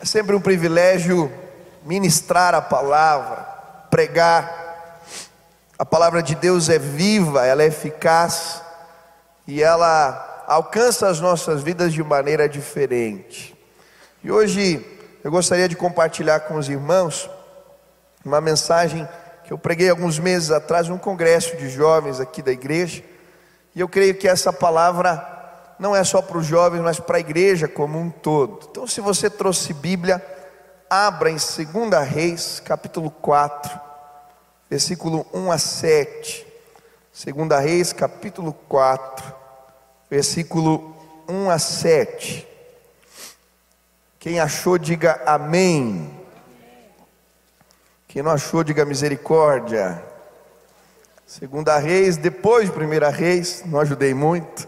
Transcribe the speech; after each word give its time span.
É 0.00 0.04
sempre 0.04 0.36
um 0.36 0.40
privilégio 0.40 1.32
ministrar 1.84 2.54
a 2.54 2.62
palavra, 2.62 3.42
pregar. 3.90 5.02
A 5.76 5.84
palavra 5.84 6.22
de 6.22 6.36
Deus 6.36 6.68
é 6.68 6.78
viva, 6.78 7.44
ela 7.44 7.64
é 7.64 7.66
eficaz 7.66 8.62
e 9.44 9.60
ela 9.60 10.44
alcança 10.46 11.08
as 11.08 11.18
nossas 11.18 11.62
vidas 11.62 11.92
de 11.92 12.02
maneira 12.04 12.48
diferente. 12.48 13.56
E 14.22 14.30
hoje 14.30 14.86
eu 15.24 15.32
gostaria 15.32 15.68
de 15.68 15.74
compartilhar 15.74 16.40
com 16.40 16.54
os 16.54 16.68
irmãos 16.68 17.28
uma 18.24 18.40
mensagem 18.40 19.08
que 19.44 19.52
eu 19.52 19.58
preguei 19.58 19.90
alguns 19.90 20.20
meses 20.20 20.52
atrás 20.52 20.88
num 20.88 20.98
congresso 20.98 21.56
de 21.56 21.68
jovens 21.68 22.20
aqui 22.20 22.40
da 22.40 22.52
igreja. 22.52 23.02
E 23.74 23.80
eu 23.80 23.88
creio 23.88 24.14
que 24.14 24.28
essa 24.28 24.52
palavra 24.52 25.37
não 25.78 25.94
é 25.94 26.02
só 26.02 26.20
para 26.20 26.38
os 26.38 26.46
jovens, 26.46 26.80
mas 26.80 26.98
para 26.98 27.18
a 27.18 27.20
igreja 27.20 27.68
como 27.68 27.98
um 27.98 28.10
todo. 28.10 28.66
Então, 28.70 28.86
se 28.86 29.00
você 29.00 29.30
trouxe 29.30 29.72
Bíblia, 29.72 30.24
abra 30.90 31.30
em 31.30 31.36
2 31.36 32.08
Reis, 32.08 32.60
capítulo 32.60 33.10
4, 33.10 33.80
versículo 34.68 35.24
1 35.32 35.52
a 35.52 35.58
7. 35.58 36.46
2 37.24 37.64
Reis, 37.64 37.92
capítulo 37.92 38.52
4, 38.68 39.34
versículo 40.10 40.96
1 41.28 41.50
a 41.50 41.58
7. 41.58 42.48
Quem 44.18 44.40
achou, 44.40 44.78
diga 44.78 45.22
amém. 45.26 46.10
Quem 48.08 48.22
não 48.22 48.32
achou, 48.32 48.64
diga 48.64 48.84
misericórdia. 48.84 50.02
Segunda 51.24 51.78
Reis, 51.78 52.16
depois 52.16 52.66
de 52.66 52.74
Primeira 52.74 53.10
Reis, 53.10 53.62
não 53.66 53.78
ajudei 53.78 54.14
muito. 54.14 54.66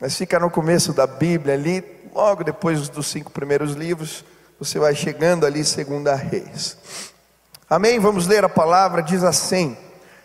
Mas 0.00 0.16
fica 0.16 0.38
no 0.38 0.50
começo 0.50 0.94
da 0.94 1.06
Bíblia 1.06 1.54
ali, 1.54 1.84
logo 2.14 2.42
depois 2.42 2.88
dos 2.88 3.06
cinco 3.06 3.30
primeiros 3.30 3.72
livros, 3.72 4.24
você 4.58 4.78
vai 4.78 4.94
chegando 4.94 5.44
ali, 5.44 5.62
segunda 5.62 6.14
reis. 6.14 6.78
Amém? 7.68 7.98
Vamos 7.98 8.26
ler 8.26 8.42
a 8.42 8.48
palavra, 8.48 9.02
diz 9.02 9.22
assim: 9.22 9.76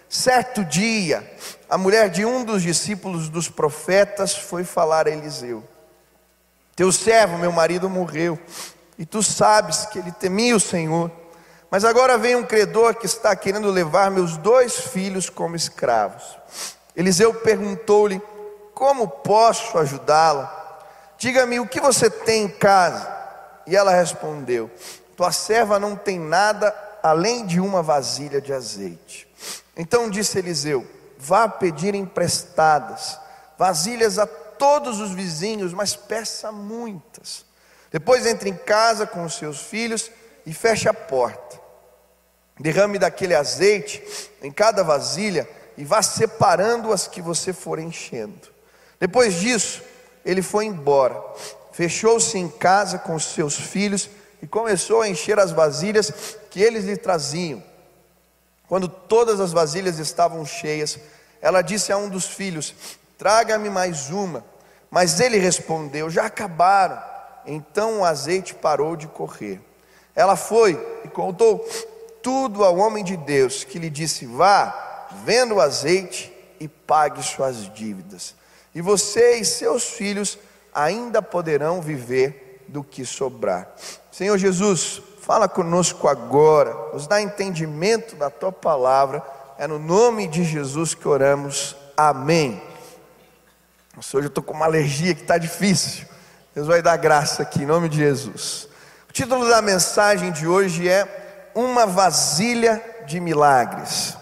Certo 0.07 0.63
dia, 0.63 1.29
a 1.69 1.77
mulher 1.77 2.09
de 2.09 2.25
um 2.25 2.45
dos 2.45 2.63
discípulos 2.63 3.27
dos 3.27 3.49
profetas 3.49 4.33
foi 4.33 4.63
falar 4.63 5.07
a 5.07 5.11
Eliseu: 5.11 5.61
Teu 6.73 6.89
servo, 6.89 7.37
meu 7.37 7.51
marido, 7.51 7.89
morreu, 7.89 8.39
e 8.97 9.05
tu 9.05 9.21
sabes 9.21 9.85
que 9.87 9.99
ele 9.99 10.11
temia 10.13 10.55
o 10.55 10.59
Senhor. 10.59 11.11
Mas 11.69 11.83
agora 11.83 12.17
vem 12.17 12.37
um 12.37 12.43
credor 12.45 12.95
que 12.95 13.05
está 13.05 13.35
querendo 13.35 13.69
levar 13.69 14.09
meus 14.09 14.37
dois 14.37 14.75
filhos 14.79 15.29
como 15.29 15.55
escravos. 15.55 16.23
Eliseu 16.95 17.33
perguntou-lhe: 17.33 18.21
como 18.75 19.07
posso 19.07 19.77
ajudá-la? 19.79 20.63
Diga-me 21.17 21.59
o 21.61 21.67
que 21.67 21.79
você 21.79 22.09
tem 22.09 22.43
em 22.43 22.49
casa. 22.49 23.09
E 23.65 23.75
ela 23.75 23.91
respondeu: 23.91 24.69
Tua 25.15 25.31
serva 25.31 25.79
não 25.79 25.95
tem 25.95 26.19
nada 26.19 26.75
além 27.01 27.45
de 27.45 27.59
uma 27.59 27.81
vasilha 27.81 28.41
de 28.41 28.53
azeite. 28.53 29.27
Então 29.75 30.09
disse 30.09 30.37
Eliseu: 30.37 30.85
Vá 31.17 31.47
pedir 31.47 31.95
emprestadas 31.95 33.17
vasilhas 33.57 34.19
a 34.19 34.27
todos 34.27 34.99
os 34.99 35.11
vizinhos, 35.11 35.73
mas 35.73 35.95
peça 35.95 36.51
muitas. 36.51 37.45
Depois 37.91 38.25
entre 38.25 38.49
em 38.49 38.55
casa 38.55 39.07
com 39.07 39.23
os 39.23 39.35
seus 39.35 39.61
filhos 39.61 40.11
e 40.45 40.53
feche 40.53 40.89
a 40.89 40.93
porta. 40.93 41.59
Derrame 42.59 42.99
daquele 42.99 43.33
azeite 43.33 44.03
em 44.41 44.51
cada 44.51 44.83
vasilha 44.83 45.47
e 45.77 45.85
vá 45.85 46.01
separando 46.01 46.91
as 46.91 47.07
que 47.07 47.21
você 47.21 47.53
for 47.53 47.79
enchendo. 47.79 48.54
Depois 49.05 49.35
disso, 49.35 49.83
ele 50.25 50.41
foi 50.41 50.65
embora, 50.65 51.23
fechou-se 51.71 52.35
em 52.39 52.49
casa 52.49 52.97
com 52.97 53.13
os 53.13 53.23
seus 53.23 53.53
filhos 53.53 54.09
e 54.41 54.47
começou 54.47 54.99
a 54.99 55.07
encher 55.07 55.37
as 55.37 55.51
vasilhas 55.51 56.11
que 56.49 56.59
eles 56.59 56.85
lhe 56.85 56.97
traziam. 56.97 57.63
Quando 58.67 58.87
todas 58.87 59.39
as 59.39 59.51
vasilhas 59.51 59.99
estavam 59.99 60.43
cheias, 60.43 60.97
ela 61.39 61.61
disse 61.61 61.91
a 61.91 61.97
um 61.97 62.09
dos 62.09 62.25
filhos: 62.25 62.73
Traga-me 63.15 63.69
mais 63.69 64.09
uma. 64.09 64.43
Mas 64.89 65.19
ele 65.19 65.37
respondeu: 65.37 66.09
Já 66.09 66.25
acabaram. 66.25 66.99
Então 67.45 67.99
o 67.99 68.05
azeite 68.05 68.55
parou 68.55 68.95
de 68.95 69.05
correr. 69.05 69.61
Ela 70.15 70.35
foi 70.35 70.83
e 71.03 71.07
contou 71.09 71.59
tudo 72.23 72.63
ao 72.63 72.77
homem 72.77 73.03
de 73.03 73.15
Deus, 73.15 73.63
que 73.63 73.77
lhe 73.77 73.91
disse: 73.91 74.25
Vá, 74.25 75.07
venda 75.23 75.53
o 75.53 75.61
azeite 75.61 76.33
e 76.59 76.67
pague 76.67 77.21
suas 77.21 77.71
dívidas 77.71 78.33
e 78.75 78.81
você 78.81 79.37
e 79.37 79.45
seus 79.45 79.85
filhos 79.85 80.37
ainda 80.73 81.21
poderão 81.21 81.81
viver 81.81 82.65
do 82.67 82.83
que 82.83 83.05
sobrar. 83.05 83.73
Senhor 84.11 84.37
Jesus, 84.37 85.01
fala 85.21 85.47
conosco 85.47 86.09
agora, 86.09 86.91
nos 86.91 87.07
dá 87.07 87.21
entendimento 87.21 88.17
da 88.17 88.29
tua 88.29 88.51
palavra, 88.51 89.23
é 89.57 89.65
no 89.65 89.79
nome 89.79 90.27
de 90.27 90.43
Jesus 90.43 90.93
que 90.93 91.07
oramos, 91.07 91.73
amém. 91.95 92.61
Nossa, 93.95 94.17
hoje 94.17 94.27
eu 94.27 94.29
estou 94.29 94.43
com 94.43 94.53
uma 94.53 94.65
alergia 94.65 95.15
que 95.15 95.21
está 95.21 95.37
difícil, 95.37 96.05
Deus 96.53 96.67
vai 96.67 96.81
dar 96.81 96.97
graça 96.97 97.43
aqui, 97.43 97.63
em 97.63 97.65
nome 97.65 97.87
de 97.87 97.97
Jesus. 97.97 98.67
O 99.09 99.13
título 99.13 99.47
da 99.47 99.61
mensagem 99.61 100.33
de 100.33 100.45
hoje 100.45 100.89
é 100.89 101.51
Uma 101.55 101.85
Vasilha 101.85 102.83
de 103.07 103.21
Milagres. 103.21 104.17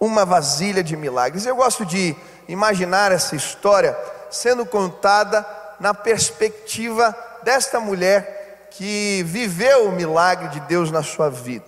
Uma 0.00 0.24
vasilha 0.24 0.82
de 0.82 0.96
milagres. 0.96 1.44
Eu 1.44 1.56
gosto 1.56 1.84
de 1.84 2.14
imaginar 2.48 3.12
essa 3.12 3.36
história 3.36 3.96
sendo 4.30 4.64
contada 4.64 5.46
na 5.78 5.94
perspectiva 5.94 7.16
desta 7.42 7.78
mulher 7.78 8.68
que 8.70 9.22
viveu 9.26 9.88
o 9.88 9.92
milagre 9.92 10.48
de 10.48 10.60
Deus 10.60 10.90
na 10.90 11.02
sua 11.02 11.30
vida. 11.30 11.64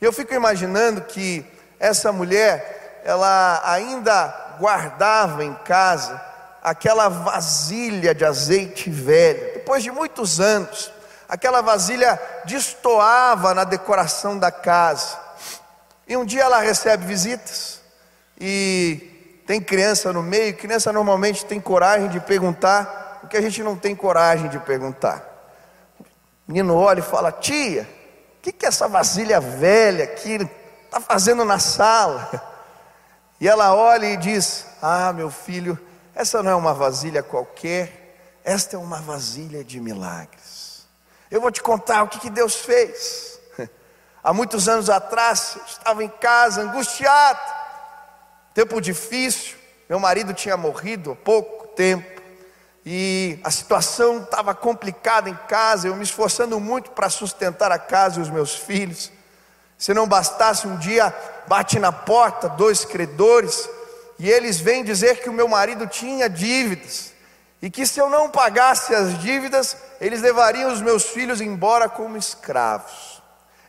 Eu 0.00 0.12
fico 0.12 0.34
imaginando 0.34 1.00
que 1.02 1.44
essa 1.78 2.12
mulher, 2.12 3.02
ela 3.04 3.62
ainda 3.64 4.56
guardava 4.58 5.44
em 5.44 5.54
casa 5.54 6.20
aquela 6.62 7.08
vasilha 7.08 8.14
de 8.14 8.24
azeite 8.24 8.90
velho, 8.90 9.54
depois 9.54 9.82
de 9.82 9.90
muitos 9.90 10.40
anos, 10.40 10.92
aquela 11.28 11.60
vasilha 11.60 12.20
destoava 12.44 13.54
na 13.54 13.64
decoração 13.64 14.38
da 14.38 14.50
casa. 14.50 15.16
E 16.08 16.16
um 16.16 16.24
dia 16.24 16.42
ela 16.42 16.60
recebe 16.60 17.06
visitas 17.06 17.80
e 18.40 19.15
tem 19.46 19.60
criança 19.60 20.12
no 20.12 20.22
meio, 20.22 20.56
criança 20.56 20.92
normalmente 20.92 21.44
tem 21.44 21.60
coragem 21.60 22.08
de 22.08 22.18
perguntar 22.18 23.20
o 23.22 23.28
que 23.28 23.36
a 23.36 23.40
gente 23.40 23.62
não 23.62 23.76
tem 23.76 23.94
coragem 23.94 24.48
de 24.48 24.58
perguntar. 24.58 25.22
O 26.00 26.52
menino 26.52 26.74
olha 26.74 26.98
e 26.98 27.02
fala: 27.02 27.30
Tia, 27.30 27.88
o 28.38 28.42
que, 28.42 28.50
que 28.52 28.66
essa 28.66 28.88
vasilha 28.88 29.40
velha 29.40 30.04
aqui 30.04 30.48
está 30.84 31.00
fazendo 31.00 31.44
na 31.44 31.60
sala? 31.60 32.28
E 33.40 33.48
ela 33.48 33.74
olha 33.74 34.06
e 34.06 34.16
diz: 34.16 34.66
Ah, 34.82 35.12
meu 35.12 35.30
filho, 35.30 35.78
essa 36.12 36.42
não 36.42 36.50
é 36.50 36.54
uma 36.54 36.74
vasilha 36.74 37.22
qualquer, 37.22 38.40
esta 38.44 38.74
é 38.74 38.78
uma 38.78 39.00
vasilha 39.00 39.62
de 39.62 39.78
milagres. 39.80 40.86
Eu 41.30 41.40
vou 41.40 41.52
te 41.52 41.62
contar 41.62 42.02
o 42.02 42.08
que, 42.08 42.18
que 42.18 42.30
Deus 42.30 42.56
fez. 42.56 43.38
Há 44.22 44.32
muitos 44.32 44.68
anos 44.68 44.90
atrás, 44.90 45.54
eu 45.56 45.64
estava 45.66 46.02
em 46.02 46.08
casa, 46.08 46.62
angustiado, 46.62 47.55
tempo 48.56 48.80
difícil, 48.80 49.54
meu 49.86 50.00
marido 50.00 50.32
tinha 50.32 50.56
morrido 50.56 51.12
há 51.12 51.14
pouco 51.14 51.66
tempo, 51.74 52.22
e 52.86 53.38
a 53.44 53.50
situação 53.50 54.22
estava 54.22 54.54
complicada 54.54 55.28
em 55.28 55.38
casa, 55.46 55.88
eu 55.88 55.94
me 55.94 56.02
esforçando 56.02 56.58
muito 56.58 56.92
para 56.92 57.10
sustentar 57.10 57.70
a 57.70 57.78
casa 57.78 58.18
e 58.18 58.22
os 58.22 58.30
meus 58.30 58.54
filhos. 58.54 59.12
Se 59.76 59.92
não 59.92 60.08
bastasse, 60.08 60.66
um 60.66 60.78
dia 60.78 61.14
bate 61.46 61.78
na 61.78 61.92
porta 61.92 62.48
dois 62.48 62.82
credores, 62.82 63.68
e 64.18 64.30
eles 64.30 64.58
vêm 64.58 64.82
dizer 64.82 65.20
que 65.20 65.28
o 65.28 65.34
meu 65.34 65.48
marido 65.48 65.86
tinha 65.86 66.26
dívidas, 66.26 67.12
e 67.60 67.68
que 67.68 67.86
se 67.86 68.00
eu 68.00 68.08
não 68.08 68.30
pagasse 68.30 68.94
as 68.94 69.18
dívidas, 69.18 69.76
eles 70.00 70.22
levariam 70.22 70.72
os 70.72 70.80
meus 70.80 71.04
filhos 71.04 71.42
embora 71.42 71.90
como 71.90 72.16
escravos. 72.16 73.20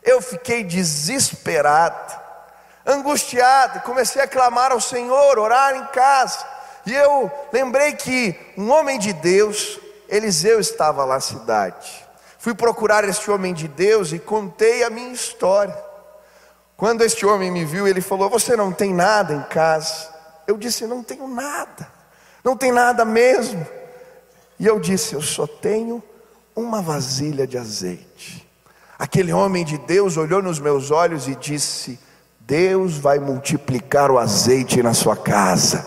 Eu 0.02 0.22
fiquei 0.22 0.64
desesperado 0.64 2.27
angustiado, 2.88 3.80
comecei 3.80 4.22
a 4.22 4.26
clamar 4.26 4.72
ao 4.72 4.80
Senhor, 4.80 5.38
orar 5.38 5.76
em 5.76 5.84
casa. 5.86 6.44
E 6.86 6.94
eu 6.94 7.30
lembrei 7.52 7.92
que 7.92 8.34
um 8.56 8.70
homem 8.70 8.98
de 8.98 9.12
Deus, 9.12 9.78
Eliseu, 10.08 10.58
estava 10.58 11.04
lá 11.04 11.16
na 11.16 11.20
cidade. 11.20 12.08
Fui 12.38 12.54
procurar 12.54 13.04
este 13.04 13.30
homem 13.30 13.52
de 13.52 13.68
Deus 13.68 14.12
e 14.12 14.18
contei 14.18 14.82
a 14.82 14.88
minha 14.88 15.12
história. 15.12 15.76
Quando 16.76 17.02
este 17.02 17.26
homem 17.26 17.50
me 17.50 17.64
viu, 17.64 17.86
ele 17.86 18.00
falou: 18.00 18.30
Você 18.30 18.56
não 18.56 18.72
tem 18.72 18.94
nada 18.94 19.34
em 19.34 19.42
casa? 19.42 20.08
Eu 20.46 20.56
disse: 20.56 20.86
Não 20.86 21.02
tenho 21.02 21.28
nada, 21.28 21.90
não 22.42 22.56
tem 22.56 22.72
nada 22.72 23.04
mesmo. 23.04 23.66
E 24.58 24.66
eu 24.66 24.80
disse: 24.80 25.14
Eu 25.14 25.20
só 25.20 25.46
tenho 25.46 26.02
uma 26.56 26.80
vasilha 26.80 27.46
de 27.46 27.58
azeite. 27.58 28.48
Aquele 28.98 29.32
homem 29.32 29.64
de 29.64 29.76
Deus 29.78 30.16
olhou 30.16 30.40
nos 30.40 30.58
meus 30.58 30.90
olhos 30.90 31.28
e 31.28 31.34
disse: 31.34 31.98
Deus 32.48 32.96
vai 32.96 33.18
multiplicar 33.18 34.10
o 34.10 34.18
azeite 34.18 34.82
na 34.82 34.94
sua 34.94 35.14
casa. 35.14 35.84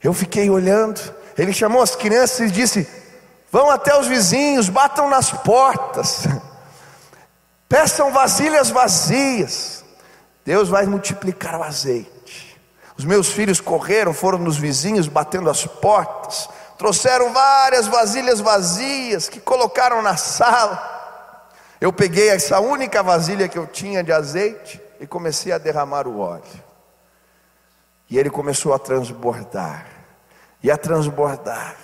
Eu 0.00 0.14
fiquei 0.14 0.48
olhando, 0.48 1.00
ele 1.36 1.52
chamou 1.52 1.82
as 1.82 1.96
crianças 1.96 2.48
e 2.48 2.52
disse: 2.52 2.88
Vão 3.50 3.68
até 3.68 3.98
os 3.98 4.06
vizinhos, 4.06 4.68
batam 4.68 5.10
nas 5.10 5.32
portas, 5.32 6.28
peçam 7.68 8.12
vasilhas 8.12 8.70
vazias. 8.70 9.84
Deus 10.44 10.68
vai 10.68 10.86
multiplicar 10.86 11.58
o 11.58 11.64
azeite. 11.64 12.56
Os 12.96 13.04
meus 13.04 13.30
filhos 13.30 13.60
correram, 13.60 14.14
foram 14.14 14.38
nos 14.38 14.56
vizinhos, 14.58 15.08
batendo 15.08 15.50
as 15.50 15.66
portas, 15.66 16.48
trouxeram 16.78 17.32
várias 17.32 17.88
vasilhas 17.88 18.38
vazias 18.38 19.28
que 19.28 19.40
colocaram 19.40 20.00
na 20.02 20.16
sala. 20.16 21.01
Eu 21.82 21.92
peguei 21.92 22.28
essa 22.28 22.60
única 22.60 23.02
vasilha 23.02 23.48
que 23.48 23.58
eu 23.58 23.66
tinha 23.66 24.04
de 24.04 24.12
azeite 24.12 24.80
e 25.00 25.06
comecei 25.06 25.50
a 25.50 25.58
derramar 25.58 26.06
o 26.06 26.20
óleo. 26.20 26.62
E 28.08 28.16
ele 28.16 28.30
começou 28.30 28.72
a 28.72 28.78
transbordar, 28.78 29.88
e 30.62 30.70
a 30.70 30.76
transbordar. 30.76 31.76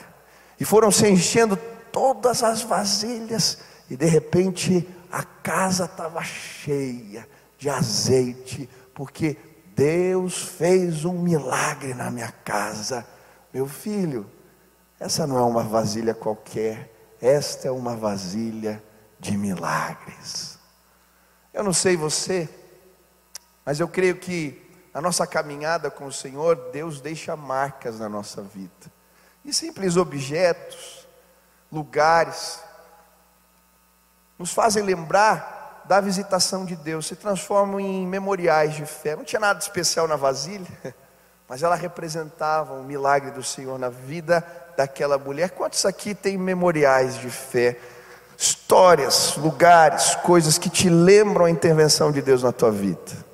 E 0.61 0.65
foram 0.65 0.93
se 0.93 1.09
enchendo 1.09 1.59
todas 1.91 2.45
as 2.45 2.63
vasilhas, 2.63 3.59
e 3.91 3.97
de 3.97 4.07
repente 4.07 4.89
a 5.11 5.25
casa 5.25 5.87
estava 5.87 6.23
cheia 6.23 7.27
de 7.59 7.69
azeite, 7.69 8.71
porque 8.95 9.37
Deus 9.75 10.45
fez 10.45 11.05
um 11.05 11.15
milagre 11.15 11.93
na 11.93 12.09
minha 12.09 12.31
casa. 12.45 13.05
Meu 13.53 13.67
filho, 13.67 14.31
essa 15.01 15.27
não 15.27 15.37
é 15.37 15.43
uma 15.43 15.65
vasilha 15.65 16.15
qualquer, 16.15 16.89
esta 17.21 17.67
é 17.67 17.71
uma 17.73 17.97
vasilha 17.97 18.81
de 19.19 19.37
milagres. 19.37 20.59
Eu 21.53 21.65
não 21.65 21.73
sei 21.73 21.97
você, 21.97 22.49
mas 23.65 23.81
eu 23.81 23.89
creio 23.89 24.17
que 24.17 24.65
a 24.95 25.01
nossa 25.01 25.27
caminhada 25.27 25.91
com 25.91 26.07
o 26.07 26.13
Senhor, 26.13 26.71
Deus 26.73 27.01
deixa 27.01 27.37
marcas 27.37 27.99
na 28.01 28.09
nossa 28.09 28.43
vida. 28.43 28.93
E 29.45 29.53
simples 29.53 29.97
objetos, 29.97 31.07
lugares, 31.71 32.61
nos 34.39 34.53
fazem 34.53 34.83
lembrar 34.83 35.83
da 35.85 36.01
visitação 36.01 36.65
de 36.65 36.77
Deus, 36.77 37.07
se 37.07 37.17
transformam 37.17 37.81
em 37.81 38.07
memoriais 38.07 38.75
de 38.75 38.85
fé. 38.85 39.17
Não 39.17 39.25
tinha 39.25 39.41
nada 39.41 39.59
especial 39.59 40.07
na 40.07 40.17
vasilha, 40.17 40.69
mas 41.49 41.63
ela 41.63 41.75
representava 41.75 42.75
um 42.75 42.85
milagre 42.85 43.31
do 43.31 43.43
Senhor 43.43 43.79
na 43.79 43.89
vida 43.89 44.47
daquela 44.77 45.17
mulher. 45.19 45.51
Quantos 45.51 45.85
aqui 45.87 46.15
têm 46.15 46.37
memoriais 46.37 47.17
de 47.17 47.31
fé? 47.31 47.79
Histórias, 48.41 49.37
lugares, 49.37 50.15
coisas 50.23 50.59
que 50.59 50.71
te 50.71 50.89
lembram 50.89 51.47
a 51.47 51.51
intervenção 51.51 52.13
de 52.13 52.23
Deus 52.23 52.45
na 52.45 52.53
tua 52.53 52.71
vida. 52.71 53.27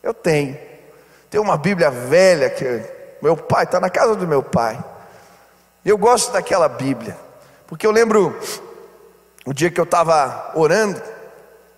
Eu 0.00 0.14
tenho. 0.14 0.56
Tem 1.28 1.40
uma 1.40 1.56
Bíblia 1.56 1.90
velha 1.90 2.48
que 2.48 2.64
meu 3.20 3.36
pai 3.36 3.64
está 3.64 3.80
na 3.80 3.90
casa 3.90 4.14
do 4.14 4.26
meu 4.26 4.44
pai. 4.44 4.82
Eu 5.84 5.98
gosto 5.98 6.32
daquela 6.32 6.68
Bíblia, 6.68 7.16
porque 7.66 7.84
eu 7.84 7.90
lembro 7.90 8.38
o 9.44 9.52
dia 9.52 9.68
que 9.68 9.80
eu 9.80 9.84
estava 9.84 10.52
orando, 10.54 11.02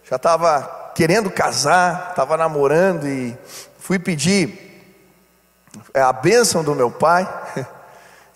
já 0.05 0.17
estava 0.17 0.93
querendo 0.95 1.31
casar, 1.31 2.11
estava 2.11 2.37
namorando 2.37 3.09
e 3.09 3.37
fui 3.79 3.99
pedir 3.99 4.83
é, 5.95 6.03
a 6.03 6.13
bênção 6.13 6.63
do 6.63 6.75
meu 6.75 6.91
pai. 6.91 7.27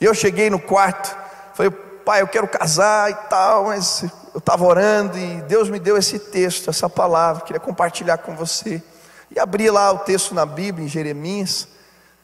E 0.01 0.05
eu 0.05 0.15
cheguei 0.15 0.51
no 0.51 0.59
quarto, 0.59 1.17
falei, 1.55 1.71
pai, 1.71 2.23
eu 2.23 2.27
quero 2.27 2.49
casar 2.49 3.09
e 3.09 3.15
tal, 3.29 3.67
mas 3.67 4.05
eu 4.35 4.39
estava 4.39 4.65
orando 4.65 5.19
e 5.19 5.43
Deus 5.43 5.69
me 5.69 5.79
deu 5.79 5.97
esse 5.97 6.19
texto, 6.19 6.71
essa 6.71 6.89
palavra, 6.89 7.45
queria 7.45 7.61
compartilhar 7.61 8.19
com 8.19 8.35
você. 8.35 8.83
E 9.31 9.39
abri 9.39 9.71
lá 9.71 9.93
o 9.93 9.99
texto 9.99 10.35
na 10.35 10.47
Bíblia, 10.47 10.85
em 10.85 10.89
Jeremias, 10.89 11.69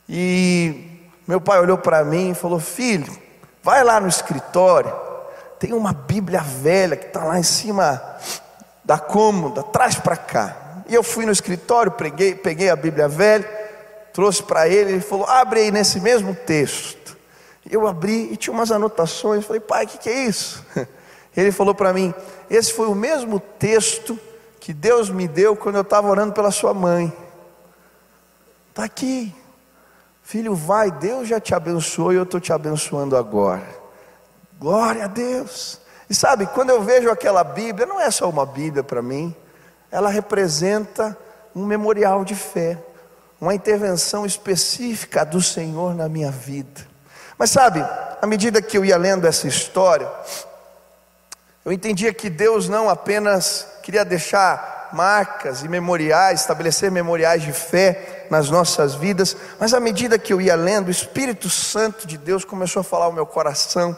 e 0.08 1.00
meu 1.26 1.40
pai 1.40 1.60
olhou 1.60 1.76
para 1.76 2.05
mim 2.05 2.31
e 2.31 2.34
falou: 2.34 2.58
Filho, 2.58 3.16
vai 3.62 3.84
lá 3.84 4.00
no 4.00 4.08
escritório, 4.08 4.94
tem 5.58 5.72
uma 5.72 5.93
Bíblia 5.93 6.40
velha 6.40 6.96
que 6.96 7.06
está 7.06 7.25
lá 7.25 7.38
em 7.38 7.43
cima 7.43 8.16
da 8.84 8.99
cômoda, 8.99 9.62
traz 9.62 9.96
para 9.96 10.16
cá. 10.16 10.56
E 10.88 10.94
eu 10.94 11.02
fui 11.02 11.26
no 11.26 11.32
escritório, 11.32 11.93
peguei, 11.93 12.34
peguei 12.34 12.70
a 12.70 12.76
Bíblia 12.76 13.08
velha, 13.08 13.46
trouxe 14.14 14.43
para 14.43 14.66
ele, 14.66 14.93
ele 14.93 15.00
falou: 15.00 15.26
Abre 15.26 15.61
aí 15.61 15.70
nesse 15.70 16.00
mesmo 16.00 16.34
texto. 16.34 17.16
Eu 17.70 17.87
abri 17.87 18.32
e 18.32 18.37
tinha 18.37 18.54
umas 18.54 18.72
anotações, 18.72 19.44
falei: 19.44 19.61
Pai, 19.61 19.84
o 19.84 19.88
que, 19.88 19.99
que 19.99 20.08
é 20.08 20.25
isso? 20.25 20.64
Ele 21.38 21.52
falou 21.52 21.73
para 21.73 21.93
mim: 21.93 22.12
esse 22.50 22.73
foi 22.73 22.88
o 22.88 22.96
mesmo 22.96 23.38
texto 23.38 24.19
que 24.58 24.73
Deus 24.73 25.08
me 25.08 25.29
deu 25.29 25.55
quando 25.55 25.76
eu 25.76 25.82
estava 25.82 26.08
orando 26.08 26.32
pela 26.32 26.50
sua 26.50 26.75
mãe. 26.75 27.12
Está 28.70 28.82
aqui, 28.82 29.32
filho, 30.20 30.52
vai, 30.52 30.90
Deus 30.90 31.29
já 31.29 31.38
te 31.38 31.55
abençoou 31.55 32.12
e 32.12 32.17
eu 32.17 32.25
estou 32.25 32.40
te 32.40 32.52
abençoando 32.52 33.17
agora. 33.17 33.69
Glória 34.58 35.05
a 35.05 35.06
Deus. 35.06 35.81
E 36.11 36.14
sabe, 36.14 36.44
quando 36.46 36.70
eu 36.70 36.82
vejo 36.82 37.08
aquela 37.08 37.44
Bíblia, 37.44 37.87
não 37.87 38.00
é 38.00 38.11
só 38.11 38.29
uma 38.29 38.44
Bíblia 38.44 38.82
para 38.82 39.00
mim, 39.00 39.32
ela 39.93 40.08
representa 40.08 41.17
um 41.55 41.64
memorial 41.64 42.25
de 42.25 42.35
fé, 42.35 42.82
uma 43.40 43.55
intervenção 43.55 44.26
específica 44.26 45.25
do 45.25 45.40
Senhor 45.40 45.94
na 45.94 46.08
minha 46.08 46.32
vida. 46.32 46.85
Mas 47.38 47.50
sabe, 47.50 47.85
à 48.20 48.26
medida 48.26 48.61
que 48.61 48.76
eu 48.76 48.85
ia 48.85 48.96
lendo 48.96 49.25
essa 49.25 49.46
história, 49.46 50.11
eu 51.68 51.72
entendia 51.72 52.14
que 52.14 52.30
Deus 52.30 52.66
não 52.66 52.88
apenas 52.88 53.66
queria 53.82 54.02
deixar 54.02 54.88
marcas 54.90 55.62
e 55.62 55.68
memoriais, 55.68 56.40
estabelecer 56.40 56.90
memoriais 56.90 57.42
de 57.42 57.52
fé 57.52 58.26
nas 58.30 58.48
nossas 58.48 58.94
vidas, 58.94 59.36
mas 59.60 59.74
à 59.74 59.78
medida 59.78 60.18
que 60.18 60.32
eu 60.32 60.40
ia 60.40 60.54
lendo, 60.54 60.88
o 60.88 60.90
Espírito 60.90 61.50
Santo 61.50 62.06
de 62.06 62.16
Deus 62.16 62.42
começou 62.42 62.80
a 62.80 62.84
falar 62.84 63.04
ao 63.04 63.12
meu 63.12 63.26
coração: 63.26 63.94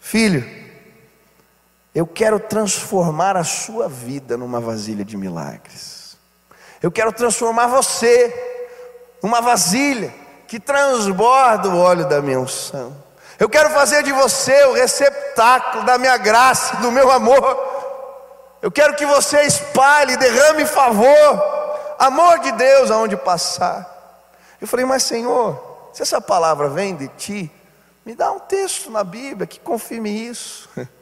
Filho, 0.00 0.44
eu 1.94 2.08
quero 2.08 2.40
transformar 2.40 3.36
a 3.36 3.44
sua 3.44 3.88
vida 3.88 4.36
numa 4.36 4.58
vasilha 4.58 5.04
de 5.04 5.16
milagres. 5.16 6.16
Eu 6.82 6.90
quero 6.90 7.12
transformar 7.12 7.68
você 7.68 8.34
numa 9.22 9.40
vasilha 9.40 10.12
que 10.48 10.58
transborda 10.58 11.68
o 11.68 11.78
óleo 11.78 12.08
da 12.08 12.20
minha 12.20 12.40
unção. 12.40 13.09
Eu 13.40 13.48
quero 13.48 13.70
fazer 13.70 14.02
de 14.02 14.12
você 14.12 14.64
o 14.66 14.74
receptáculo 14.74 15.82
da 15.84 15.96
minha 15.96 16.18
graça, 16.18 16.76
do 16.76 16.92
meu 16.92 17.10
amor. 17.10 17.40
Eu 18.60 18.70
quero 18.70 18.94
que 18.94 19.06
você 19.06 19.40
espalhe, 19.44 20.14
derrame 20.18 20.66
favor, 20.66 21.96
amor 21.98 22.40
de 22.40 22.52
Deus 22.52 22.90
aonde 22.90 23.16
passar. 23.16 24.28
Eu 24.60 24.68
falei, 24.68 24.84
mas 24.84 25.04
Senhor, 25.04 25.88
se 25.90 26.02
essa 26.02 26.20
palavra 26.20 26.68
vem 26.68 26.94
de 26.94 27.08
ti, 27.08 27.50
me 28.04 28.14
dá 28.14 28.30
um 28.30 28.40
texto 28.40 28.90
na 28.90 29.02
Bíblia 29.02 29.46
que 29.46 29.58
confirme 29.58 30.10
isso. 30.10 30.68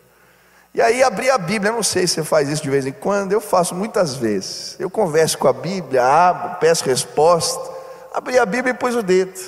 E 0.74 0.82
aí 0.82 1.02
abri 1.02 1.28
a 1.28 1.38
Bíblia, 1.38 1.70
eu 1.70 1.76
não 1.76 1.82
sei 1.82 2.06
se 2.06 2.14
você 2.14 2.22
faz 2.22 2.48
isso 2.48 2.62
de 2.62 2.70
vez 2.70 2.86
em 2.86 2.92
quando, 2.92 3.32
eu 3.32 3.40
faço 3.40 3.74
muitas 3.74 4.14
vezes. 4.14 4.76
Eu 4.78 4.88
converso 4.88 5.36
com 5.38 5.48
a 5.48 5.52
Bíblia, 5.52 6.04
abro, 6.04 6.56
peço 6.60 6.84
resposta. 6.84 7.68
Abri 8.14 8.38
a 8.38 8.46
Bíblia 8.46 8.72
e 8.72 8.74
pus 8.74 8.94
o 8.94 9.02
dedo. 9.02 9.40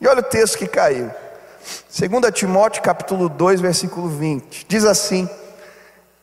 E 0.00 0.08
olha 0.08 0.20
o 0.20 0.24
texto 0.24 0.58
que 0.58 0.66
caiu. 0.66 1.08
2 1.88 2.34
Timóteo 2.34 2.82
capítulo 2.82 3.28
2, 3.28 3.60
versículo 3.60 4.08
20. 4.08 4.66
Diz 4.68 4.84
assim: 4.84 5.28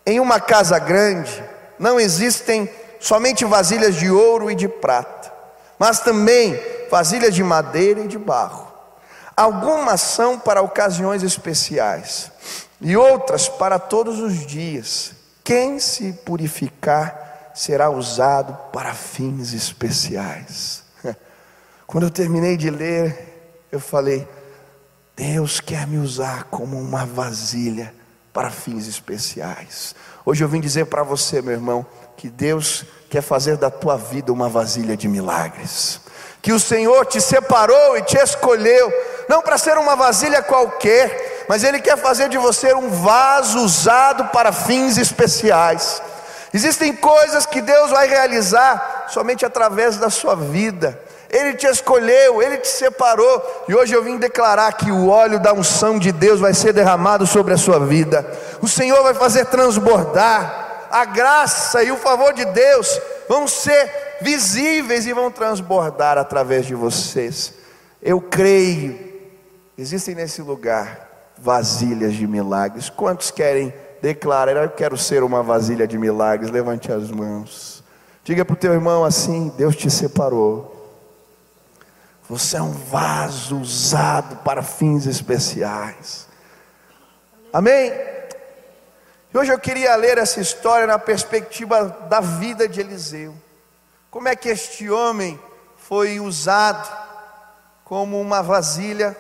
Em 0.05 0.19
uma 0.19 0.39
casa 0.39 0.77
grande 0.79 1.43
não 1.77 2.00
existem 2.00 2.69
somente 3.00 3.46
vasilhas 3.46 3.96
de 3.96 4.12
ouro 4.12 4.51
e 4.51 4.55
de 4.55 4.67
prata, 4.67 5.31
mas 5.77 6.00
também 6.01 6.60
vasilhas 6.91 7.34
de 7.34 7.43
madeira 7.43 8.01
e 8.01 8.08
de 8.08 8.17
barro. 8.17 8.67
Algumas 9.36 10.01
são 10.01 10.38
para 10.38 10.62
ocasiões 10.62 11.24
especiais 11.24 12.29
e 12.81 12.98
outras 12.98 13.48
para 13.48 13.79
todos 13.79 14.19
os 14.19 14.46
dias. 14.46 15.13
Quem 15.43 15.79
se 15.79 16.12
purificar 16.25 17.51
será 17.55 17.89
usado 17.89 18.58
para 18.74 18.93
fins 18.93 19.53
especiais. 19.53 20.84
Quando 21.88 22.03
eu 22.03 22.12
terminei 22.12 22.58
de 22.58 22.69
ler, 22.69 23.67
eu 23.72 23.79
falei: 23.79 24.27
Deus 25.19 25.59
quer 25.59 25.85
me 25.85 25.97
usar 25.97 26.45
como 26.45 26.79
uma 26.79 27.05
vasilha 27.05 27.93
para 28.31 28.49
fins 28.49 28.88
especiais. 28.88 29.93
Hoje 30.25 30.45
eu 30.45 30.47
vim 30.47 30.61
dizer 30.61 30.85
para 30.85 31.03
você, 31.03 31.41
meu 31.41 31.51
irmão, 31.51 31.85
que 32.15 32.29
Deus 32.29 32.85
quer 33.09 33.21
fazer 33.21 33.57
da 33.57 33.69
tua 33.69 33.97
vida 33.97 34.31
uma 34.31 34.47
vasilha 34.47 34.95
de 34.95 35.09
milagres. 35.09 35.99
Que 36.41 36.53
o 36.53 36.59
Senhor 36.59 37.05
te 37.05 37.19
separou 37.19 37.97
e 37.97 38.01
te 38.03 38.15
escolheu, 38.17 38.93
não 39.27 39.41
para 39.41 39.57
ser 39.57 39.77
uma 39.77 39.93
vasilha 39.93 40.41
qualquer, 40.41 41.45
mas 41.49 41.65
Ele 41.65 41.81
quer 41.81 41.97
fazer 41.97 42.29
de 42.29 42.38
você 42.38 42.73
um 42.73 42.89
vaso 42.89 43.59
usado 43.59 44.29
para 44.29 44.53
fins 44.53 44.97
especiais. 44.97 46.01
Existem 46.53 46.95
coisas 46.95 47.45
que 47.45 47.61
Deus 47.61 47.91
vai 47.91 48.07
realizar 48.07 49.07
somente 49.09 49.45
através 49.45 49.97
da 49.97 50.09
sua 50.09 50.38
vida. 50.38 50.97
Ele 51.29 51.53
te 51.53 51.67
escolheu, 51.67 52.41
Ele 52.41 52.57
te 52.57 52.67
separou, 52.67 53.65
e 53.67 53.75
hoje 53.75 53.93
eu 53.93 54.03
vim 54.03 54.17
declarar 54.17 54.74
que 54.74 54.91
o 54.91 55.09
óleo 55.09 55.39
da 55.39 55.53
unção 55.53 56.00
de 56.00 56.12
Deus 56.12 56.39
vai 56.39 56.53
ser 56.53 56.74
derramado 56.74 57.27
sobre 57.27 57.53
a 57.53 57.57
sua 57.57 57.79
vida. 57.79 58.25
O 58.62 58.67
Senhor 58.67 59.03
vai 59.03 59.13
fazer 59.13 59.45
transbordar, 59.45 60.88
a 60.89 61.05
graça 61.05 61.83
e 61.83 61.91
o 61.91 61.98
favor 61.98 62.33
de 62.33 62.43
Deus 62.45 63.00
vão 63.27 63.48
ser 63.48 64.17
visíveis 64.21 65.05
e 65.05 65.13
vão 65.13 65.29
transbordar 65.29 66.17
através 66.17 66.65
de 66.65 66.74
vocês. 66.74 67.53
Eu 68.01 68.19
creio, 68.19 68.98
existem 69.77 70.15
nesse 70.15 70.41
lugar 70.41 71.07
vasilhas 71.38 72.13
de 72.13 72.25
milagres. 72.25 72.89
Quantos 72.89 73.29
querem 73.29 73.71
declarar, 74.01 74.55
eu 74.55 74.69
quero 74.69 74.98
ser 74.98 75.21
uma 75.21 75.43
vasilha 75.43 75.88
de 75.88 75.98
milagres? 75.98 76.50
Levante 76.50 76.91
as 76.91 77.12
mãos. 77.12 77.83
Diga 78.24 78.43
para 78.43 78.53
o 78.53 78.57
teu 78.57 78.74
irmão 78.74 79.03
assim: 79.03 79.51
Deus 79.57 79.75
te 79.75 79.91
separou. 79.91 80.78
Você 82.29 82.57
é 82.57 82.62
um 82.62 82.71
vaso 82.71 83.57
usado 83.57 84.36
para 84.38 84.62
fins 84.62 85.07
especiais. 85.07 86.27
Amém? 87.51 87.91
E 89.33 89.38
hoje 89.38 89.51
eu 89.51 89.57
queria 89.57 89.95
ler 89.95 90.19
essa 90.19 90.39
história 90.39 90.86
na 90.86 91.00
perspectiva 91.00 91.86
da 92.07 92.19
vida 92.19 92.69
de 92.69 92.81
Eliseu. 92.81 93.33
Como 94.12 94.27
é 94.27 94.36
que 94.36 94.48
este 94.48 94.91
homem 94.91 95.39
foi 95.75 96.19
usado 96.19 96.88
como 97.83 98.21
uma 98.21 98.43
vasilha 98.43 99.17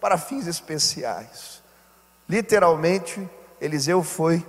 para 0.00 0.16
fins 0.16 0.46
especiais? 0.46 1.62
Literalmente, 2.26 3.28
Eliseu 3.60 4.02
foi 4.02 4.46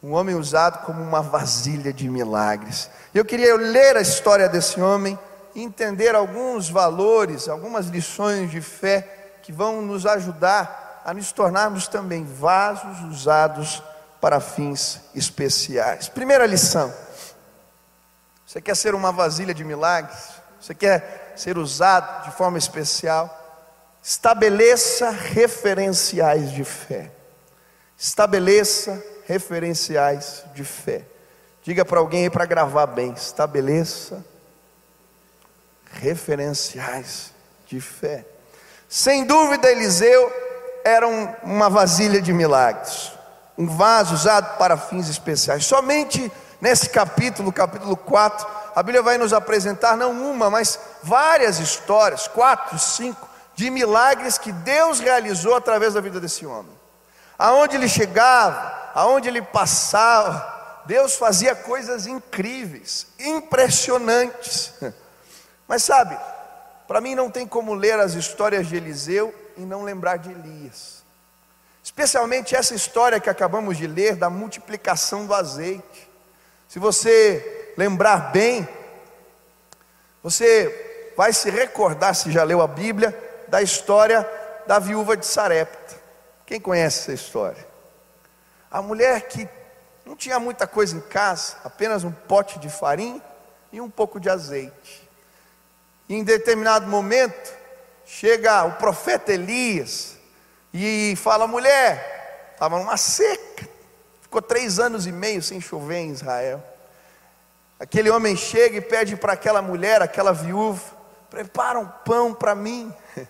um 0.00 0.12
homem 0.12 0.36
usado 0.36 0.86
como 0.86 1.02
uma 1.02 1.20
vasilha 1.20 1.92
de 1.92 2.08
milagres. 2.08 2.88
Eu 3.12 3.24
queria 3.24 3.56
ler 3.56 3.96
a 3.96 4.00
história 4.00 4.48
desse 4.48 4.80
homem 4.80 5.18
entender 5.54 6.14
alguns 6.14 6.68
valores, 6.68 7.48
algumas 7.48 7.86
lições 7.86 8.50
de 8.50 8.60
fé 8.60 9.38
que 9.42 9.52
vão 9.52 9.82
nos 9.82 10.06
ajudar 10.06 11.02
a 11.04 11.12
nos 11.12 11.32
tornarmos 11.32 11.86
também 11.86 12.24
vasos 12.24 13.00
usados 13.02 13.82
para 14.20 14.40
fins 14.40 15.00
especiais. 15.14 16.08
Primeira 16.08 16.46
lição: 16.46 16.92
você 18.46 18.60
quer 18.60 18.76
ser 18.76 18.94
uma 18.94 19.12
vasilha 19.12 19.52
de 19.52 19.64
milagres? 19.64 20.30
Você 20.60 20.74
quer 20.74 21.34
ser 21.36 21.58
usado 21.58 22.24
de 22.24 22.36
forma 22.36 22.56
especial? 22.56 23.40
Estabeleça 24.02 25.10
referenciais 25.10 26.52
de 26.52 26.64
fé. 26.64 27.10
Estabeleça 27.98 29.02
referenciais 29.26 30.44
de 30.54 30.64
fé. 30.64 31.04
Diga 31.62 31.84
para 31.84 31.98
alguém 31.98 32.30
para 32.30 32.46
gravar 32.46 32.86
bem. 32.86 33.12
Estabeleça 33.12 34.24
referenciais 36.00 37.32
de 37.66 37.80
fé. 37.80 38.24
Sem 38.88 39.24
dúvida, 39.24 39.70
Eliseu 39.70 40.32
era 40.84 41.06
um, 41.06 41.28
uma 41.42 41.70
vasilha 41.70 42.20
de 42.20 42.32
milagres, 42.32 43.12
um 43.56 43.66
vaso 43.66 44.14
usado 44.14 44.58
para 44.58 44.76
fins 44.76 45.08
especiais. 45.08 45.64
Somente 45.64 46.30
nesse 46.60 46.88
capítulo, 46.90 47.52
capítulo 47.52 47.96
4, 47.96 48.46
a 48.74 48.82
Bíblia 48.82 49.02
vai 49.02 49.18
nos 49.18 49.32
apresentar 49.32 49.96
não 49.96 50.12
uma, 50.12 50.50
mas 50.50 50.78
várias 51.02 51.58
histórias, 51.58 52.28
quatro, 52.28 52.78
cinco, 52.78 53.28
de 53.54 53.70
milagres 53.70 54.36
que 54.36 54.52
Deus 54.52 55.00
realizou 55.00 55.54
através 55.54 55.94
da 55.94 56.00
vida 56.00 56.20
desse 56.20 56.44
homem 56.44 56.74
aonde 57.38 57.76
ele 57.76 57.88
chegava, 57.88 58.90
aonde 58.94 59.28
ele 59.28 59.42
passava, 59.42 60.82
Deus 60.86 61.14
fazia 61.16 61.54
coisas 61.54 62.06
incríveis, 62.06 63.06
impressionantes. 63.18 64.72
Mas 65.66 65.82
sabe, 65.82 66.18
para 66.86 67.00
mim 67.00 67.14
não 67.14 67.30
tem 67.30 67.46
como 67.46 67.74
ler 67.74 67.98
as 67.98 68.14
histórias 68.14 68.66
de 68.66 68.76
Eliseu 68.76 69.34
e 69.56 69.62
não 69.62 69.82
lembrar 69.82 70.18
de 70.18 70.30
Elias. 70.30 71.02
Especialmente 71.82 72.56
essa 72.56 72.74
história 72.74 73.20
que 73.20 73.28
acabamos 73.28 73.76
de 73.76 73.86
ler 73.86 74.16
da 74.16 74.30
multiplicação 74.30 75.26
do 75.26 75.34
azeite. 75.34 76.10
Se 76.68 76.78
você 76.78 77.74
lembrar 77.76 78.32
bem, 78.32 78.66
você 80.22 81.12
vai 81.16 81.32
se 81.32 81.50
recordar, 81.50 82.14
se 82.14 82.32
já 82.32 82.42
leu 82.42 82.62
a 82.62 82.66
Bíblia, 82.66 83.16
da 83.48 83.60
história 83.62 84.28
da 84.66 84.78
viúva 84.78 85.16
de 85.16 85.26
Sarepta. 85.26 85.94
Quem 86.46 86.60
conhece 86.60 87.00
essa 87.00 87.12
história? 87.12 87.66
A 88.70 88.82
mulher 88.82 89.28
que 89.28 89.48
não 90.04 90.16
tinha 90.16 90.40
muita 90.40 90.66
coisa 90.66 90.96
em 90.96 91.00
casa, 91.00 91.56
apenas 91.64 92.04
um 92.04 92.12
pote 92.12 92.58
de 92.58 92.68
farinha 92.68 93.22
e 93.70 93.80
um 93.80 93.90
pouco 93.90 94.18
de 94.18 94.28
azeite. 94.28 95.03
E 96.08 96.14
em 96.14 96.22
determinado 96.22 96.86
momento, 96.86 97.52
chega 98.04 98.64
o 98.64 98.72
profeta 98.72 99.32
Elias 99.32 100.16
e 100.72 101.14
fala: 101.16 101.46
mulher, 101.46 102.50
estava 102.52 102.78
numa 102.78 102.96
seca, 102.96 103.68
ficou 104.20 104.42
três 104.42 104.78
anos 104.78 105.06
e 105.06 105.12
meio 105.12 105.42
sem 105.42 105.60
chover 105.60 105.98
em 105.98 106.10
Israel. 106.10 106.62
Aquele 107.80 108.10
homem 108.10 108.36
chega 108.36 108.76
e 108.76 108.80
pede 108.80 109.16
para 109.16 109.32
aquela 109.32 109.62
mulher, 109.62 110.02
aquela 110.02 110.32
viúva, 110.32 110.82
prepara 111.30 111.78
um 111.78 111.86
pão 111.86 112.34
para 112.34 112.54
mim. 112.54 112.92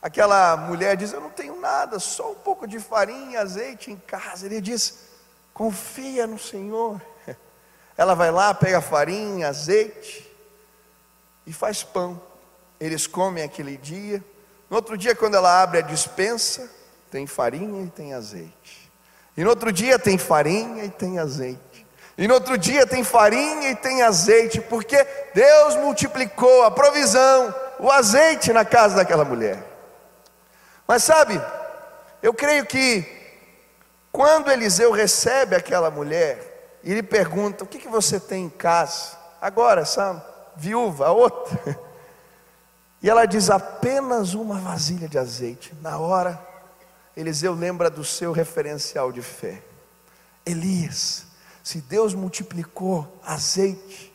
Aquela 0.00 0.56
mulher 0.56 0.96
diz: 0.96 1.12
Eu 1.12 1.20
não 1.20 1.30
tenho 1.30 1.58
nada, 1.58 1.98
só 1.98 2.30
um 2.30 2.36
pouco 2.36 2.68
de 2.68 2.78
farinha 2.78 3.32
e 3.32 3.36
azeite 3.36 3.90
em 3.90 3.96
casa. 3.96 4.46
Ele 4.46 4.60
diz: 4.60 5.00
Confia 5.52 6.28
no 6.28 6.38
Senhor. 6.38 7.02
Ela 7.98 8.14
vai 8.14 8.30
lá, 8.30 8.54
pega 8.54 8.80
farinha, 8.80 9.48
azeite 9.48 10.25
e 11.46 11.52
faz 11.52 11.82
pão. 11.82 12.20
Eles 12.80 13.06
comem 13.06 13.44
aquele 13.44 13.76
dia. 13.76 14.22
No 14.68 14.76
outro 14.76 14.96
dia, 14.98 15.14
quando 15.14 15.36
ela 15.36 15.62
abre 15.62 15.78
a 15.78 15.82
dispensa, 15.82 16.68
tem 17.10 17.26
farinha 17.26 17.84
e 17.84 17.88
tem 17.88 18.14
azeite. 18.14 18.90
E 19.36 19.44
no 19.44 19.50
outro 19.50 19.70
dia 19.70 19.98
tem 19.98 20.18
farinha 20.18 20.84
e 20.84 20.90
tem 20.90 21.18
azeite. 21.18 21.86
E 22.18 22.26
no 22.26 22.34
outro 22.34 22.56
dia 22.56 22.86
tem 22.86 23.04
farinha 23.04 23.70
e 23.70 23.76
tem 23.76 24.02
azeite, 24.02 24.60
porque 24.60 25.06
Deus 25.34 25.76
multiplicou 25.76 26.62
a 26.64 26.70
provisão, 26.70 27.54
o 27.78 27.90
azeite 27.90 28.52
na 28.52 28.64
casa 28.64 28.96
daquela 28.96 29.24
mulher. 29.24 29.62
Mas 30.88 31.04
sabe, 31.04 31.40
eu 32.22 32.32
creio 32.32 32.64
que 32.64 33.04
quando 34.10 34.50
Eliseu 34.50 34.90
recebe 34.92 35.54
aquela 35.54 35.90
mulher 35.90 36.78
e 36.82 36.94
lhe 36.94 37.02
pergunta: 37.02 37.64
O 37.64 37.66
que, 37.66 37.78
que 37.78 37.88
você 37.88 38.18
tem 38.18 38.46
em 38.46 38.50
casa? 38.50 39.18
Agora, 39.40 39.82
essa 39.82 40.24
viúva, 40.56 41.06
a 41.06 41.12
outra. 41.12 41.86
E 43.02 43.10
ela 43.10 43.26
diz: 43.26 43.50
Apenas 43.50 44.34
uma 44.34 44.58
vasilha 44.58 45.06
de 45.06 45.18
azeite. 45.18 45.72
Na 45.80 45.98
hora, 45.98 46.44
Eliseu 47.16 47.54
lembra 47.54 47.88
do 47.88 48.02
seu 48.02 48.32
referencial 48.32 49.12
de 49.12 49.22
fé. 49.22 49.62
Elias, 50.44 51.26
se 51.62 51.80
Deus 51.80 52.14
multiplicou 52.14 53.20
azeite, 53.24 54.12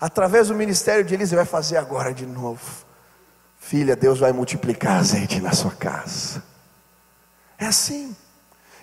através 0.00 0.48
do 0.48 0.54
ministério 0.54 1.04
de 1.04 1.14
Elias, 1.14 1.30
vai 1.30 1.44
fazer 1.44 1.76
agora 1.76 2.12
de 2.12 2.26
novo. 2.26 2.84
Filha, 3.58 3.96
Deus 3.96 4.18
vai 4.18 4.32
multiplicar 4.32 4.98
azeite 4.98 5.40
na 5.40 5.52
sua 5.52 5.70
casa. 5.70 6.42
É 7.58 7.66
assim. 7.66 8.14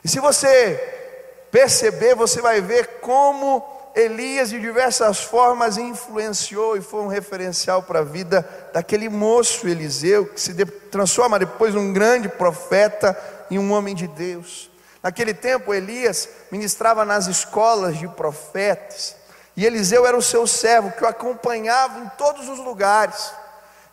E 0.03 0.10
se 0.10 0.20
você 0.20 1.48
perceber, 1.51 2.15
você 2.15 2.41
vai 2.41 2.62
ver 2.62 3.00
como 3.00 3.80
Elias 3.95 4.50
de 4.50 4.60
diversas 4.60 5.21
formas 5.21 5.77
influenciou 5.77 6.77
e 6.77 6.81
foi 6.81 7.01
um 7.01 7.07
referencial 7.07 7.83
para 7.83 8.00
a 8.00 8.03
vida 8.03 8.48
daquele 8.74 9.10
moço 9.10 9.67
Eliseu, 9.67 10.25
que 10.27 10.39
se 10.39 10.53
transforma 10.89 11.38
depois 11.38 11.74
num 11.74 11.91
grande 11.91 12.29
profeta 12.29 13.17
e 13.50 13.60
um 13.60 13.71
homem 13.74 13.93
de 13.93 14.07
Deus. 14.07 14.71
Naquele 15.03 15.33
tempo, 15.33 15.74
Elias 15.74 16.29
ministrava 16.51 17.03
nas 17.03 17.27
escolas 17.27 17.98
de 17.98 18.07
profetas, 18.07 19.15
e 19.57 19.65
Eliseu 19.65 20.05
era 20.05 20.17
o 20.17 20.21
seu 20.21 20.48
servo 20.48 20.91
que 20.91 21.03
o 21.03 21.07
acompanhava 21.07 22.00
em 22.00 22.10
todos 22.17 22.48
os 22.48 22.60
lugares. 22.60 23.33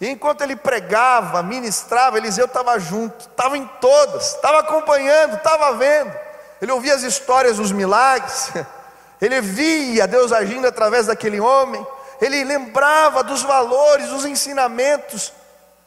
E 0.00 0.08
enquanto 0.08 0.42
ele 0.42 0.54
pregava, 0.54 1.42
ministrava, 1.42 2.18
Eliseu 2.18 2.44
estava 2.46 2.78
junto, 2.78 3.28
estava 3.28 3.58
em 3.58 3.66
todas, 3.80 4.34
estava 4.34 4.60
acompanhando, 4.60 5.36
estava 5.36 5.74
vendo. 5.76 6.14
Ele 6.62 6.70
ouvia 6.70 6.94
as 6.94 7.02
histórias 7.02 7.56
dos 7.56 7.72
milagres, 7.72 8.52
ele 9.20 9.40
via 9.40 10.06
Deus 10.06 10.32
agindo 10.32 10.66
através 10.66 11.06
daquele 11.06 11.40
homem, 11.40 11.84
ele 12.20 12.44
lembrava 12.44 13.22
dos 13.22 13.42
valores, 13.42 14.08
dos 14.08 14.24
ensinamentos. 14.24 15.32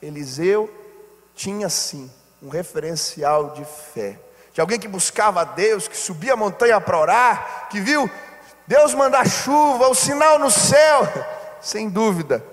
Eliseu 0.01 0.69
tinha 1.35 1.69
sim 1.69 2.11
um 2.41 2.49
referencial 2.49 3.51
de 3.51 3.63
fé, 3.65 4.19
de 4.53 4.59
alguém 4.59 4.79
que 4.79 4.87
buscava 4.87 5.41
a 5.41 5.45
Deus, 5.45 5.87
que 5.87 5.95
subia 5.95 6.33
a 6.33 6.37
montanha 6.37 6.81
para 6.81 6.99
orar, 6.99 7.67
que 7.69 7.79
viu 7.79 8.09
Deus 8.67 8.93
mandar 8.93 9.27
chuva, 9.27 9.87
o 9.87 9.95
sinal 9.95 10.39
no 10.39 10.49
céu, 10.49 11.07
sem 11.61 11.89
dúvida, 11.89 12.43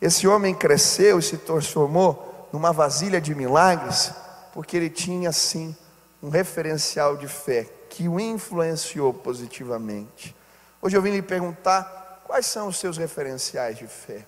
esse 0.00 0.28
homem 0.28 0.54
cresceu 0.54 1.18
e 1.18 1.22
se 1.22 1.36
transformou 1.36 2.48
numa 2.52 2.72
vasilha 2.72 3.20
de 3.20 3.34
milagres, 3.34 4.12
porque 4.52 4.76
ele 4.76 4.88
tinha 4.88 5.32
sim 5.32 5.76
um 6.22 6.30
referencial 6.30 7.16
de 7.16 7.26
fé 7.26 7.66
que 7.88 8.08
o 8.08 8.18
influenciou 8.18 9.12
positivamente. 9.12 10.34
Hoje 10.80 10.96
eu 10.96 11.02
vim 11.02 11.10
lhe 11.10 11.22
perguntar 11.22 12.22
quais 12.24 12.46
são 12.46 12.68
os 12.68 12.78
seus 12.78 12.96
referenciais 12.96 13.78
de 13.78 13.86
fé. 13.86 14.24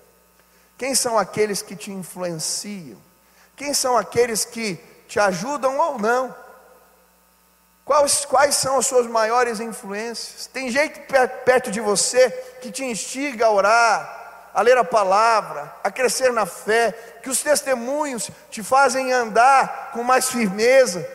Quem 0.77 0.95
são 0.95 1.17
aqueles 1.17 1.61
que 1.61 1.75
te 1.75 1.91
influenciam? 1.91 2.97
Quem 3.55 3.73
são 3.73 3.95
aqueles 3.95 4.43
que 4.43 4.75
te 5.07 5.19
ajudam 5.19 5.77
ou 5.77 5.99
não? 5.99 6.35
Quais, 7.85 8.25
quais 8.25 8.55
são 8.55 8.77
as 8.77 8.87
suas 8.87 9.05
maiores 9.05 9.59
influências? 9.59 10.47
Tem 10.47 10.71
gente 10.71 11.01
perto 11.45 11.69
de 11.69 11.79
você 11.79 12.29
que 12.61 12.71
te 12.71 12.83
instiga 12.83 13.45
a 13.45 13.51
orar, 13.51 14.49
a 14.53 14.61
ler 14.61 14.77
a 14.77 14.83
palavra, 14.83 15.73
a 15.83 15.91
crescer 15.91 16.31
na 16.31 16.45
fé, 16.45 16.91
que 17.21 17.29
os 17.29 17.41
testemunhos 17.41 18.29
te 18.49 18.63
fazem 18.63 19.11
andar 19.11 19.91
com 19.93 20.03
mais 20.03 20.29
firmeza. 20.29 21.07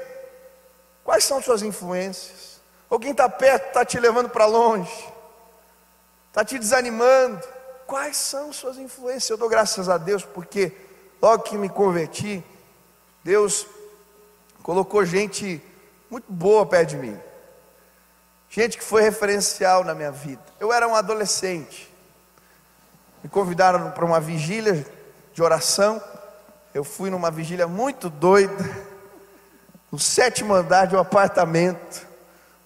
Quais 1.07 1.23
são 1.23 1.41
suas 1.41 1.63
influências? 1.63 2.61
Alguém 2.91 3.13
está 3.13 3.29
perto, 3.29 3.69
está 3.69 3.85
te 3.85 3.97
levando 3.97 4.29
para 4.29 4.45
longe, 4.45 4.93
está 6.27 6.45
te 6.45 6.59
desanimando. 6.59 7.41
Quais 7.87 8.17
são 8.17 8.53
suas 8.53 8.77
influências? 8.77 9.31
Eu 9.31 9.37
dou 9.37 9.49
graças 9.49 9.89
a 9.89 9.99
Deus 9.99 10.25
porque 10.25 10.73
logo 11.23 11.45
que 11.45 11.57
me 11.57 11.69
converti, 11.69 12.45
Deus 13.23 13.69
colocou 14.65 15.05
gente 15.05 15.63
muito 16.11 16.27
boa 16.29 16.67
perto 16.67 16.91
de 16.91 16.97
mim. 16.97 17.21
Gente 18.51 18.77
que 18.77 18.83
foi 18.83 19.01
referencial 19.01 19.85
na 19.85 19.95
minha 19.95 20.11
vida. 20.11 20.43
Eu 20.59 20.73
era 20.73 20.89
um 20.89 20.95
adolescente. 20.97 21.89
Me 23.23 23.31
convidaram 23.31 23.93
para 23.93 24.05
uma 24.05 24.19
vigília 24.19 24.85
de 25.33 25.41
oração. 25.41 26.03
Eu 26.75 26.83
fui 26.83 27.11
numa 27.11 27.31
vigília 27.31 27.69
muito 27.69 28.11
doida, 28.11 28.86
no 29.97 30.01
sétimo 30.01 30.53
andar 30.53 30.87
de 30.87 30.95
um 30.95 30.99
apartamento. 30.99 32.07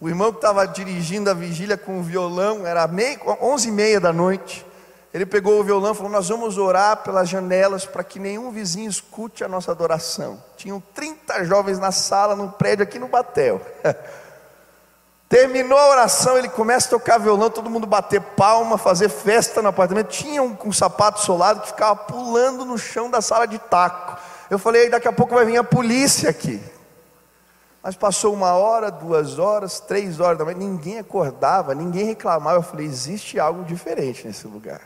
O 0.00 0.08
irmão 0.08 0.32
que 0.32 0.38
estava 0.38 0.66
dirigindo 0.66 1.30
a 1.30 1.34
vigília 1.34 1.76
com 1.76 2.00
o 2.00 2.02
violão, 2.02 2.66
era 2.66 2.84
meio, 2.88 3.20
onze 3.40 3.68
e 3.68 3.70
meia 3.70 4.00
da 4.00 4.12
noite. 4.12 4.66
Ele 5.14 5.25
pegou 5.25 5.60
o 5.60 5.62
violão 5.62 5.92
e 5.92 5.94
falou: 5.94 6.10
Nós 6.10 6.28
vamos 6.28 6.58
orar 6.58 7.04
pelas 7.04 7.28
janelas 7.28 7.87
para 7.87 8.02
que 8.02 8.18
nenhum 8.18 8.50
vizinho 8.50 8.90
escute 8.90 9.44
a 9.44 9.49
nossa 9.49 9.70
adoração. 9.70 10.42
Tinham 10.56 10.82
30 10.92 11.44
jovens 11.44 11.78
na 11.78 11.92
sala, 11.92 12.34
num 12.34 12.50
prédio 12.50 12.82
aqui 12.82 12.99
no 12.99 13.06
Batel. 13.06 13.60
Terminou 15.28 15.78
a 15.78 15.90
oração, 15.90 16.37
ele 16.37 16.49
começa 16.49 16.88
a 16.88 16.99
tocar 16.99 17.18
violão, 17.18 17.49
todo 17.49 17.70
mundo 17.70 17.87
bater 17.87 18.20
palma, 18.20 18.76
fazer 18.76 19.08
festa 19.08 19.62
no 19.62 19.68
apartamento. 19.68 20.08
Tinha 20.08 20.42
um, 20.42 20.58
um 20.64 20.72
sapato 20.72 21.20
solado 21.20 21.60
que 21.60 21.68
ficava 21.68 21.94
pulando 21.94 22.64
no 22.64 22.76
chão 22.76 23.08
da 23.08 23.20
sala 23.20 23.46
de 23.46 23.60
taco. 23.60 24.18
Eu 24.50 24.58
falei: 24.58 24.90
Daqui 24.90 25.06
a 25.06 25.12
pouco 25.12 25.37
vai 25.37 25.44
vir 25.44 25.58
a 25.58 25.62
polícia 25.62 26.28
aqui. 26.28 26.60
Mas 27.82 27.96
passou 27.96 28.34
uma 28.34 28.52
hora, 28.52 28.90
duas 28.90 29.38
horas, 29.38 29.80
três 29.80 30.20
horas 30.20 30.38
da 30.38 30.44
manhã, 30.44 30.58
ninguém 30.58 30.99
acordava, 30.99 31.75
ninguém 31.75 32.04
reclamava. 32.04 32.58
Eu 32.58 32.62
falei: 32.62 32.87
existe 32.87 33.38
algo 33.38 33.64
diferente 33.64 34.26
nesse 34.26 34.46
lugar. 34.46 34.82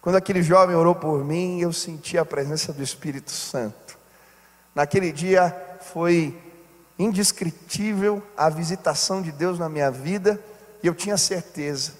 Quando 0.00 0.16
aquele 0.16 0.42
jovem 0.42 0.76
orou 0.76 0.94
por 0.94 1.24
mim, 1.24 1.60
eu 1.60 1.72
senti 1.72 2.16
a 2.16 2.24
presença 2.24 2.72
do 2.72 2.82
Espírito 2.82 3.30
Santo. 3.30 3.98
Naquele 4.74 5.12
dia 5.12 5.54
foi 5.80 6.38
indescritível 6.98 8.22
a 8.36 8.48
visitação 8.48 9.20
de 9.20 9.32
Deus 9.32 9.58
na 9.58 9.68
minha 9.68 9.90
vida, 9.90 10.40
e 10.82 10.86
eu 10.86 10.94
tinha 10.94 11.16
certeza. 11.16 11.92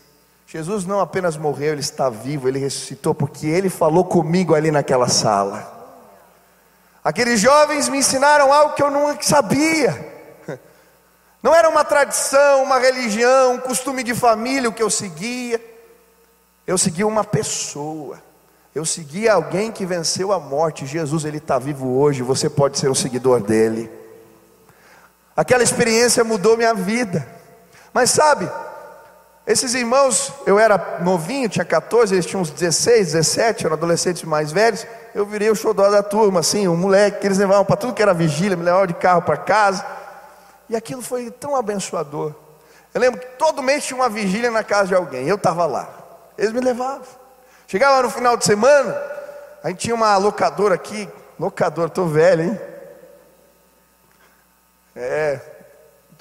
Jesus 0.46 0.84
não 0.84 1.00
apenas 1.00 1.36
morreu, 1.36 1.72
ele 1.72 1.80
está 1.80 2.08
vivo, 2.08 2.48
ele 2.48 2.58
ressuscitou, 2.58 3.14
porque 3.14 3.46
ele 3.46 3.68
falou 3.68 4.04
comigo 4.04 4.54
ali 4.54 4.70
naquela 4.70 5.08
sala. 5.08 5.79
Aqueles 7.02 7.40
jovens 7.40 7.88
me 7.88 7.98
ensinaram 7.98 8.52
algo 8.52 8.74
que 8.74 8.82
eu 8.82 8.90
não 8.90 9.20
sabia. 9.20 10.08
Não 11.42 11.54
era 11.54 11.70
uma 11.70 11.82
tradição, 11.82 12.62
uma 12.62 12.78
religião, 12.78 13.54
um 13.54 13.58
costume 13.58 14.02
de 14.02 14.14
família 14.14 14.68
o 14.68 14.72
que 14.72 14.82
eu 14.82 14.90
seguia. 14.90 15.58
Eu 16.66 16.76
segui 16.76 17.02
uma 17.02 17.24
pessoa. 17.24 18.22
Eu 18.74 18.84
segui 18.84 19.26
alguém 19.26 19.72
que 19.72 19.86
venceu 19.86 20.32
a 20.32 20.38
morte. 20.38 20.84
Jesus, 20.84 21.24
ele 21.24 21.38
está 21.38 21.58
vivo 21.58 21.98
hoje. 21.98 22.22
Você 22.22 22.50
pode 22.50 22.78
ser 22.78 22.90
um 22.90 22.94
seguidor 22.94 23.40
dele. 23.40 23.90
Aquela 25.34 25.62
experiência 25.62 26.22
mudou 26.22 26.56
minha 26.56 26.74
vida. 26.74 27.26
Mas 27.92 28.10
sabe, 28.10 28.48
esses 29.46 29.74
irmãos, 29.74 30.32
eu 30.46 30.58
era 30.58 31.00
novinho, 31.00 31.48
tinha 31.48 31.64
14, 31.64 32.14
eles 32.14 32.26
tinham 32.26 32.42
uns 32.42 32.50
16, 32.50 33.12
17, 33.14 33.66
eram 33.66 33.74
adolescentes 33.74 34.22
mais 34.24 34.52
velhos. 34.52 34.86
Eu 35.14 35.26
virei 35.26 35.50
o 35.50 35.54
xodó 35.54 35.90
da 35.90 36.02
turma, 36.02 36.40
assim, 36.40 36.68
um 36.68 36.76
moleque 36.76 37.20
que 37.20 37.26
eles 37.26 37.38
levavam 37.38 37.64
para 37.64 37.76
tudo 37.76 37.94
que 37.94 38.02
era 38.02 38.14
vigília, 38.14 38.56
me 38.56 38.64
levavam 38.64 38.86
de 38.86 38.94
carro 38.94 39.22
para 39.22 39.36
casa. 39.36 39.84
E 40.68 40.76
aquilo 40.76 41.02
foi 41.02 41.30
tão 41.30 41.56
abençoador. 41.56 42.34
Eu 42.94 43.00
lembro 43.00 43.20
que 43.20 43.26
todo 43.38 43.62
mês 43.62 43.84
tinha 43.84 43.96
uma 43.96 44.08
vigília 44.08 44.50
na 44.50 44.62
casa 44.62 44.88
de 44.88 44.94
alguém, 44.94 45.26
eu 45.26 45.36
estava 45.36 45.66
lá. 45.66 45.88
Eles 46.38 46.52
me 46.52 46.60
levavam. 46.60 47.06
Chegava 47.66 48.02
no 48.02 48.10
final 48.10 48.36
de 48.36 48.44
semana, 48.44 48.96
a 49.62 49.68
gente 49.68 49.78
tinha 49.78 49.94
uma 49.94 50.16
locadora 50.16 50.74
aqui, 50.74 51.08
locadora, 51.38 51.88
estou 51.88 52.08
velho, 52.08 52.42
hein? 52.42 52.60
É, 54.94 55.40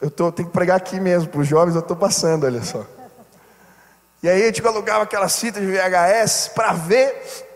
eu 0.02 0.12
tô, 0.12 0.32
tenho 0.32 0.48
que 0.48 0.54
pregar 0.54 0.78
aqui 0.78 1.00
mesmo, 1.00 1.30
para 1.30 1.42
os 1.42 1.48
jovens 1.48 1.76
eu 1.76 1.82
estou 1.82 1.98
passando, 1.98 2.46
olha 2.46 2.64
só. 2.64 2.86
E 4.22 4.30
aí 4.30 4.44
a 4.44 4.46
gente 4.46 4.66
alugava 4.66 5.04
aquelas 5.04 5.40
fitas 5.40 5.62
de 5.62 5.72
VHS 5.72 6.52
para 6.54 6.74
ver 6.74 7.49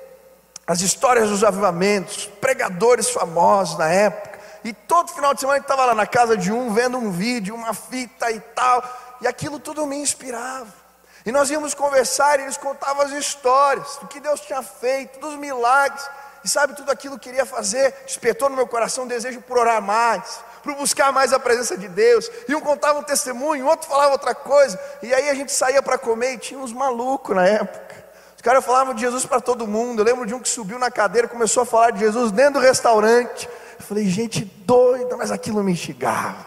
as 0.65 0.82
histórias 0.82 1.30
dos 1.30 1.43
avivamentos, 1.43 2.26
pregadores 2.39 3.10
famosos 3.10 3.78
na 3.78 3.89
época. 3.89 4.39
E 4.63 4.71
todo 4.73 5.12
final 5.12 5.34
de 5.34 5.41
semana 5.41 5.58
gente 5.58 5.65
estava 5.65 5.86
lá 5.86 5.93
na 5.93 6.08
casa 6.08 6.38
de 6.38 6.52
um, 6.52 6.73
vendo 6.73 6.97
um 6.97 7.12
vídeo, 7.12 7.54
uma 7.54 7.73
fita 7.73 8.32
e 8.32 8.39
tal. 8.39 8.82
E 9.19 9.28
aquilo 9.28 9.60
tudo 9.60 9.86
me 9.86 9.97
inspirava. 9.97 10.84
E 11.26 11.32
nós 11.32 11.49
íamos 11.49 11.73
conversar 11.73 12.39
e 12.39 12.43
eles 12.43 12.58
contavam 12.58 13.04
as 13.04 13.12
histórias, 13.12 13.97
do 13.97 14.08
que 14.08 14.19
Deus 14.19 14.41
tinha 14.41 14.62
feito, 14.62 15.19
dos 15.19 15.36
milagres. 15.36 16.10
E 16.43 16.49
sabe, 16.49 16.76
tudo 16.76 16.91
aquilo 16.91 17.17
que 17.17 17.30
queria 17.30 17.45
fazer, 17.45 17.93
despertou 18.06 18.49
no 18.49 18.56
meu 18.56 18.67
coração 18.67 19.06
um 19.06 19.08
desejo 19.08 19.41
por 19.41 19.58
orar 19.58 19.82
mais, 19.82 20.41
por 20.62 20.76
buscar 20.76 21.12
mais 21.13 21.32
a 21.32 21.39
presença 21.39 21.78
de 21.78 21.88
Deus. 21.88 22.30
E 22.47 22.56
um 22.56 22.60
contava 22.60 22.99
um 22.99 23.04
testemunho, 23.04 23.65
outro 23.65 23.88
falava 23.88 24.12
outra 24.12 24.36
coisa. 24.36 24.80
E 25.02 25.13
aí 25.13 25.30
a 25.30 25.34
gente 25.34 25.52
saía 25.52 25.82
para 25.82 25.97
comer 25.97 26.34
e 26.34 26.38
tinha 26.38 26.60
uns 26.60 26.73
malucos 26.73 27.36
na 27.36 27.45
época. 27.45 28.03
Os 28.43 28.45
caras 28.45 28.65
falavam 28.65 28.93
de 28.93 28.99
Jesus 28.99 29.25
para 29.25 29.39
todo 29.39 29.65
mundo. 29.65 30.01
Eu 30.01 30.06
lembro 30.06 30.25
de 30.25 30.34
um 30.34 30.39
que 30.41 30.49
subiu 30.49 30.77
na 30.77 30.91
cadeira 30.91 31.27
e 31.27 31.29
começou 31.29 31.63
a 31.63 31.65
falar 31.65 31.91
de 31.91 32.01
Jesus 32.01 32.29
dentro 32.29 32.56
do 32.56 32.60
restaurante. 32.60 33.47
Eu 33.79 33.86
falei, 33.86 34.06
gente 34.10 34.43
doida, 34.43 35.15
mas 35.15 35.32
aquilo 35.32 35.63
me 35.63 35.71
instigava. 35.71 36.45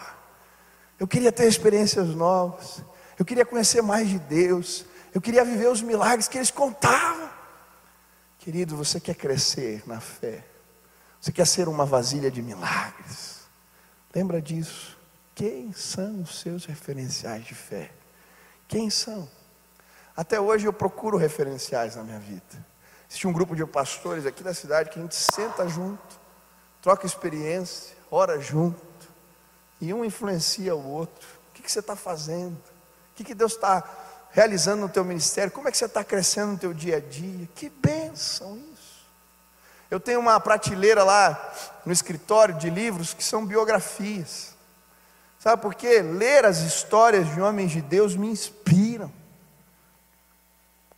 Eu 1.00 1.08
queria 1.08 1.32
ter 1.32 1.48
experiências 1.48 2.08
novas. 2.08 2.82
Eu 3.18 3.24
queria 3.24 3.46
conhecer 3.46 3.80
mais 3.80 4.10
de 4.10 4.18
Deus. 4.18 4.84
Eu 5.14 5.22
queria 5.22 5.42
viver 5.42 5.68
os 5.68 5.80
milagres 5.80 6.28
que 6.28 6.36
eles 6.36 6.50
contavam. 6.50 7.30
Querido, 8.40 8.76
você 8.76 9.00
quer 9.00 9.14
crescer 9.14 9.82
na 9.86 9.98
fé. 9.98 10.44
Você 11.18 11.32
quer 11.32 11.46
ser 11.46 11.66
uma 11.66 11.86
vasilha 11.86 12.30
de 12.30 12.42
milagres. 12.42 13.48
Lembra 14.14 14.42
disso? 14.42 14.98
Quem 15.34 15.72
são 15.72 16.20
os 16.20 16.40
seus 16.40 16.66
referenciais 16.66 17.46
de 17.46 17.54
fé? 17.54 17.90
Quem 18.68 18.90
são? 18.90 19.26
Até 20.16 20.40
hoje 20.40 20.66
eu 20.66 20.72
procuro 20.72 21.18
referenciais 21.18 21.94
na 21.94 22.02
minha 22.02 22.18
vida. 22.18 22.66
Existe 23.08 23.26
um 23.26 23.32
grupo 23.32 23.54
de 23.54 23.64
pastores 23.66 24.24
aqui 24.24 24.42
da 24.42 24.54
cidade 24.54 24.90
que 24.90 24.98
a 24.98 25.02
gente 25.02 25.14
senta 25.14 25.68
junto, 25.68 26.18
troca 26.80 27.06
experiência, 27.06 27.94
ora 28.10 28.40
junto, 28.40 28.80
e 29.80 29.92
um 29.92 30.04
influencia 30.04 30.74
o 30.74 30.90
outro. 30.90 31.28
O 31.50 31.54
que, 31.54 31.62
que 31.62 31.70
você 31.70 31.80
está 31.80 31.94
fazendo? 31.94 32.56
O 32.56 33.14
que, 33.16 33.24
que 33.24 33.34
Deus 33.34 33.52
está 33.52 33.84
realizando 34.30 34.80
no 34.80 34.88
teu 34.88 35.04
ministério? 35.04 35.52
Como 35.52 35.68
é 35.68 35.70
que 35.70 35.76
você 35.76 35.84
está 35.84 36.02
crescendo 36.02 36.52
no 36.52 36.58
teu 36.58 36.72
dia 36.72 36.96
a 36.96 37.00
dia? 37.00 37.48
Que 37.54 37.68
bênção 37.68 38.56
isso! 38.72 38.96
Eu 39.90 40.00
tenho 40.00 40.18
uma 40.18 40.40
prateleira 40.40 41.04
lá 41.04 41.54
no 41.84 41.92
escritório 41.92 42.56
de 42.56 42.68
livros 42.68 43.14
que 43.14 43.22
são 43.22 43.46
biografias. 43.46 44.54
Sabe 45.38 45.62
por 45.62 45.74
quê? 45.74 46.02
Ler 46.02 46.44
as 46.44 46.58
histórias 46.58 47.32
de 47.32 47.40
homens 47.40 47.70
de 47.70 47.80
Deus 47.80 48.16
me 48.16 48.26
inspiram. 48.26 48.55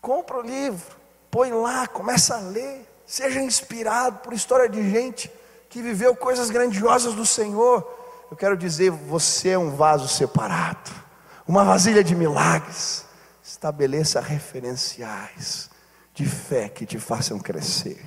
Compra 0.00 0.38
o 0.38 0.42
livro, 0.42 0.96
põe 1.30 1.52
lá, 1.52 1.87
começa 1.87 2.37
a 2.37 2.40
ler. 2.40 2.87
Seja 3.06 3.40
inspirado 3.40 4.18
por 4.18 4.32
história 4.32 4.68
de 4.68 4.90
gente 4.90 5.30
que 5.68 5.80
viveu 5.80 6.14
coisas 6.14 6.50
grandiosas 6.50 7.14
do 7.14 7.24
Senhor. 7.24 7.96
Eu 8.30 8.37
quero 8.37 8.56
dizer, 8.56 8.90
você 8.90 9.50
é 9.50 9.58
um 9.58 9.74
vaso 9.74 10.06
separado 10.08 11.08
uma 11.48 11.64
vasilha 11.64 12.04
de 12.04 12.14
milagres. 12.14 13.06
Estabeleça 13.42 14.20
referenciais 14.20 15.70
de 16.12 16.26
fé 16.26 16.68
que 16.68 16.84
te 16.84 16.98
façam 16.98 17.38
crescer. 17.38 17.98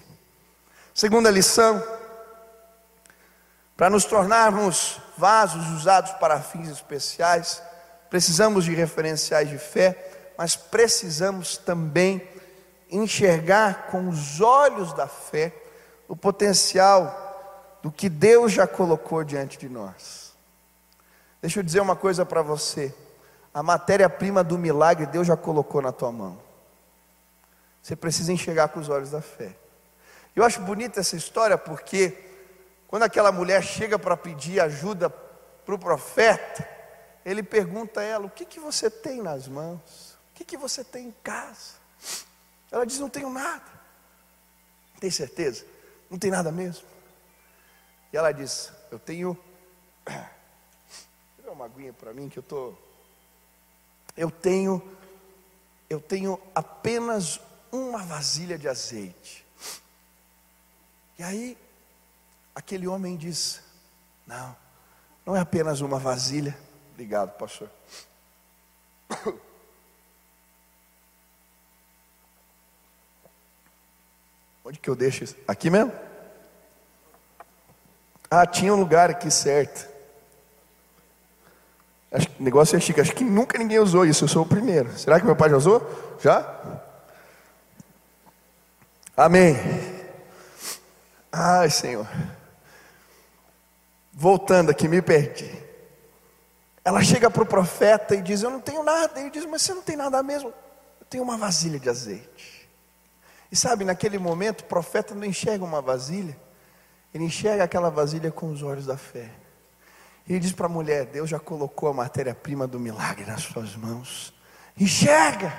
Segunda 0.93 1.31
lição: 1.31 1.83
para 3.75 3.89
nos 3.89 4.05
tornarmos 4.05 5.01
vasos 5.17 5.67
usados 5.69 6.11
para 6.13 6.39
fins 6.39 6.69
especiais, 6.69 7.61
precisamos 8.07 8.65
de 8.65 8.75
referenciais 8.75 9.49
de 9.49 9.57
fé, 9.57 10.10
mas 10.41 10.55
precisamos 10.55 11.55
também 11.55 12.27
enxergar 12.89 13.91
com 13.91 14.09
os 14.09 14.41
olhos 14.41 14.91
da 14.91 15.07
fé 15.07 15.53
o 16.07 16.15
potencial 16.15 17.77
do 17.83 17.91
que 17.91 18.09
Deus 18.09 18.51
já 18.51 18.65
colocou 18.65 19.23
diante 19.23 19.55
de 19.55 19.69
nós. 19.69 20.33
Deixa 21.39 21.59
eu 21.59 21.63
dizer 21.63 21.79
uma 21.79 21.95
coisa 21.95 22.25
para 22.25 22.41
você. 22.41 22.91
A 23.53 23.61
matéria-prima 23.61 24.43
do 24.43 24.57
milagre 24.57 25.05
Deus 25.05 25.27
já 25.27 25.37
colocou 25.37 25.79
na 25.79 25.91
tua 25.91 26.11
mão. 26.11 26.41
Você 27.79 27.95
precisa 27.95 28.33
enxergar 28.33 28.69
com 28.69 28.79
os 28.79 28.89
olhos 28.89 29.11
da 29.11 29.21
fé. 29.21 29.55
Eu 30.35 30.43
acho 30.43 30.59
bonita 30.61 31.01
essa 31.01 31.15
história 31.15 31.55
porque 31.55 32.17
quando 32.87 33.03
aquela 33.03 33.31
mulher 33.31 33.61
chega 33.61 33.99
para 33.99 34.17
pedir 34.17 34.59
ajuda 34.59 35.07
para 35.07 35.75
o 35.75 35.77
profeta, 35.77 36.67
ele 37.23 37.43
pergunta 37.43 37.99
a 37.99 38.03
ela: 38.03 38.25
O 38.25 38.31
que, 38.31 38.43
que 38.43 38.59
você 38.59 38.89
tem 38.89 39.21
nas 39.21 39.47
mãos? 39.47 40.10
Que, 40.41 40.45
que 40.45 40.57
você 40.57 40.83
tem 40.83 41.09
em 41.09 41.15
casa? 41.23 41.75
Ela 42.71 42.83
diz: 42.85 42.97
Não 42.99 43.09
tenho 43.09 43.29
nada. 43.29 43.65
Tem 44.99 45.11
certeza? 45.11 45.65
Não 46.09 46.17
tem 46.17 46.31
nada 46.31 46.51
mesmo. 46.51 46.83
E 48.11 48.17
ela 48.17 48.31
diz: 48.31 48.71
Eu 48.89 48.97
tenho 48.97 49.37
Tira 51.35 51.51
uma 51.51 51.65
aguinha 51.65 51.93
para 51.93 52.11
mim 52.11 52.27
que 52.27 52.39
eu 52.39 52.43
tô. 52.43 52.73
Eu 54.17 54.31
tenho, 54.31 54.81
eu 55.87 55.99
tenho 55.99 56.41
apenas 56.55 57.39
uma 57.71 57.99
vasilha 57.99 58.57
de 58.57 58.67
azeite. 58.67 59.45
E 61.19 61.23
aí, 61.23 61.57
aquele 62.55 62.87
homem 62.87 63.15
diz: 63.15 63.61
Não, 64.25 64.57
não 65.23 65.35
é 65.35 65.39
apenas 65.39 65.81
uma 65.81 65.99
vasilha. 65.99 66.57
Obrigado, 66.93 67.37
pastor. 67.37 67.69
Onde 74.63 74.79
que 74.79 74.89
eu 74.89 74.95
deixo 74.95 75.23
isso? 75.23 75.35
Aqui 75.47 75.69
mesmo? 75.69 75.91
Ah, 78.29 78.45
tinha 78.45 78.73
um 78.73 78.79
lugar 78.79 79.09
aqui 79.09 79.29
certo. 79.29 79.89
Acho 82.11 82.29
que 82.29 82.41
o 82.41 82.43
negócio 82.43 82.75
é 82.75 82.79
chique. 82.79 83.01
Acho 83.01 83.15
que 83.15 83.23
nunca 83.23 83.57
ninguém 83.57 83.79
usou 83.79 84.05
isso. 84.05 84.23
Eu 84.23 84.27
sou 84.27 84.43
o 84.43 84.47
primeiro. 84.47 84.97
Será 84.97 85.19
que 85.19 85.25
meu 85.25 85.35
pai 85.35 85.49
já 85.49 85.57
usou? 85.57 86.17
Já? 86.21 86.81
Amém. 89.15 89.55
Ai, 91.31 91.69
Senhor. 91.69 92.07
Voltando 94.13 94.69
aqui, 94.69 94.87
me 94.87 95.01
perdi. 95.01 95.49
Ela 96.83 97.03
chega 97.03 97.29
para 97.29 97.43
o 97.43 97.45
profeta 97.45 98.15
e 98.15 98.21
diz: 98.21 98.43
Eu 98.43 98.49
não 98.49 98.59
tenho 98.59 98.83
nada. 98.83 99.19
Ele 99.19 99.29
diz: 99.29 99.45
Mas 99.45 99.61
você 99.61 99.73
não 99.73 99.81
tem 99.81 99.95
nada 99.95 100.21
mesmo? 100.21 100.49
Eu 100.99 101.05
tenho 101.09 101.23
uma 101.23 101.37
vasilha 101.37 101.79
de 101.79 101.89
azeite. 101.89 102.50
E 103.51 103.55
sabe, 103.55 103.83
naquele 103.83 104.17
momento, 104.17 104.61
o 104.61 104.65
profeta 104.65 105.13
não 105.13 105.25
enxerga 105.25 105.65
uma 105.65 105.81
vasilha, 105.81 106.37
ele 107.13 107.25
enxerga 107.25 107.65
aquela 107.65 107.89
vasilha 107.89 108.31
com 108.31 108.49
os 108.51 108.63
olhos 108.63 108.85
da 108.85 108.97
fé. 108.97 109.29
Ele 110.27 110.39
diz 110.39 110.53
para 110.53 110.67
a 110.67 110.69
mulher: 110.69 111.05
Deus 111.05 111.29
já 111.29 111.39
colocou 111.39 111.89
a 111.89 111.93
matéria-prima 111.93 112.65
do 112.65 112.79
milagre 112.79 113.25
nas 113.25 113.41
suas 113.41 113.75
mãos. 113.75 114.33
Enxerga, 114.79 115.51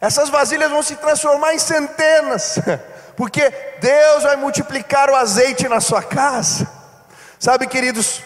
essas 0.00 0.28
vasilhas 0.28 0.70
vão 0.70 0.82
se 0.82 0.94
transformar 0.96 1.54
em 1.54 1.58
centenas, 1.58 2.60
porque 3.16 3.50
Deus 3.80 4.22
vai 4.22 4.36
multiplicar 4.36 5.10
o 5.10 5.16
azeite 5.16 5.68
na 5.68 5.80
sua 5.80 6.02
casa. 6.02 6.70
Sabe, 7.40 7.66
queridos, 7.66 8.22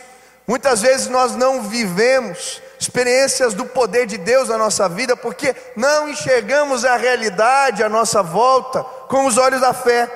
muitas 0.47 0.83
vezes 0.83 1.09
nós 1.09 1.35
não 1.35 1.63
vivemos 1.63 2.61
experiências 2.83 3.55
do 3.55 3.65
poder 3.65 4.07
de 4.07 4.19
Deus 4.19 4.49
na 4.49 4.59
nossa 4.59 4.89
vida, 4.89 5.17
porque 5.17 5.55
não 5.77 6.09
enxergamos 6.09 6.85
a 6.85 6.97
realidade 6.97 7.83
à 7.83 7.89
nossa 7.89 8.23
volta 8.23 8.83
com 9.09 9.25
os 9.25 9.39
olhos 9.39 9.61
da 9.61 9.73
fé, 9.73 10.11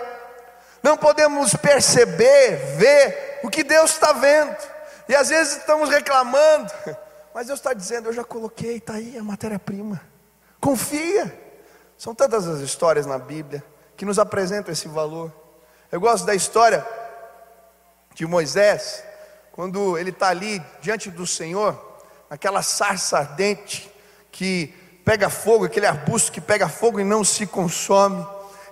não 0.83 0.96
podemos 0.96 1.55
perceber, 1.55 2.76
ver 2.76 3.40
o 3.42 3.48
que 3.48 3.62
Deus 3.62 3.92
está 3.92 4.12
vendo, 4.12 4.57
e 5.09 5.14
às 5.14 5.29
vezes 5.29 5.59
estamos 5.59 5.88
reclamando, 5.88 6.72
mas 7.33 7.46
Deus 7.46 7.61
está 7.61 7.72
dizendo: 7.72 8.09
Eu 8.09 8.12
já 8.12 8.24
coloquei, 8.24 8.79
está 8.79 8.94
aí 8.94 9.16
a 9.16 9.22
matéria-prima, 9.22 10.00
confia. 10.61 11.46
São 11.96 12.14
tantas 12.14 12.46
as 12.46 12.61
histórias 12.61 13.07
na 13.07 13.18
Bíblia 13.18 13.64
que 13.96 14.05
nos 14.05 14.18
apresentam 14.18 14.72
esse 14.72 14.87
valor. 14.87 15.33
Eu 15.90 16.00
gosto 16.00 16.26
da 16.26 16.35
história 16.35 16.87
de 18.12 18.26
Moisés, 18.26 19.02
quando 19.52 19.96
ele 19.96 20.11
está 20.11 20.29
ali 20.29 20.62
diante 20.83 21.11
do 21.11 21.26
Senhor, 21.26 21.86
aquela 22.29 22.62
sarça 22.62 23.19
ardente 23.19 23.91
que 24.31 24.75
pega 25.05 25.31
fogo, 25.31 25.65
aquele 25.65 25.87
arbusto 25.87 26.33
que 26.33 26.41
pega 26.41 26.69
fogo 26.69 27.01
e 27.01 27.05
não 27.05 27.23
se 27.25 27.47
consome. 27.47 28.27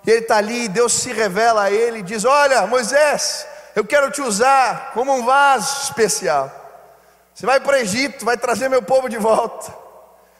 E 0.06 0.10
ele 0.10 0.20
está 0.20 0.36
ali 0.36 0.64
e 0.64 0.68
Deus 0.68 0.92
se 0.92 1.12
revela 1.12 1.64
a 1.64 1.70
ele 1.70 1.98
e 1.98 2.02
diz: 2.02 2.24
Olha, 2.24 2.66
Moisés, 2.66 3.46
eu 3.74 3.84
quero 3.84 4.10
te 4.10 4.20
usar 4.20 4.92
como 4.92 5.12
um 5.12 5.24
vaso 5.24 5.84
especial. 5.84 6.52
Você 7.34 7.46
vai 7.46 7.58
para 7.58 7.76
o 7.76 7.80
Egito, 7.80 8.24
vai 8.24 8.36
trazer 8.36 8.68
meu 8.68 8.82
povo 8.82 9.08
de 9.08 9.16
volta. 9.16 9.74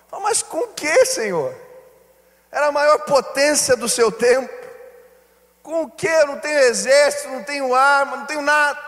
Fala, 0.09 0.22
mas 0.22 0.42
com 0.42 0.68
que, 0.68 1.05
Senhor? 1.07 1.55
Era 2.53 2.68
a 2.68 2.72
maior 2.72 2.98
potência 3.00 3.74
do 3.74 3.88
seu 3.88 4.12
tempo. 4.12 4.53
Com 5.61 5.83
o 5.83 5.90
que? 5.90 6.07
Eu 6.07 6.29
não 6.29 6.38
tenho 6.38 6.59
exército, 6.61 7.31
não 7.31 7.42
tenho 7.42 7.74
arma, 7.74 8.18
não 8.18 8.27
tenho 8.27 8.42
nada. 8.42 8.79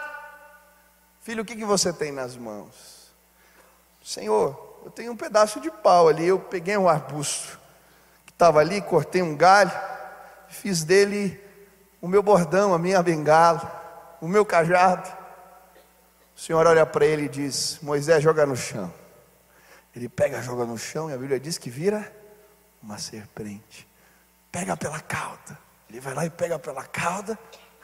Filho, 1.23 1.43
o 1.43 1.45
que, 1.45 1.57
que 1.57 1.65
você 1.65 1.93
tem 1.93 2.13
nas 2.13 2.37
mãos? 2.37 2.86
Senhor, 4.07 4.83
eu 4.85 4.91
tenho 4.93 5.11
um 5.11 5.17
pedaço 5.17 5.61
de 5.61 5.69
pau 5.69 6.07
ali. 6.07 6.29
Eu 6.29 6.39
peguei 6.39 6.77
um 6.77 6.89
arbusto 6.89 7.59
que 8.25 8.31
estava 8.31 8.61
ali, 8.61 8.81
cortei 8.81 9.21
um 9.21 9.37
galho, 9.37 9.73
fiz 10.49 10.85
dele 10.85 11.43
o 12.01 12.07
meu 12.07 12.23
bordão, 12.23 12.73
a 12.73 12.79
minha 12.79 13.03
bengala, 13.03 14.17
o 14.21 14.29
meu 14.29 14.47
cajado. 14.47 15.09
O 16.37 16.39
Senhor 16.39 16.65
olha 16.69 16.87
para 16.87 17.05
ele 17.05 17.25
e 17.25 17.29
diz: 17.29 17.81
Moisés, 17.83 18.23
joga 18.23 18.47
no 18.47 18.55
chão. 18.55 18.95
Ele 19.93 20.09
pega, 20.09 20.41
joga 20.41 20.65
no 20.65 20.79
chão, 20.79 21.11
e 21.11 21.13
a 21.13 21.19
Bíblia 21.19 21.41
diz 21.41 21.59
que 21.59 21.69
vira 21.69 22.15
uma 22.81 22.99
serpente. 22.99 23.89
Pega 24.53 24.77
pela 24.77 25.01
cauda. 25.01 25.59
Ele 25.91 25.99
vai 25.99 26.15
lá 26.15 26.25
e 26.25 26.31
pega 26.31 26.61
pela 26.61 26.85
cauda 26.85 27.37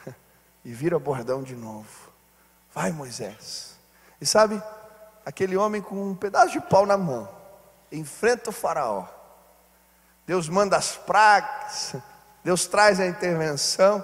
e 0.63 0.71
vira 0.71 0.97
bordão 0.97 1.43
de 1.43 1.53
novo. 1.53 2.13
Vai, 2.73 2.93
Moisés. 2.93 3.77
E 4.21 4.25
sabe, 4.25 4.63
aquele 5.25 5.55
homem 5.55 5.81
com 5.81 6.11
um 6.11 6.15
pedaço 6.15 6.51
de 6.51 6.61
pau 6.61 6.85
na 6.85 6.97
mão, 6.97 7.29
enfrenta 7.91 8.49
o 8.49 8.53
faraó. 8.53 9.05
Deus 10.25 10.47
manda 10.47 10.77
as 10.77 10.95
pragas, 10.95 11.95
Deus 12.43 12.65
traz 12.65 12.99
a 12.99 13.05
intervenção. 13.05 14.03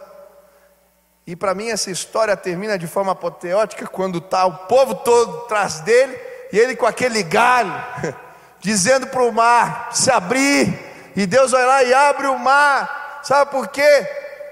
E 1.25 1.35
para 1.35 1.53
mim 1.53 1.69
essa 1.69 1.91
história 1.91 2.35
termina 2.35 2.77
de 2.77 2.87
forma 2.87 3.11
apoteótica 3.11 3.87
quando 3.87 4.17
está 4.17 4.45
o 4.45 4.67
povo 4.67 4.95
todo 4.95 5.43
atrás 5.43 5.79
dele 5.81 6.19
e 6.51 6.57
ele 6.57 6.75
com 6.75 6.85
aquele 6.85 7.21
galho, 7.21 7.73
dizendo 8.59 9.07
para 9.07 9.23
o 9.23 9.31
mar 9.31 9.89
se 9.93 10.11
abrir, 10.11 10.89
e 11.15 11.25
Deus 11.25 11.51
vai 11.51 11.65
lá 11.65 11.83
e 11.83 11.93
abre 11.93 12.27
o 12.27 12.37
mar. 12.37 13.21
Sabe 13.23 13.51
por 13.51 13.67
quê? 13.67 14.07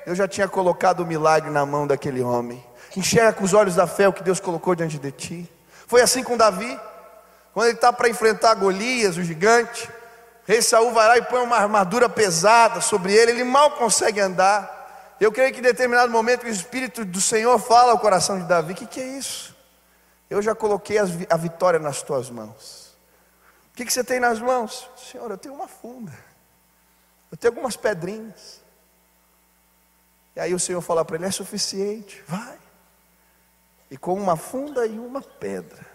Eu 0.05 0.15
já 0.15 0.27
tinha 0.27 0.47
colocado 0.47 1.01
o 1.01 1.05
milagre 1.05 1.49
na 1.49 1.65
mão 1.65 1.87
daquele 1.87 2.21
homem. 2.21 2.63
Enxerga 2.95 3.33
com 3.33 3.43
os 3.43 3.53
olhos 3.53 3.75
da 3.75 3.87
fé 3.87 4.07
o 4.07 4.13
que 4.13 4.23
Deus 4.23 4.39
colocou 4.39 4.75
diante 4.75 4.97
de 4.97 5.11
ti. 5.11 5.56
Foi 5.87 6.01
assim 6.01 6.21
com 6.21 6.35
Davi, 6.35 6.79
quando 7.53 7.67
ele 7.69 7.75
está 7.77 7.91
para 7.91 8.09
enfrentar 8.09 8.53
Golias, 8.53 9.17
o 9.17 9.23
gigante. 9.23 9.89
Rei 10.45 10.61
Saul 10.61 10.91
vai 10.91 11.07
lá 11.07 11.17
e 11.17 11.23
põe 11.23 11.41
uma 11.41 11.55
armadura 11.55 12.07
pesada 12.07 12.81
sobre 12.81 13.13
ele, 13.13 13.31
ele 13.31 13.43
mal 13.43 13.71
consegue 13.71 14.19
andar. 14.19 15.15
Eu 15.19 15.31
creio 15.31 15.51
que 15.51 15.59
em 15.59 15.63
determinado 15.63 16.11
momento 16.11 16.43
o 16.43 16.49
Espírito 16.49 17.03
do 17.03 17.19
Senhor 17.19 17.57
fala 17.57 17.93
ao 17.93 17.99
coração 17.99 18.37
de 18.37 18.45
Davi: 18.45 18.73
O 18.73 18.75
que, 18.75 18.85
que 18.85 18.99
é 18.99 19.07
isso? 19.17 19.55
Eu 20.29 20.41
já 20.41 20.53
coloquei 20.53 20.97
a 20.99 21.37
vitória 21.37 21.79
nas 21.79 22.01
tuas 22.01 22.29
mãos. 22.29 22.95
O 23.71 23.77
que, 23.77 23.85
que 23.85 23.93
você 23.93 24.03
tem 24.03 24.19
nas 24.19 24.39
mãos? 24.39 24.89
Senhor, 24.97 25.31
eu 25.31 25.37
tenho 25.37 25.55
uma 25.55 25.67
funda. 25.67 26.13
Eu 27.31 27.37
tenho 27.37 27.53
algumas 27.53 27.77
pedrinhas. 27.77 28.61
E 30.35 30.39
aí 30.39 30.53
o 30.53 30.59
Senhor 30.59 30.81
fala 30.81 31.03
para 31.05 31.15
ele: 31.15 31.25
É 31.25 31.31
suficiente, 31.31 32.21
vai 32.27 32.66
e 33.89 33.97
com 33.97 34.13
uma 34.13 34.35
funda 34.35 34.85
e 34.85 34.99
uma 34.99 35.21
pedra. 35.21 35.85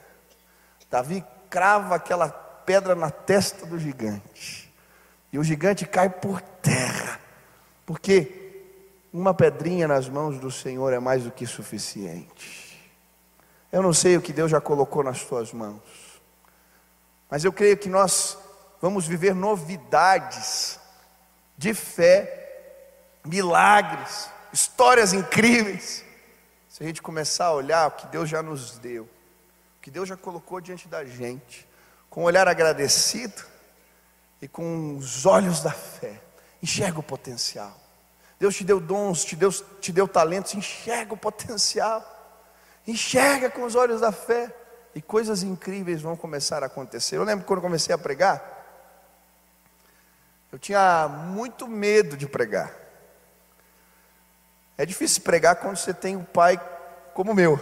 Davi 0.91 1.25
crava 1.49 1.95
aquela 1.95 2.29
pedra 2.29 2.95
na 2.95 3.11
testa 3.11 3.67
do 3.67 3.79
gigante. 3.79 4.73
E 5.33 5.39
o 5.39 5.45
gigante 5.45 5.87
cai 5.87 6.09
por 6.09 6.41
terra. 6.41 7.21
Porque 7.87 8.65
uma 9.13 9.35
pedrinha 9.35 9.89
nas 9.89 10.09
mãos 10.09 10.39
do 10.39 10.51
Senhor 10.51 10.93
é 10.93 10.99
mais 10.99 11.25
do 11.25 11.31
que 11.31 11.47
suficiente. 11.47 12.63
Eu 13.71 13.83
não 13.83 13.93
sei 13.93 14.17
o 14.17 14.23
que 14.23 14.33
Deus 14.33 14.51
já 14.51 14.61
colocou 14.61 15.03
nas 15.03 15.25
tuas 15.25 15.53
mãos. 15.53 16.21
Mas 17.31 17.45
eu 17.45 17.53
creio 17.53 17.77
que 17.79 17.89
nós 17.89 18.37
vamos 18.81 19.07
viver 19.07 19.35
novidades 19.35 20.79
de 21.57 21.73
fé, 21.73 23.21
milagres, 23.25 24.29
histórias 24.53 25.13
incríveis 25.13 26.05
se 26.73 26.83
a 26.83 26.87
gente 26.87 27.03
começar 27.03 27.45
a 27.45 27.53
olhar 27.53 27.87
o 27.87 27.91
que 27.91 28.07
Deus 28.07 28.31
já 28.31 28.43
nos 28.43 28.79
deu, 28.79 29.03
o 29.03 29.81
que 29.83 29.91
Deus 29.91 30.09
já 30.09 30.17
colocou 30.17 30.59
diante 30.59 30.89
da 30.89 31.05
gente, 31.05 31.69
com 32.09 32.23
um 32.23 32.25
olhar 32.25 32.49
agradecido 32.49 33.43
e 34.41 34.49
com 34.49 34.97
os 34.97 35.27
olhos 35.27 35.61
da 35.61 35.71
fé, 35.71 36.19
enxerga 36.63 36.99
o 36.99 37.03
potencial. 37.03 37.79
Deus 38.41 38.57
te 38.57 38.65
deu 38.65 38.81
dons, 38.81 39.23
te 39.23 39.37
deu, 39.37 39.53
te 39.53 39.93
deu 39.93 40.09
talentos, 40.09 40.55
enxerga 40.55 41.13
o 41.13 41.17
potencial, 41.17 42.03
enxerga 42.89 43.51
com 43.51 43.65
os 43.65 43.75
olhos 43.75 44.01
da 44.01 44.11
fé, 44.11 44.51
e 44.95 45.03
coisas 45.03 45.43
incríveis 45.43 46.01
vão 46.01 46.17
começar 46.17 46.63
a 46.63 46.67
acontecer. 46.69 47.19
Eu 47.19 47.25
lembro 47.25 47.45
quando 47.45 47.61
comecei 47.61 47.95
a 47.95 47.99
pregar, 47.99 48.43
eu 50.51 50.59
tinha 50.59 51.07
muito 51.07 51.69
medo 51.69 52.17
de 52.17 52.27
pregar. 52.27 52.82
É 54.77 54.87
difícil 54.87 55.23
pregar 55.23 55.57
quando 55.57 55.77
você 55.77 55.93
tem 55.93 56.17
um 56.17 56.25
pai 56.25 56.61
como 57.15 57.33
o 57.33 57.35
meu. 57.35 57.61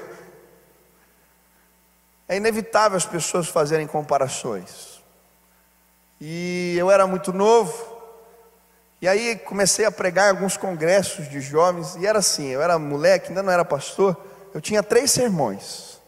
É 2.29 2.37
inevitável 2.37 2.97
as 2.97 3.05
pessoas 3.05 3.49
fazerem 3.49 3.87
comparações. 3.87 5.03
E 6.21 6.77
eu 6.79 6.91
era 6.91 7.07
muito 7.07 7.33
novo, 7.33 7.73
e 9.01 9.09
aí 9.09 9.37
comecei 9.37 9.87
a 9.87 9.91
pregar 9.91 10.27
em 10.27 10.31
alguns 10.31 10.57
congressos 10.57 11.29
de 11.29 11.41
jovens, 11.41 11.97
e 11.97 12.07
era 12.07 12.19
assim, 12.19 12.49
eu 12.49 12.61
era 12.61 12.79
moleque, 12.79 13.29
ainda 13.29 13.43
não 13.43 13.53
era 13.53 13.65
pastor, 13.65 14.17
eu 14.53 14.61
tinha 14.61 14.83
três 14.83 15.11
sermões. 15.11 15.99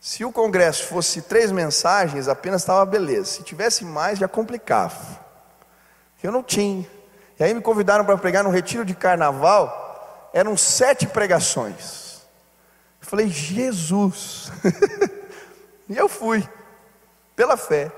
Se 0.00 0.24
o 0.24 0.30
congresso 0.30 0.84
fosse 0.84 1.22
três 1.22 1.50
mensagens, 1.50 2.28
apenas 2.28 2.62
estava 2.62 2.84
beleza. 2.86 3.26
Se 3.32 3.42
tivesse 3.42 3.84
mais, 3.84 4.18
já 4.18 4.28
complicava. 4.28 5.18
Eu 6.22 6.30
não 6.30 6.42
tinha. 6.42 6.86
E 7.38 7.44
aí 7.44 7.52
me 7.52 7.60
convidaram 7.60 8.04
para 8.04 8.16
pregar 8.16 8.44
no 8.44 8.50
retiro 8.50 8.84
de 8.84 8.94
carnaval. 8.94 9.87
Eram 10.32 10.56
sete 10.56 11.06
pregações. 11.06 12.22
Eu 13.00 13.06
falei, 13.06 13.28
Jesus. 13.28 14.50
e 15.88 15.96
eu 15.96 16.08
fui, 16.08 16.48
pela 17.34 17.56
fé. 17.56 17.90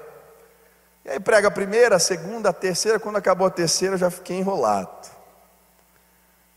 E 1.04 1.10
aí 1.10 1.20
prega 1.20 1.48
a 1.48 1.50
primeira, 1.50 1.96
a 1.96 1.98
segunda, 1.98 2.50
a 2.50 2.52
terceira. 2.52 3.00
Quando 3.00 3.16
acabou 3.16 3.46
a 3.46 3.50
terceira, 3.50 3.94
eu 3.94 3.98
já 3.98 4.10
fiquei 4.10 4.38
enrolado. 4.38 5.08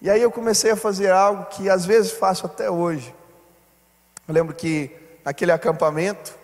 E 0.02 0.10
aí 0.10 0.22
eu 0.22 0.30
comecei 0.30 0.72
a 0.72 0.76
fazer 0.76 1.12
algo 1.12 1.46
que 1.46 1.70
às 1.70 1.86
vezes 1.86 2.12
faço 2.12 2.46
até 2.46 2.70
hoje. 2.70 3.16
Eu 4.28 4.34
lembro 4.34 4.54
que 4.54 4.92
naquele 5.24 5.52
acampamento, 5.52 6.38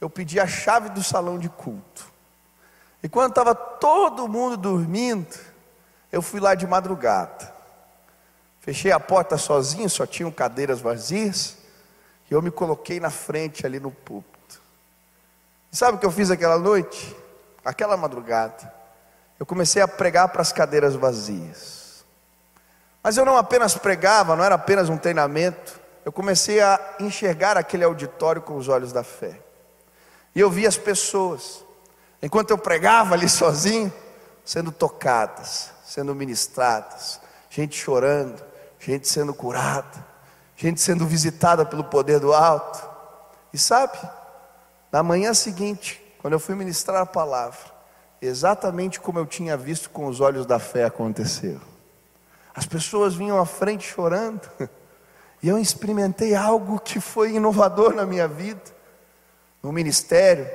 eu 0.00 0.10
pedi 0.10 0.40
a 0.40 0.46
chave 0.46 0.88
do 0.88 1.02
salão 1.02 1.38
de 1.38 1.48
culto. 1.48 2.12
E 3.02 3.08
quando 3.08 3.30
estava 3.30 3.54
todo 3.54 4.28
mundo 4.28 4.56
dormindo, 4.56 5.38
eu 6.10 6.20
fui 6.20 6.40
lá 6.40 6.54
de 6.54 6.66
madrugada. 6.66 7.52
Fechei 8.62 8.92
a 8.92 9.00
porta 9.00 9.36
sozinho, 9.36 9.90
só 9.90 10.06
tinham 10.06 10.30
cadeiras 10.30 10.80
vazias, 10.80 11.56
e 12.30 12.32
eu 12.32 12.40
me 12.40 12.50
coloquei 12.50 13.00
na 13.00 13.10
frente 13.10 13.66
ali 13.66 13.80
no 13.80 13.90
púlpito. 13.90 14.62
E 15.72 15.76
sabe 15.76 15.96
o 15.96 16.00
que 16.00 16.06
eu 16.06 16.12
fiz 16.12 16.30
aquela 16.30 16.56
noite? 16.56 17.16
Aquela 17.64 17.96
madrugada. 17.96 18.72
Eu 19.38 19.44
comecei 19.44 19.82
a 19.82 19.88
pregar 19.88 20.28
para 20.28 20.42
as 20.42 20.52
cadeiras 20.52 20.94
vazias. 20.94 22.04
Mas 23.02 23.16
eu 23.16 23.24
não 23.24 23.36
apenas 23.36 23.76
pregava, 23.76 24.36
não 24.36 24.44
era 24.44 24.54
apenas 24.54 24.88
um 24.88 24.96
treinamento, 24.96 25.80
eu 26.04 26.12
comecei 26.12 26.60
a 26.60 26.80
enxergar 27.00 27.58
aquele 27.58 27.82
auditório 27.82 28.40
com 28.40 28.56
os 28.56 28.68
olhos 28.68 28.92
da 28.92 29.02
fé. 29.02 29.40
E 30.36 30.40
eu 30.40 30.48
vi 30.48 30.68
as 30.68 30.76
pessoas, 30.76 31.64
enquanto 32.22 32.50
eu 32.50 32.58
pregava 32.58 33.14
ali 33.14 33.26
sozinho, 33.28 33.92
sendo 34.44 34.70
tocadas, 34.70 35.72
sendo 35.84 36.14
ministradas, 36.14 37.20
gente 37.50 37.76
chorando, 37.76 38.51
gente 38.84 39.06
sendo 39.06 39.32
curada, 39.32 40.04
gente 40.56 40.80
sendo 40.80 41.06
visitada 41.06 41.64
pelo 41.64 41.84
poder 41.84 42.18
do 42.18 42.32
alto. 42.32 42.90
E 43.52 43.58
sabe, 43.58 43.98
na 44.90 45.02
manhã 45.02 45.32
seguinte, 45.34 46.02
quando 46.20 46.32
eu 46.34 46.40
fui 46.40 46.54
ministrar 46.54 47.00
a 47.00 47.06
palavra, 47.06 47.58
exatamente 48.20 49.00
como 49.00 49.18
eu 49.18 49.26
tinha 49.26 49.56
visto 49.56 49.88
com 49.90 50.06
os 50.06 50.20
olhos 50.20 50.44
da 50.44 50.58
fé 50.58 50.84
aconteceu. 50.84 51.60
As 52.54 52.66
pessoas 52.66 53.14
vinham 53.14 53.40
à 53.40 53.46
frente 53.46 53.86
chorando. 53.86 54.48
E 55.44 55.48
eu 55.48 55.58
experimentei 55.58 56.36
algo 56.36 56.78
que 56.78 57.00
foi 57.00 57.32
inovador 57.32 57.92
na 57.92 58.06
minha 58.06 58.28
vida. 58.28 58.62
No 59.60 59.72
ministério, 59.72 60.48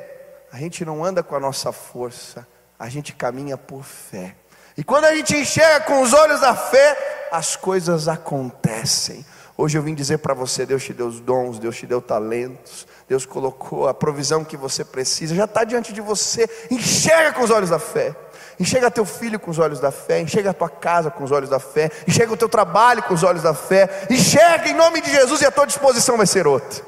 a 0.49 0.55
gente 0.55 0.85
não 0.85 1.03
anda 1.03 1.21
com 1.21 1.35
a 1.35 1.39
nossa 1.41 1.73
força, 1.73 2.47
a 2.79 2.87
gente 2.87 3.11
caminha 3.11 3.57
por 3.57 3.83
fé. 3.83 4.37
E 4.77 4.85
quando 4.85 5.03
a 5.03 5.13
gente 5.13 5.35
enxerga 5.35 5.81
com 5.81 6.01
os 6.01 6.13
olhos 6.13 6.39
da 6.39 6.55
fé, 6.55 7.16
as 7.31 7.55
coisas 7.55 8.07
acontecem. 8.07 9.25
Hoje 9.57 9.77
eu 9.77 9.81
vim 9.81 9.95
dizer 9.95 10.19
para 10.19 10.33
você: 10.33 10.65
Deus 10.65 10.83
te 10.83 10.93
deu 10.93 11.07
os 11.07 11.19
dons, 11.19 11.57
Deus 11.57 11.75
te 11.75 11.87
deu 11.87 12.01
talentos, 12.01 12.87
Deus 13.07 13.25
colocou 13.25 13.87
a 13.87 13.93
provisão 13.93 14.43
que 14.43 14.55
você 14.55 14.85
precisa, 14.85 15.33
já 15.33 15.45
está 15.45 15.63
diante 15.63 15.91
de 15.91 16.01
você. 16.01 16.47
Enxerga 16.69 17.33
com 17.33 17.43
os 17.43 17.49
olhos 17.49 17.69
da 17.69 17.79
fé. 17.79 18.15
Enxerga 18.59 18.89
teu 18.89 19.05
filho 19.05 19.39
com 19.39 19.51
os 19.51 19.59
olhos 19.59 19.79
da 19.79 19.91
fé, 19.91 20.19
enxerga 20.19 20.49
a 20.49 20.53
tua 20.53 20.69
casa 20.69 21.11
com 21.11 21.23
os 21.23 21.31
olhos 21.31 21.49
da 21.49 21.59
fé, 21.59 21.91
enxerga 22.07 22.33
o 22.33 22.37
teu 22.37 22.49
trabalho 22.49 23.03
com 23.03 23.13
os 23.13 23.21
olhos 23.21 23.43
da 23.43 23.53
fé, 23.53 24.07
enxerga 24.09 24.67
em 24.67 24.73
nome 24.73 24.99
de 24.99 25.11
Jesus 25.11 25.41
e 25.41 25.45
a 25.45 25.51
tua 25.51 25.67
disposição 25.67 26.17
vai 26.17 26.25
ser 26.25 26.47
outra. 26.47 26.83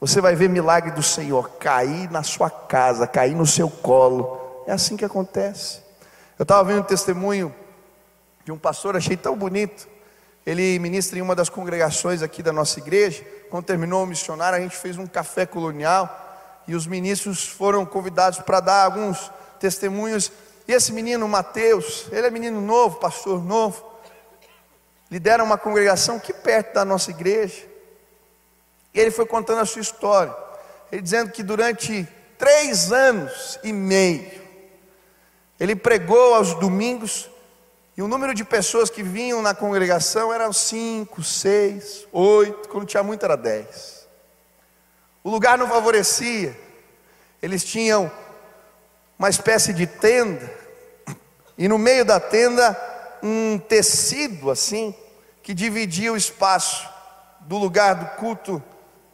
Você 0.00 0.20
vai 0.20 0.36
ver 0.36 0.48
milagre 0.48 0.92
do 0.92 1.02
Senhor 1.02 1.50
cair 1.58 2.08
na 2.10 2.22
sua 2.22 2.48
casa, 2.48 3.06
cair 3.06 3.34
no 3.34 3.46
seu 3.46 3.68
colo. 3.68 4.64
É 4.66 4.72
assim 4.72 4.96
que 4.96 5.04
acontece. 5.04 5.80
Eu 6.38 6.44
estava 6.44 6.64
vendo 6.64 6.80
um 6.80 6.84
testemunho 6.84 7.54
de 8.44 8.52
um 8.52 8.58
pastor, 8.58 8.96
achei 8.96 9.16
tão 9.16 9.36
bonito. 9.36 9.88
Ele 10.44 10.78
ministra 10.78 11.18
em 11.18 11.22
uma 11.22 11.34
das 11.34 11.48
congregações 11.48 12.22
aqui 12.22 12.42
da 12.42 12.52
nossa 12.52 12.78
igreja. 12.78 13.24
Quando 13.50 13.64
terminou 13.64 14.04
o 14.04 14.06
missionário, 14.06 14.58
a 14.58 14.60
gente 14.60 14.76
fez 14.76 14.96
um 14.96 15.06
café 15.06 15.46
colonial 15.46 16.62
e 16.66 16.74
os 16.74 16.86
ministros 16.86 17.46
foram 17.46 17.84
convidados 17.84 18.38
para 18.40 18.60
dar 18.60 18.84
alguns 18.84 19.30
testemunhos 19.58 20.32
e 20.70 20.72
esse 20.72 20.92
menino, 20.92 21.26
Mateus, 21.26 22.06
ele 22.12 22.28
é 22.28 22.30
menino 22.30 22.60
novo, 22.60 23.00
pastor 23.00 23.44
novo, 23.44 23.84
lidera 25.10 25.42
uma 25.42 25.58
congregação 25.58 26.14
aqui 26.14 26.32
perto 26.32 26.74
da 26.74 26.84
nossa 26.84 27.10
igreja. 27.10 27.66
E 28.94 29.00
ele 29.00 29.10
foi 29.10 29.26
contando 29.26 29.62
a 29.62 29.66
sua 29.66 29.80
história. 29.80 30.32
Ele 30.92 31.02
dizendo 31.02 31.32
que 31.32 31.42
durante 31.42 32.06
três 32.38 32.92
anos 32.92 33.58
e 33.64 33.72
meio, 33.72 34.30
ele 35.58 35.74
pregou 35.74 36.36
aos 36.36 36.54
domingos, 36.54 37.28
e 38.00 38.02
o 38.02 38.08
número 38.08 38.32
de 38.32 38.44
pessoas 38.44 38.88
que 38.88 39.02
vinham 39.02 39.42
na 39.42 39.54
congregação 39.54 40.32
eram 40.32 40.54
cinco, 40.54 41.22
seis, 41.22 42.08
oito, 42.10 42.66
quando 42.70 42.86
tinha 42.86 43.02
muito 43.02 43.22
era 43.26 43.36
dez. 43.36 44.08
O 45.22 45.28
lugar 45.28 45.58
não 45.58 45.68
favorecia, 45.68 46.58
eles 47.42 47.62
tinham 47.62 48.10
uma 49.18 49.28
espécie 49.28 49.74
de 49.74 49.86
tenda, 49.86 50.50
e 51.58 51.68
no 51.68 51.76
meio 51.76 52.02
da 52.02 52.18
tenda 52.18 52.74
um 53.22 53.58
tecido 53.58 54.50
assim, 54.50 54.94
que 55.42 55.52
dividia 55.52 56.10
o 56.10 56.16
espaço 56.16 56.88
do 57.40 57.58
lugar 57.58 57.94
do 57.96 58.06
culto 58.16 58.62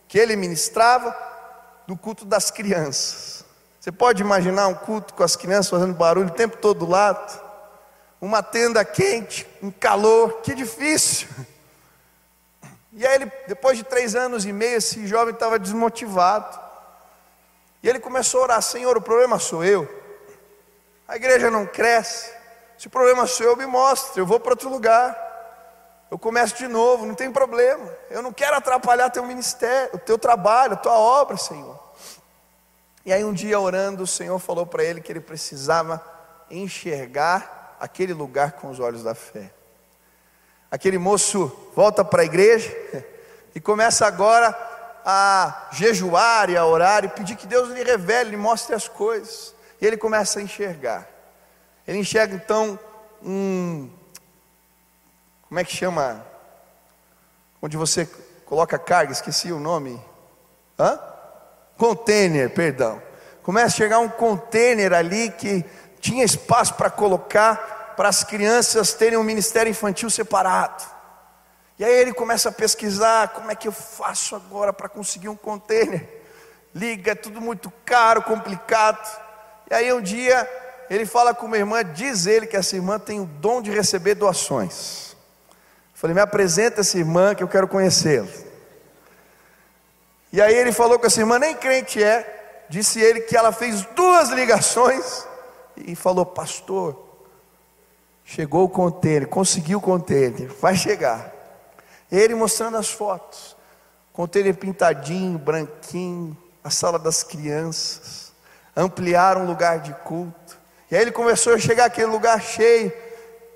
que 0.06 0.16
ele 0.16 0.36
ministrava, 0.36 1.12
do 1.88 1.96
culto 1.96 2.24
das 2.24 2.52
crianças. 2.52 3.44
Você 3.80 3.90
pode 3.90 4.22
imaginar 4.22 4.68
um 4.68 4.74
culto 4.74 5.12
com 5.12 5.24
as 5.24 5.34
crianças 5.34 5.70
fazendo 5.70 5.92
barulho 5.92 6.28
o 6.28 6.34
tempo 6.34 6.58
todo 6.58 6.86
do 6.86 6.88
lado? 6.88 7.45
Uma 8.20 8.42
tenda 8.42 8.84
quente, 8.84 9.46
um 9.62 9.70
calor, 9.70 10.40
que 10.40 10.54
difícil. 10.54 11.28
E 12.92 13.06
aí 13.06 13.14
ele, 13.14 13.32
depois 13.46 13.76
de 13.76 13.84
três 13.84 14.14
anos 14.14 14.46
e 14.46 14.52
meio, 14.52 14.78
esse 14.78 15.06
jovem 15.06 15.34
estava 15.34 15.58
desmotivado. 15.58 16.58
E 17.82 17.88
ele 17.88 18.00
começou 18.00 18.40
a 18.40 18.44
orar: 18.44 18.62
Senhor, 18.62 18.96
o 18.96 19.02
problema 19.02 19.38
sou 19.38 19.62
eu. 19.62 19.86
A 21.06 21.16
igreja 21.16 21.50
não 21.50 21.66
cresce. 21.66 22.34
Se 22.78 22.86
o 22.86 22.90
problema 22.90 23.26
sou 23.26 23.46
eu, 23.46 23.56
me 23.56 23.66
mostre. 23.66 24.20
Eu 24.20 24.26
vou 24.26 24.40
para 24.40 24.52
outro 24.52 24.70
lugar. 24.70 25.24
Eu 26.10 26.18
começo 26.18 26.56
de 26.56 26.68
novo, 26.68 27.04
não 27.04 27.14
tem 27.14 27.30
problema. 27.30 27.92
Eu 28.10 28.22
não 28.22 28.32
quero 28.32 28.56
atrapalhar 28.56 29.10
teu 29.10 29.24
ministério, 29.24 29.90
o 29.94 29.98
teu 29.98 30.18
trabalho, 30.18 30.74
a 30.74 30.76
tua 30.76 30.98
obra, 30.98 31.36
Senhor. 31.36 31.78
E 33.04 33.12
aí 33.12 33.24
um 33.24 33.32
dia 33.32 33.58
orando, 33.58 34.04
o 34.04 34.06
Senhor 34.06 34.38
falou 34.38 34.66
para 34.66 34.82
ele 34.82 35.00
que 35.00 35.12
ele 35.12 35.20
precisava 35.20 36.02
enxergar 36.50 37.55
aquele 37.86 38.12
lugar 38.12 38.52
com 38.52 38.68
os 38.68 38.80
olhos 38.80 39.02
da 39.02 39.14
fé. 39.14 39.50
Aquele 40.70 40.98
moço 40.98 41.70
volta 41.74 42.04
para 42.04 42.22
a 42.22 42.24
igreja 42.24 42.70
e 43.54 43.60
começa 43.60 44.04
agora 44.06 44.54
a 45.04 45.68
jejuar 45.72 46.50
e 46.50 46.56
a 46.56 46.66
orar 46.66 47.04
e 47.04 47.08
pedir 47.08 47.36
que 47.36 47.46
Deus 47.46 47.70
lhe 47.70 47.84
revele, 47.84 48.30
lhe 48.30 48.36
mostre 48.36 48.74
as 48.74 48.88
coisas. 48.88 49.54
E 49.80 49.86
ele 49.86 49.96
começa 49.96 50.40
a 50.40 50.42
enxergar. 50.42 51.08
Ele 51.86 51.98
enxerga 51.98 52.34
então 52.34 52.78
um. 53.22 53.88
Como 55.48 55.60
é 55.60 55.64
que 55.64 55.74
chama? 55.74 56.26
Onde 57.62 57.76
você 57.76 58.08
coloca 58.44 58.78
carga, 58.78 59.12
esqueci 59.12 59.52
o 59.52 59.60
nome. 59.60 60.02
Hã? 60.76 60.98
Container, 61.78 62.50
perdão. 62.50 63.00
Começa 63.44 63.66
a 63.68 63.76
chegar 63.78 64.00
um 64.00 64.08
container 64.08 64.92
ali 64.92 65.30
que 65.30 65.64
tinha 66.00 66.24
espaço 66.24 66.74
para 66.74 66.90
colocar 66.90 67.75
para 67.96 68.08
as 68.08 68.22
crianças 68.22 68.92
terem 68.92 69.18
um 69.18 69.24
ministério 69.24 69.70
infantil 69.70 70.10
separado. 70.10 70.84
E 71.78 71.84
aí 71.84 71.92
ele 71.92 72.12
começa 72.12 72.48
a 72.48 72.52
pesquisar 72.52 73.28
como 73.28 73.50
é 73.50 73.54
que 73.54 73.68
eu 73.68 73.72
faço 73.72 74.34
agora 74.34 74.72
para 74.72 74.88
conseguir 74.88 75.28
um 75.28 75.36
container. 75.36 76.06
Liga, 76.74 77.12
é 77.12 77.14
tudo 77.14 77.40
muito 77.40 77.72
caro, 77.84 78.22
complicado. 78.22 79.24
E 79.70 79.74
aí 79.74 79.92
um 79.92 80.00
dia 80.00 80.48
ele 80.88 81.04
fala 81.04 81.34
com 81.34 81.46
uma 81.46 81.58
irmã, 81.58 81.84
diz 81.84 82.26
ele 82.26 82.46
que 82.46 82.56
essa 82.56 82.76
irmã 82.76 82.98
tem 82.98 83.20
o 83.20 83.26
dom 83.26 83.60
de 83.60 83.70
receber 83.70 84.14
doações. 84.14 85.16
falei, 85.94 86.14
me 86.14 86.20
apresenta 86.20 86.80
essa 86.80 86.96
irmã 86.98 87.34
que 87.34 87.42
eu 87.42 87.48
quero 87.48 87.66
conhecê-la. 87.66 88.28
E 90.32 90.40
aí 90.40 90.54
ele 90.54 90.72
falou 90.72 90.98
com 90.98 91.06
essa 91.06 91.20
irmã, 91.20 91.38
nem 91.38 91.54
crente 91.54 92.02
é, 92.02 92.64
disse 92.68 93.00
ele 93.00 93.20
que 93.20 93.36
ela 93.36 93.52
fez 93.52 93.82
duas 93.94 94.30
ligações 94.30 95.26
e 95.76 95.94
falou, 95.94 96.24
pastor, 96.24 97.05
chegou 98.26 98.64
o 98.64 98.68
container, 98.68 99.26
conseguiu 99.26 99.78
o 99.78 99.80
container, 99.80 100.52
vai 100.60 100.76
chegar. 100.76 101.32
Ele 102.12 102.34
mostrando 102.34 102.76
as 102.76 102.90
fotos, 102.90 103.56
container 104.12 104.54
pintadinho, 104.54 105.38
branquinho, 105.38 106.36
a 106.62 106.68
sala 106.68 106.98
das 106.98 107.22
crianças 107.22 108.26
ampliar 108.76 109.38
um 109.38 109.46
lugar 109.46 109.78
de 109.80 109.94
culto. 110.04 110.58
E 110.90 110.94
aí 110.94 111.02
ele 111.02 111.10
começou 111.10 111.54
a 111.54 111.58
chegar 111.58 111.86
aquele 111.86 112.08
lugar 112.08 112.40
cheio. 112.40 112.92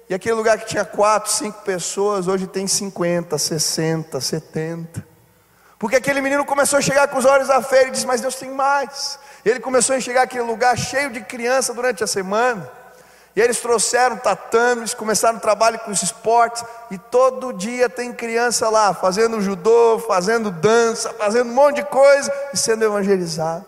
E 0.08 0.14
aquele 0.14 0.34
lugar 0.34 0.58
que 0.58 0.66
tinha 0.66 0.84
quatro, 0.84 1.30
cinco 1.30 1.62
pessoas, 1.62 2.26
hoje 2.26 2.46
tem 2.46 2.66
50, 2.66 3.36
60, 3.36 4.20
70. 4.20 5.06
Porque 5.78 5.96
aquele 5.96 6.20
menino 6.20 6.44
começou 6.44 6.78
a 6.78 6.82
chegar 6.82 7.06
com 7.08 7.18
os 7.18 7.24
olhos 7.24 7.46
da 7.46 7.62
fé 7.62 7.86
e 7.86 7.90
disse: 7.90 8.06
Mas 8.06 8.20
Deus 8.20 8.34
tem 8.34 8.50
mais. 8.50 9.18
Ele 9.44 9.60
começou 9.60 9.94
a 9.94 9.98
enxergar 9.98 10.22
aquele 10.22 10.42
lugar 10.42 10.76
cheio 10.76 11.10
de 11.10 11.20
criança 11.20 11.72
durante 11.72 12.02
a 12.02 12.06
semana. 12.06 12.70
E 13.34 13.40
eles 13.40 13.60
trouxeram 13.60 14.16
tatames, 14.16 14.92
começaram 14.92 15.38
o 15.38 15.40
trabalho 15.40 15.78
com 15.80 15.90
os 15.90 16.02
esportes, 16.02 16.64
e 16.90 16.98
todo 16.98 17.52
dia 17.52 17.88
tem 17.88 18.12
criança 18.12 18.68
lá, 18.68 18.92
fazendo 18.92 19.40
judô, 19.40 20.02
fazendo 20.06 20.50
dança, 20.50 21.12
fazendo 21.14 21.48
um 21.48 21.54
monte 21.54 21.76
de 21.76 21.84
coisa 21.84 22.32
e 22.52 22.56
sendo 22.56 22.84
evangelizado. 22.84 23.66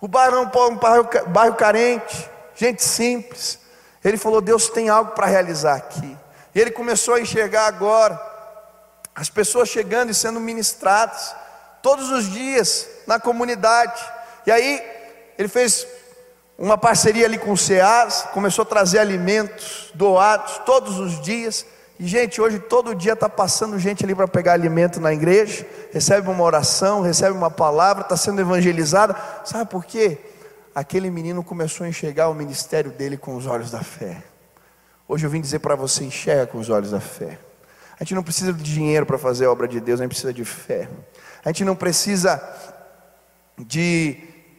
O 0.00 0.08
bairro 0.08 0.36
é 0.36 0.40
um 0.40 0.76
bairro, 0.76 1.08
bairro 1.28 1.54
carente, 1.54 2.28
gente 2.56 2.82
simples. 2.82 3.58
Ele 4.04 4.16
falou: 4.16 4.40
Deus 4.40 4.68
tem 4.68 4.88
algo 4.88 5.12
para 5.12 5.26
realizar 5.26 5.76
aqui. 5.76 6.18
E 6.54 6.60
ele 6.60 6.70
começou 6.70 7.14
a 7.14 7.20
enxergar 7.20 7.66
agora 7.66 8.20
as 9.14 9.30
pessoas 9.30 9.68
chegando 9.68 10.10
e 10.10 10.14
sendo 10.14 10.40
ministradas 10.40 11.34
todos 11.82 12.10
os 12.10 12.30
dias 12.30 12.88
na 13.06 13.20
comunidade. 13.20 14.02
E 14.46 14.50
aí 14.50 14.82
ele 15.38 15.48
fez 15.48 15.86
uma 16.56 16.78
parceria 16.78 17.26
ali 17.26 17.36
com 17.36 17.52
o 17.52 17.56
SEAS, 17.56 18.28
começou 18.32 18.62
a 18.62 18.66
trazer 18.66 18.98
alimentos 18.98 19.90
doados 19.94 20.58
todos 20.64 20.98
os 20.98 21.20
dias. 21.20 21.66
E, 21.98 22.06
gente, 22.06 22.40
hoje 22.40 22.58
todo 22.58 22.94
dia 22.94 23.12
está 23.12 23.28
passando 23.28 23.78
gente 23.78 24.04
ali 24.04 24.14
para 24.14 24.28
pegar 24.28 24.52
alimento 24.52 25.00
na 25.00 25.12
igreja, 25.12 25.66
recebe 25.92 26.28
uma 26.28 26.42
oração, 26.42 27.00
recebe 27.00 27.36
uma 27.36 27.50
palavra, 27.50 28.02
está 28.02 28.16
sendo 28.16 28.40
evangelizada. 28.40 29.16
Sabe 29.44 29.68
por 29.68 29.84
quê? 29.84 30.18
Aquele 30.74 31.10
menino 31.10 31.42
começou 31.42 31.84
a 31.84 31.88
enxergar 31.88 32.28
o 32.28 32.34
ministério 32.34 32.90
dele 32.90 33.16
com 33.16 33.36
os 33.36 33.46
olhos 33.46 33.70
da 33.70 33.80
fé. 33.80 34.22
Hoje 35.06 35.26
eu 35.26 35.30
vim 35.30 35.40
dizer 35.40 35.58
para 35.58 35.74
você: 35.74 36.04
enxerga 36.04 36.46
com 36.46 36.58
os 36.58 36.70
olhos 36.70 36.90
da 36.90 37.00
fé. 37.00 37.38
A 37.98 38.02
gente 38.02 38.14
não 38.14 38.24
precisa 38.24 38.52
de 38.52 38.62
dinheiro 38.62 39.06
para 39.06 39.18
fazer 39.18 39.46
a 39.46 39.52
obra 39.52 39.68
de 39.68 39.80
Deus, 39.80 40.00
a 40.00 40.02
gente 40.02 40.10
precisa 40.10 40.32
de 40.32 40.44
fé. 40.44 40.88
A 41.44 41.48
gente 41.50 41.64
não 41.64 41.76
precisa 41.76 42.42
de 43.56 44.18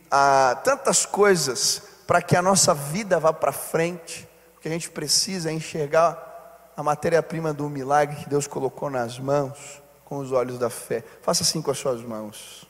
ah, 0.09 0.57
tantas 0.63 1.05
coisas 1.05 1.81
para 2.05 2.21
que 2.21 2.35
a 2.35 2.41
nossa 2.41 2.73
vida 2.73 3.19
vá 3.19 3.33
para 3.33 3.51
frente. 3.51 4.27
O 4.57 4.59
que 4.59 4.67
a 4.67 4.71
gente 4.71 4.89
precisa 4.89 5.49
é 5.49 5.53
enxergar 5.53 6.71
a 6.75 6.83
matéria-prima 6.83 7.53
do 7.53 7.69
milagre 7.69 8.17
que 8.17 8.29
Deus 8.29 8.47
colocou 8.47 8.89
nas 8.89 9.19
mãos, 9.19 9.81
com 10.03 10.17
os 10.17 10.31
olhos 10.31 10.59
da 10.59 10.69
fé. 10.69 11.03
Faça 11.21 11.43
assim 11.43 11.61
com 11.61 11.71
as 11.71 11.77
suas 11.77 12.01
mãos. 12.01 12.67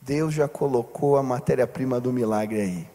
Deus 0.00 0.34
já 0.34 0.48
colocou 0.48 1.16
a 1.16 1.22
matéria-prima 1.22 2.00
do 2.00 2.12
milagre 2.12 2.60
aí. 2.60 2.90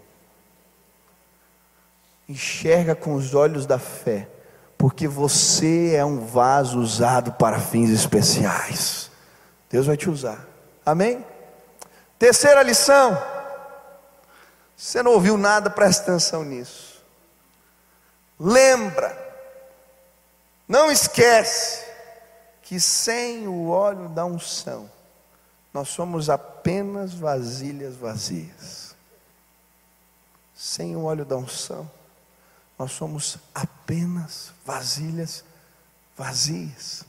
Enxerga 2.27 2.95
com 2.95 3.15
os 3.15 3.35
olhos 3.35 3.65
da 3.65 3.77
fé, 3.77 4.29
porque 4.77 5.07
você 5.07 5.93
é 5.95 6.05
um 6.05 6.25
vaso 6.25 6.79
usado 6.79 7.33
para 7.33 7.59
fins 7.59 7.89
especiais. 7.89 9.11
Deus 9.69 9.85
vai 9.85 9.97
te 9.97 10.09
usar. 10.09 10.47
Amém? 10.85 11.25
Terceira 12.17 12.63
lição. 12.63 13.40
Você 14.81 15.03
não 15.03 15.11
ouviu 15.11 15.37
nada, 15.37 15.69
presta 15.69 16.01
atenção 16.01 16.43
nisso. 16.43 17.03
Lembra, 18.39 19.15
não 20.67 20.91
esquece, 20.91 21.85
que 22.63 22.79
sem 22.79 23.47
o 23.47 23.69
óleo 23.69 24.09
da 24.09 24.25
unção, 24.25 24.89
nós 25.71 25.87
somos 25.87 26.31
apenas 26.31 27.13
vasilhas 27.13 27.95
vazias. 27.95 28.95
Sem 30.55 30.95
o 30.95 31.03
óleo 31.03 31.25
da 31.25 31.37
unção, 31.37 31.89
nós 32.79 32.91
somos 32.91 33.37
apenas 33.53 34.51
vasilhas 34.65 35.45
vazias. 36.17 37.05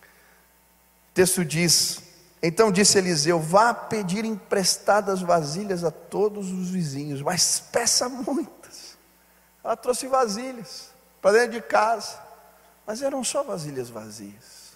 O 0.00 1.14
texto 1.14 1.44
diz: 1.44 2.02
então 2.42 2.72
disse 2.72 2.98
Eliseu: 2.98 3.38
Vá 3.38 3.74
pedir 3.74 4.24
emprestadas 4.24 5.20
vasilhas 5.20 5.84
a 5.84 5.90
todos 5.90 6.50
os 6.50 6.70
vizinhos, 6.70 7.20
mas 7.20 7.60
peça 7.72 8.08
muitas. 8.08 8.96
Ela 9.62 9.76
trouxe 9.76 10.06
vasilhas 10.06 10.90
para 11.20 11.32
dentro 11.32 11.52
de 11.52 11.62
casa, 11.62 12.18
mas 12.86 13.02
eram 13.02 13.22
só 13.22 13.42
vasilhas 13.42 13.90
vazias. 13.90 14.70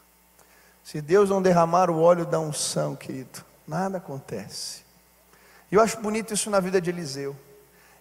Se 0.83 1.01
Deus 1.01 1.31
não 1.31 1.41
derramar 1.41 1.89
o 1.89 1.99
óleo 2.01 2.27
da 2.27 2.39
unção, 2.39 2.95
querido, 2.95 3.43
nada 3.67 3.97
acontece. 3.97 4.85
E 5.73 5.75
eu 5.75 5.81
acho 5.81 5.99
bonito 6.01 6.35
isso 6.35 6.51
na 6.51 6.61
vida 6.61 6.81
de 6.81 6.91
Eliseu. 6.91 7.35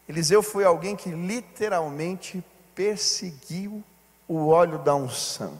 Eliseu 0.08 0.43
foi 0.43 0.65
alguém 0.65 0.95
que 0.95 1.10
literalmente 1.10 2.43
perseguiu 2.76 3.82
o 4.28 4.47
óleo 4.47 4.78
da 4.80 4.93
unção. 4.93 5.58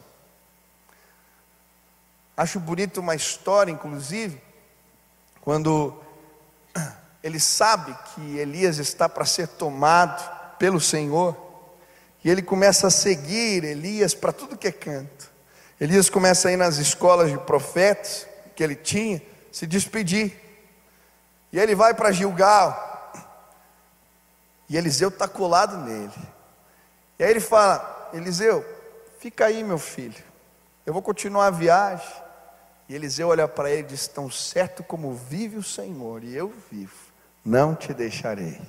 Acho 2.36 2.58
bonito 2.58 3.00
uma 3.00 3.14
história, 3.14 3.70
inclusive, 3.70 4.40
quando 5.40 5.96
ele 7.22 7.38
sabe 7.38 7.96
que 8.14 8.38
Elias 8.38 8.78
está 8.78 9.08
para 9.08 9.24
ser 9.24 9.48
tomado 9.48 10.56
pelo 10.58 10.80
Senhor, 10.80 11.36
e 12.24 12.30
ele 12.30 12.42
começa 12.42 12.86
a 12.86 12.90
seguir 12.90 13.64
Elias 13.64 14.14
para 14.14 14.32
tudo 14.32 14.56
que 14.56 14.68
é 14.68 14.72
canto. 14.72 15.30
Elias 15.80 16.08
começa 16.08 16.48
a 16.48 16.52
ir 16.52 16.56
nas 16.56 16.78
escolas 16.78 17.30
de 17.30 17.38
profetas 17.38 18.26
que 18.56 18.64
ele 18.64 18.74
tinha, 18.74 19.22
se 19.52 19.66
despedir. 19.66 20.40
E 21.52 21.58
ele 21.58 21.74
vai 21.74 21.92
para 21.94 22.10
Gilgal. 22.10 23.12
E 24.68 24.76
Eliseu 24.76 25.08
está 25.08 25.28
colado 25.28 25.76
nele. 25.78 26.12
E 27.18 27.24
aí 27.24 27.30
ele 27.30 27.40
fala: 27.40 28.10
Eliseu, 28.12 28.64
fica 29.18 29.46
aí, 29.46 29.62
meu 29.62 29.78
filho. 29.78 30.22
Eu 30.86 30.92
vou 30.92 31.02
continuar 31.02 31.46
a 31.46 31.50
viagem. 31.50 32.23
E 32.88 32.94
Eliseu 32.94 33.28
olha 33.28 33.48
para 33.48 33.70
ele 33.70 33.80
e 33.80 33.90
diz: 33.90 34.06
Tão 34.06 34.30
certo 34.30 34.82
como 34.82 35.14
vive 35.14 35.56
o 35.56 35.62
Senhor, 35.62 36.22
e 36.22 36.34
eu 36.34 36.52
vivo, 36.70 36.94
não 37.44 37.74
te 37.74 37.94
deixarei. 37.94 38.60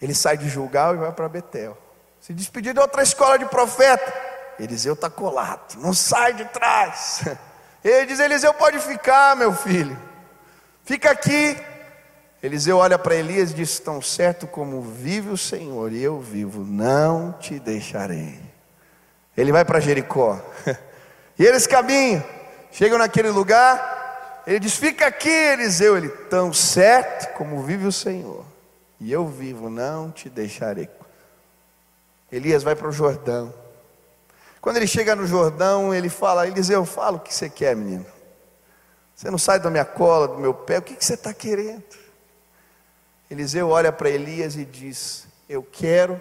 Ele 0.00 0.14
sai 0.14 0.36
de 0.36 0.48
Julgal 0.48 0.94
e 0.94 0.98
vai 0.98 1.12
para 1.12 1.28
Betel. 1.28 1.76
Se 2.20 2.34
despedir 2.34 2.74
de 2.74 2.80
outra 2.80 3.02
escola 3.02 3.38
de 3.38 3.46
profeta. 3.46 4.12
Eliseu 4.58 4.94
está 4.94 5.10
colado, 5.10 5.76
não 5.78 5.92
sai 5.92 6.32
de 6.32 6.44
trás. 6.46 7.22
Ele 7.84 8.06
diz: 8.06 8.18
Eliseu, 8.18 8.52
pode 8.54 8.78
ficar, 8.80 9.36
meu 9.36 9.52
filho, 9.52 9.96
fica 10.84 11.10
aqui. 11.10 11.56
Eliseu 12.42 12.78
olha 12.78 12.98
para 12.98 13.14
Elias 13.14 13.50
e 13.50 13.54
diz: 13.54 13.78
Tão 13.78 14.00
certo 14.00 14.46
como 14.46 14.80
vive 14.80 15.28
o 15.28 15.36
Senhor, 15.36 15.92
e 15.92 16.02
eu 16.02 16.18
vivo, 16.18 16.64
não 16.64 17.32
te 17.32 17.58
deixarei. 17.58 18.40
Ele 19.36 19.52
vai 19.52 19.64
para 19.64 19.78
Jericó. 19.78 20.40
E 21.38 21.44
eles 21.44 21.66
caminham, 21.66 22.24
chegam 22.72 22.98
naquele 22.98 23.30
lugar, 23.30 24.42
ele 24.46 24.60
diz: 24.60 24.76
Fica 24.76 25.06
aqui, 25.06 25.28
Eliseu. 25.28 25.96
Ele, 25.96 26.08
tão 26.08 26.52
certo 26.52 27.34
como 27.34 27.62
vive 27.62 27.86
o 27.86 27.92
Senhor, 27.92 28.44
e 28.98 29.12
eu 29.12 29.26
vivo, 29.26 29.68
não 29.68 30.10
te 30.10 30.30
deixarei. 30.30 30.88
Elias 32.32 32.62
vai 32.62 32.74
para 32.74 32.88
o 32.88 32.92
Jordão. 32.92 33.52
Quando 34.60 34.78
ele 34.78 34.86
chega 34.86 35.14
no 35.14 35.26
Jordão, 35.26 35.94
ele 35.94 36.08
fala: 36.08 36.46
Eliseu, 36.46 36.84
fala 36.86 37.18
o 37.18 37.20
que 37.20 37.34
você 37.34 37.50
quer, 37.50 37.76
menino. 37.76 38.06
Você 39.14 39.30
não 39.30 39.38
sai 39.38 39.60
da 39.60 39.70
minha 39.70 39.84
cola, 39.84 40.28
do 40.28 40.38
meu 40.38 40.52
pé, 40.52 40.78
o 40.78 40.82
que, 40.82 40.94
que 40.94 41.04
você 41.04 41.14
está 41.14 41.32
querendo? 41.32 41.84
Eliseu 43.30 43.68
olha 43.68 43.92
para 43.92 44.08
Elias 44.08 44.56
e 44.56 44.64
diz: 44.64 45.26
Eu 45.48 45.62
quero 45.62 46.20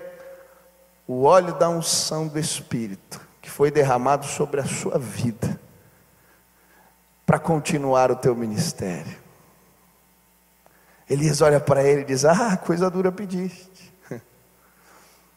o 1.07 1.23
óleo 1.23 1.53
da 1.53 1.69
unção 1.69 2.27
do 2.27 2.37
Espírito 2.37 3.24
que 3.45 3.51
foi 3.51 3.69
derramado 3.69 4.25
sobre 4.25 4.59
a 4.59 4.65
sua 4.65 4.97
vida 4.97 5.59
para 7.27 7.37
continuar 7.37 8.09
o 8.09 8.15
teu 8.15 8.35
ministério. 8.35 9.15
Elias 11.07 11.41
olha 11.41 11.59
para 11.59 11.83
ele 11.83 12.01
e 12.01 12.05
diz: 12.05 12.25
Ah, 12.25 12.57
coisa 12.57 12.89
dura 12.89 13.11
pediste. 13.11 13.93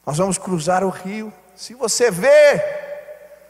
Nós 0.07 0.17
vamos 0.17 0.39
cruzar 0.39 0.83
o 0.83 0.89
rio. 0.89 1.31
Se 1.55 1.75
você 1.75 2.11
vê 2.11 2.65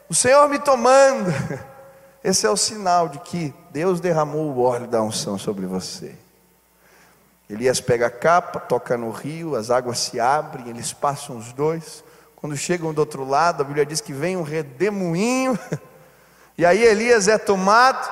o 0.09 0.15
Senhor 0.15 0.49
me 0.49 0.59
tomando, 0.59 1.31
esse 2.25 2.45
é 2.45 2.51
o 2.51 2.57
sinal 2.57 3.09
de 3.09 3.21
que 3.21 3.55
Deus 3.71 4.01
derramou 4.01 4.51
o 4.51 4.61
óleo 4.61 4.89
da 4.89 5.01
unção 5.01 5.39
sobre 5.39 5.67
você. 5.67 6.17
Elias 7.49 7.81
pega 7.81 8.09
a 8.09 8.11
capa, 8.11 8.59
toca 8.59 8.97
no 8.97 9.13
rio, 9.13 9.55
as 9.55 9.71
águas 9.71 10.01
se 10.01 10.19
abrem, 10.19 10.69
eles 10.69 10.93
passam 10.93 11.37
os 11.37 11.53
dois. 11.53 12.03
Quando 12.41 12.57
chegam 12.57 12.95
do 12.95 13.01
outro 13.01 13.25
lado, 13.25 13.63
a 13.63 13.65
Bíblia 13.65 13.85
diz 13.85 14.01
que 14.01 14.13
vem 14.13 14.37
um 14.37 14.45
redemoinho, 14.45 15.59
e 16.57 16.65
aí 16.65 16.81
Elias 16.85 17.27
é 17.27 17.37
tomado, 17.37 18.09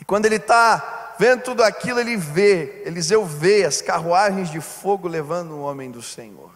e 0.00 0.04
quando 0.04 0.26
ele 0.26 0.36
está 0.36 1.16
vendo 1.18 1.42
tudo 1.42 1.64
aquilo, 1.64 1.98
ele 1.98 2.16
vê, 2.16 2.84
Eliseu 2.86 3.26
vê 3.26 3.64
as 3.64 3.82
carruagens 3.82 4.52
de 4.52 4.60
fogo 4.60 5.08
levando 5.08 5.50
o 5.50 5.62
homem 5.62 5.90
do 5.90 6.00
Senhor. 6.00 6.52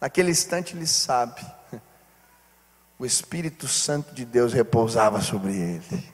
Naquele 0.00 0.32
instante 0.32 0.76
ele 0.76 0.88
sabe, 0.88 1.40
o 2.98 3.06
Espírito 3.06 3.68
Santo 3.68 4.12
de 4.12 4.24
Deus 4.24 4.52
repousava 4.52 5.20
sobre 5.20 5.52
ele. 5.52 6.12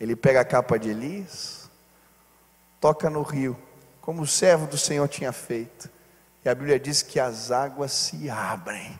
Ele 0.00 0.16
pega 0.16 0.40
a 0.40 0.44
capa 0.44 0.78
de 0.78 0.88
Elias, 0.88 1.70
toca 2.80 3.10
no 3.10 3.20
rio, 3.20 3.58
como 4.00 4.22
o 4.22 4.26
servo 4.26 4.66
do 4.66 4.78
Senhor 4.78 5.06
tinha 5.06 5.32
feito. 5.32 5.90
E 6.42 6.48
a 6.48 6.54
Bíblia 6.54 6.80
diz 6.80 7.02
que 7.02 7.20
as 7.20 7.50
águas 7.50 7.92
se 7.92 8.30
abrem. 8.30 8.98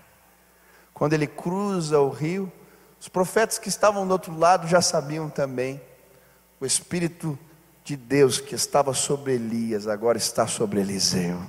Quando 0.99 1.13
ele 1.13 1.29
cruza 1.29 2.01
o 2.01 2.11
rio, 2.11 2.53
Os 3.01 3.09
profetas 3.09 3.59
que 3.59 3.69
estavam 3.69 4.05
do 4.05 4.11
outro 4.11 4.37
lado 4.37 4.67
já 4.67 4.83
sabiam 4.83 5.31
também. 5.31 5.81
O 6.61 6.67
Espírito 6.67 7.39
de 7.85 7.97
Deus 7.97 8.41
que 8.41 8.57
estava 8.57 8.93
sobre 8.93 9.35
Elias, 9.35 9.87
agora 9.87 10.19
está 10.19 10.49
sobre 10.49 10.81
Eliseu. 10.81 11.41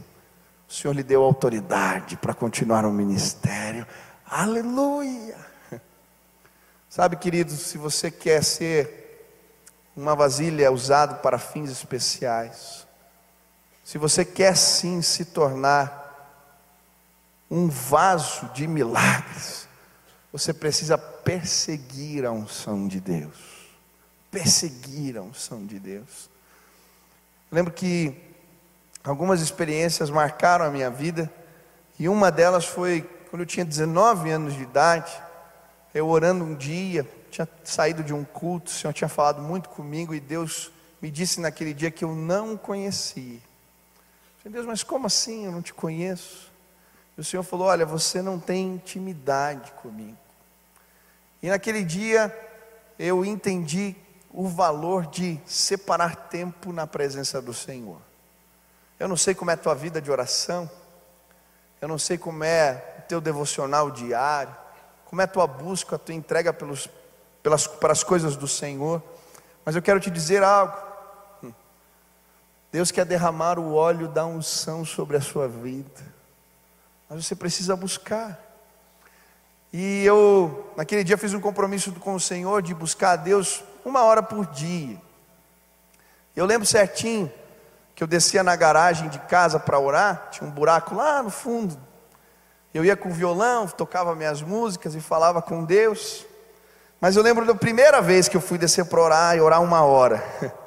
O 0.67 0.71
Senhor 0.71 0.93
lhe 0.93 1.01
deu 1.01 1.23
autoridade 1.23 2.15
para 2.17 2.35
continuar 2.35 2.85
o 2.85 2.91
ministério. 2.91 3.87
Aleluia! 4.23 5.35
Sabe, 6.87 7.15
queridos, 7.15 7.57
se 7.61 7.79
você 7.79 8.11
quer 8.11 8.43
ser 8.43 9.25
uma 9.95 10.15
vasilha 10.15 10.71
usada 10.71 11.15
para 11.15 11.39
fins 11.39 11.71
especiais, 11.71 12.85
se 13.83 13.97
você 13.97 14.23
quer 14.23 14.55
sim 14.55 15.01
se 15.01 15.25
tornar 15.25 16.08
um 17.49 17.67
vaso 17.67 18.49
de 18.53 18.67
milagres, 18.67 19.67
você 20.31 20.53
precisa 20.53 20.97
perseguir 20.97 22.25
a 22.25 22.31
unção 22.31 22.87
de 22.87 22.99
Deus. 22.99 23.35
Perseguir 24.29 25.17
a 25.17 25.21
unção 25.21 25.65
de 25.65 25.79
Deus. 25.79 26.29
lembro 27.51 27.73
que 27.73 28.15
algumas 29.03 29.41
experiências 29.41 30.09
marcaram 30.09 30.65
a 30.65 30.69
minha 30.69 30.89
vida, 30.89 31.31
e 31.97 32.07
uma 32.07 32.31
delas 32.31 32.65
foi 32.65 33.01
quando 33.29 33.41
eu 33.41 33.45
tinha 33.45 33.65
19 33.65 34.29
anos 34.29 34.53
de 34.53 34.63
idade, 34.63 35.11
eu 35.93 36.07
orando 36.07 36.43
um 36.43 36.55
dia, 36.55 37.07
tinha 37.31 37.47
saído 37.63 38.03
de 38.03 38.13
um 38.13 38.23
culto, 38.23 38.71
o 38.71 38.73
Senhor 38.73 38.93
tinha 38.93 39.07
falado 39.07 39.41
muito 39.41 39.69
comigo, 39.69 40.13
e 40.13 40.19
Deus 40.19 40.71
me 41.01 41.09
disse 41.09 41.39
naquele 41.39 41.73
dia 41.73 41.89
que 41.89 42.03
eu 42.03 42.15
não 42.15 42.55
conhecia. 42.57 43.39
Deus, 44.45 44.65
mas 44.65 44.81
como 44.81 45.05
assim? 45.05 45.45
Eu 45.45 45.51
não 45.51 45.61
te 45.61 45.73
conheço. 45.73 46.48
O 47.19 47.23
Senhor 47.23 47.43
falou: 47.43 47.67
Olha, 47.67 47.85
você 47.85 48.21
não 48.21 48.39
tem 48.39 48.75
intimidade 48.75 49.73
comigo. 49.73 50.17
E 51.43 51.49
naquele 51.49 51.83
dia 51.83 52.33
eu 52.97 53.25
entendi 53.25 53.93
o 54.31 54.47
valor 54.47 55.05
de 55.07 55.39
separar 55.45 56.15
tempo 56.15 56.71
na 56.71 56.87
presença 56.87 57.41
do 57.41 57.53
Senhor. 57.53 57.99
Eu 58.97 59.07
não 59.09 59.17
sei 59.17 59.35
como 59.35 59.51
é 59.51 59.53
a 59.53 59.57
tua 59.57 59.75
vida 59.75 60.01
de 60.01 60.09
oração, 60.09 60.69
eu 61.81 61.87
não 61.87 61.97
sei 61.97 62.17
como 62.17 62.43
é 62.43 62.99
o 62.99 63.01
teu 63.01 63.19
devocional 63.19 63.91
diário, 63.91 64.55
como 65.05 65.21
é 65.21 65.25
a 65.25 65.27
tua 65.27 65.47
busca, 65.47 65.97
a 65.97 65.99
tua 65.99 66.15
entrega 66.15 66.53
pelos, 66.53 66.87
pelas, 67.43 67.67
para 67.67 67.91
as 67.91 68.03
coisas 68.03 68.37
do 68.37 68.47
Senhor, 68.47 69.01
mas 69.65 69.75
eu 69.75 69.81
quero 69.81 69.99
te 69.99 70.09
dizer 70.09 70.41
algo. 70.43 70.87
Deus 72.71 72.91
quer 72.91 73.05
derramar 73.05 73.57
o 73.57 73.73
óleo 73.73 74.07
da 74.07 74.25
unção 74.25 74.85
sobre 74.85 75.17
a 75.17 75.21
sua 75.21 75.47
vida, 75.47 76.18
mas 77.09 77.25
você 77.25 77.35
precisa 77.35 77.75
buscar. 77.75 78.39
E 79.73 80.03
eu, 80.05 80.71
naquele 80.77 81.03
dia, 81.03 81.17
fiz 81.17 81.33
um 81.33 81.39
compromisso 81.39 81.91
com 81.93 82.13
o 82.13 82.19
Senhor 82.19 82.61
de 82.61 82.73
buscar 82.73 83.11
a 83.11 83.15
Deus 83.15 83.63
uma 83.83 84.03
hora 84.03 84.21
por 84.21 84.45
dia. 84.45 84.97
Eu 86.35 86.45
lembro 86.45 86.65
certinho 86.65 87.31
que 87.95 88.03
eu 88.03 88.07
descia 88.07 88.43
na 88.43 88.55
garagem 88.55 89.09
de 89.09 89.19
casa 89.19 89.59
para 89.59 89.79
orar, 89.79 90.29
tinha 90.31 90.47
um 90.47 90.51
buraco 90.51 90.95
lá 90.95 91.21
no 91.21 91.29
fundo. 91.29 91.77
Eu 92.73 92.85
ia 92.85 92.95
com 92.95 93.09
o 93.09 93.13
violão, 93.13 93.67
tocava 93.67 94.15
minhas 94.15 94.41
músicas 94.41 94.95
e 94.95 95.01
falava 95.01 95.41
com 95.41 95.65
Deus. 95.65 96.25
Mas 97.01 97.15
eu 97.15 97.23
lembro 97.23 97.45
da 97.45 97.55
primeira 97.55 98.01
vez 98.01 98.27
que 98.27 98.37
eu 98.37 98.41
fui 98.41 98.57
descer 98.57 98.85
para 98.85 99.01
orar 99.01 99.35
e 99.35 99.41
orar 99.41 99.61
uma 99.61 99.81
hora. 99.83 100.23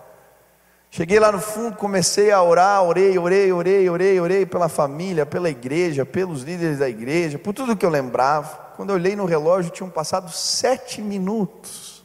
Cheguei 0.95 1.19
lá 1.19 1.33
no 1.33 1.41
fundo, 1.41 1.75
comecei 1.75 2.31
a 2.31 2.43
orar, 2.43 2.83
orei, 2.83 3.19
orei, 3.19 3.51
orei, 3.51 3.89
orei, 3.89 4.21
orei 4.21 4.45
pela 4.45 4.69
família, 4.69 5.25
pela 5.25 5.49
igreja, 5.49 6.05
pelos 6.05 6.43
líderes 6.43 6.81
da 6.81 6.87
igreja, 6.87 7.39
por 7.39 7.55
tudo 7.55 7.75
que 7.75 7.87
eu 7.87 7.89
lembrava. 7.89 8.75
Quando 8.77 8.91
eu 8.91 8.97
olhei 8.97 9.17
no 9.17 9.25
relógio, 9.25 9.71
tinham 9.71 9.89
passado 9.89 10.31
sete 10.31 11.01
minutos. 11.01 12.05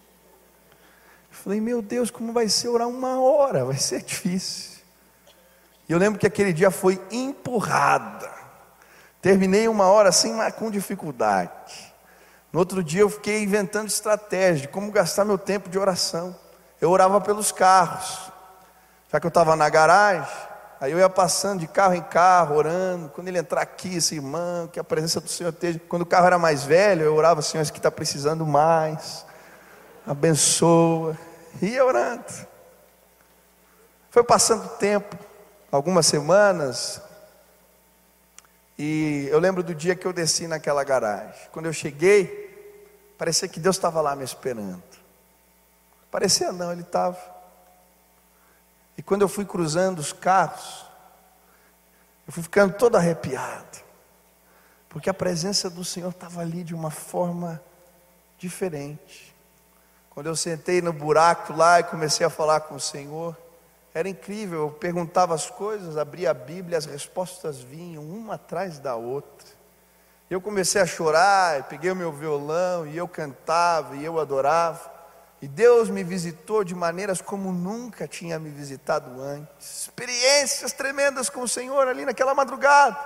Falei, 1.29 1.59
meu 1.59 1.81
Deus, 1.81 2.09
como 2.09 2.31
vai 2.31 2.47
ser 2.47 2.69
orar 2.69 2.87
uma 2.87 3.19
hora? 3.19 3.65
Vai 3.65 3.75
ser 3.75 4.01
difícil. 4.03 4.79
E 5.89 5.91
eu 5.91 5.99
lembro 5.99 6.17
que 6.17 6.25
aquele 6.25 6.53
dia 6.53 6.71
foi 6.71 6.97
empurrada. 7.11 8.31
Terminei 9.21 9.67
uma 9.67 9.87
hora 9.87 10.07
assim, 10.07 10.31
mas 10.33 10.55
com 10.55 10.71
dificuldade. 10.71 11.93
No 12.53 12.59
outro 12.59 12.81
dia 12.81 13.01
eu 13.01 13.09
fiquei 13.09 13.43
inventando 13.43 13.89
estratégia 13.89 14.61
de 14.61 14.67
como 14.69 14.93
gastar 14.93 15.25
meu 15.25 15.37
tempo 15.37 15.69
de 15.69 15.77
oração. 15.77 16.33
Eu 16.79 16.89
orava 16.89 17.19
pelos 17.19 17.51
carros. 17.51 18.36
Já 19.11 19.19
que 19.19 19.25
eu 19.25 19.29
estava 19.29 19.55
na 19.55 19.69
garagem, 19.69 20.27
aí 20.79 20.91
eu 20.91 20.99
ia 20.99 21.09
passando 21.09 21.59
de 21.61 21.67
carro 21.67 21.93
em 21.93 22.01
carro, 22.01 22.55
orando. 22.55 23.09
Quando 23.09 23.27
ele 23.27 23.37
entrar 23.37 23.61
aqui, 23.61 23.97
esse 23.97 24.15
irmão, 24.15 24.67
que 24.67 24.79
a 24.79 24.83
presença 24.83 25.21
do 25.21 25.29
Senhor 25.29 25.49
esteja. 25.49 25.79
Quando 25.87 26.01
o 26.01 26.05
carro 26.05 26.27
era 26.27 26.37
mais 26.37 26.63
velho, 26.63 27.03
eu 27.03 27.15
orava, 27.15 27.41
Senhor, 27.41 27.61
esse 27.61 27.71
que 27.71 27.79
está 27.79 27.91
precisando 27.91 28.45
mais. 28.45 29.25
Abençoa. 30.05 31.17
E 31.61 31.67
ia 31.67 31.85
orando. 31.85 32.25
Foi 34.09 34.23
passando 34.23 34.65
o 34.65 34.69
tempo, 34.69 35.17
algumas 35.71 36.05
semanas, 36.05 37.01
e 38.77 39.27
eu 39.31 39.39
lembro 39.39 39.63
do 39.63 39.73
dia 39.73 39.95
que 39.95 40.05
eu 40.05 40.13
desci 40.13 40.47
naquela 40.47 40.83
garagem. 40.83 41.49
Quando 41.51 41.65
eu 41.65 41.73
cheguei, 41.73 42.75
parecia 43.17 43.47
que 43.47 43.59
Deus 43.59 43.75
estava 43.75 44.01
lá 44.01 44.15
me 44.15 44.23
esperando. 44.23 44.83
Parecia 46.11 46.51
não, 46.51 46.71
Ele 46.71 46.81
estava. 46.81 47.17
E 48.97 49.03
quando 49.03 49.21
eu 49.21 49.29
fui 49.29 49.45
cruzando 49.45 49.99
os 49.99 50.11
carros, 50.11 50.85
eu 52.25 52.33
fui 52.33 52.43
ficando 52.43 52.73
todo 52.73 52.97
arrepiado, 52.97 53.77
porque 54.89 55.09
a 55.09 55.13
presença 55.13 55.69
do 55.69 55.85
Senhor 55.85 56.09
estava 56.09 56.41
ali 56.41 56.63
de 56.63 56.73
uma 56.73 56.91
forma 56.91 57.61
diferente. 58.37 59.33
Quando 60.09 60.27
eu 60.27 60.35
sentei 60.35 60.81
no 60.81 60.91
buraco 60.91 61.53
lá 61.53 61.79
e 61.79 61.83
comecei 61.83 62.25
a 62.25 62.29
falar 62.29 62.61
com 62.61 62.75
o 62.75 62.79
Senhor, 62.79 63.37
era 63.93 64.09
incrível, 64.09 64.61
eu 64.63 64.71
perguntava 64.71 65.33
as 65.33 65.49
coisas, 65.49 65.97
abria 65.97 66.31
a 66.31 66.33
Bíblia, 66.33 66.77
as 66.77 66.85
respostas 66.85 67.59
vinham 67.59 68.03
uma 68.03 68.35
atrás 68.35 68.79
da 68.79 68.95
outra. 68.95 69.47
Eu 70.29 70.41
comecei 70.41 70.81
a 70.81 70.85
chorar, 70.85 71.63
peguei 71.63 71.89
o 71.89 71.95
meu 71.95 72.11
violão 72.11 72.85
e 72.85 72.97
eu 72.97 73.07
cantava 73.07 73.95
e 73.95 74.03
eu 74.03 74.19
adorava. 74.19 74.96
E 75.41 75.47
Deus 75.47 75.89
me 75.89 76.03
visitou 76.03 76.63
de 76.63 76.73
maneiras 76.73 77.21
como 77.21 77.51
nunca 77.51 78.07
tinha 78.07 78.39
me 78.39 78.49
visitado 78.49 79.21
antes. 79.21 79.83
Experiências 79.83 80.71
tremendas 80.71 81.29
com 81.29 81.41
o 81.41 81.47
Senhor 81.47 81.87
ali 81.87 82.05
naquela 82.05 82.33
madrugada. 82.33 82.97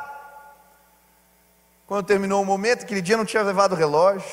Quando 1.86 2.06
terminou 2.06 2.42
o 2.42 2.46
momento, 2.46 2.84
aquele 2.84 3.02
dia 3.02 3.18
não 3.18 3.26
tinha 3.26 3.44
levado 3.44 3.74
o 3.74 3.76
relógio. 3.76 4.32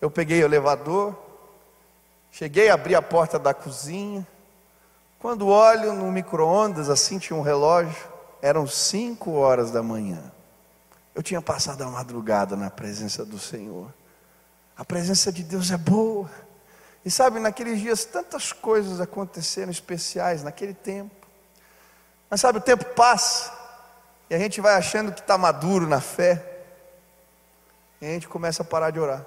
Eu 0.00 0.08
peguei 0.08 0.40
o 0.40 0.46
elevador, 0.46 1.18
cheguei, 2.30 2.70
abri 2.70 2.94
a 2.94 3.02
porta 3.02 3.40
da 3.40 3.52
cozinha. 3.52 4.26
Quando 5.18 5.48
olho 5.48 5.92
no 5.92 6.10
micro-ondas, 6.12 6.88
assim 6.88 7.18
tinha 7.18 7.36
um 7.36 7.42
relógio, 7.42 8.08
eram 8.40 8.68
cinco 8.68 9.32
horas 9.32 9.72
da 9.72 9.82
manhã. 9.82 10.32
Eu 11.12 11.24
tinha 11.24 11.42
passado 11.42 11.82
a 11.82 11.90
madrugada 11.90 12.56
na 12.56 12.70
presença 12.70 13.24
do 13.24 13.38
Senhor. 13.38 13.92
A 14.76 14.84
presença 14.84 15.32
de 15.32 15.42
Deus 15.42 15.72
é 15.72 15.76
boa. 15.76 16.30
E 17.04 17.10
sabe, 17.10 17.38
naqueles 17.40 17.80
dias 17.80 18.04
tantas 18.04 18.52
coisas 18.52 19.00
aconteceram 19.00 19.70
especiais 19.70 20.42
naquele 20.42 20.74
tempo. 20.74 21.26
Mas 22.28 22.40
sabe, 22.40 22.58
o 22.58 22.62
tempo 22.62 22.84
passa 22.94 23.52
e 24.28 24.34
a 24.34 24.38
gente 24.38 24.60
vai 24.60 24.74
achando 24.74 25.12
que 25.12 25.20
está 25.20 25.36
maduro 25.36 25.88
na 25.88 26.00
fé. 26.00 26.58
E 28.00 28.06
a 28.06 28.08
gente 28.08 28.28
começa 28.28 28.62
a 28.62 28.64
parar 28.64 28.90
de 28.90 29.00
orar. 29.00 29.24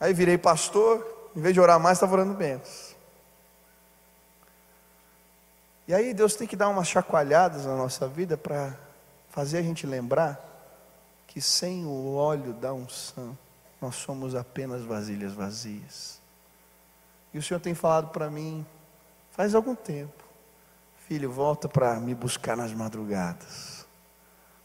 Aí 0.00 0.12
virei 0.12 0.36
pastor, 0.36 1.30
em 1.34 1.40
vez 1.40 1.54
de 1.54 1.60
orar 1.60 1.78
mais, 1.78 1.96
estava 1.96 2.12
orando 2.14 2.34
menos. 2.34 2.94
E 5.86 5.94
aí 5.94 6.12
Deus 6.12 6.34
tem 6.34 6.46
que 6.46 6.56
dar 6.56 6.68
umas 6.68 6.88
chacoalhadas 6.88 7.66
na 7.66 7.76
nossa 7.76 8.08
vida 8.08 8.36
para 8.36 8.74
fazer 9.30 9.58
a 9.58 9.62
gente 9.62 9.86
lembrar 9.86 10.40
que 11.26 11.40
sem 11.40 11.84
o 11.84 12.14
óleo 12.14 12.52
da 12.54 12.72
unção, 12.72 13.36
nós 13.84 13.96
somos 13.96 14.34
apenas 14.34 14.82
vasilhas 14.82 15.34
vazias. 15.34 16.18
E 17.34 17.38
o 17.38 17.42
Senhor 17.42 17.60
tem 17.60 17.74
falado 17.74 18.08
para 18.08 18.30
mim, 18.30 18.64
faz 19.30 19.54
algum 19.54 19.74
tempo, 19.74 20.24
filho, 21.06 21.30
volta 21.30 21.68
para 21.68 22.00
me 22.00 22.14
buscar 22.14 22.56
nas 22.56 22.72
madrugadas, 22.72 23.86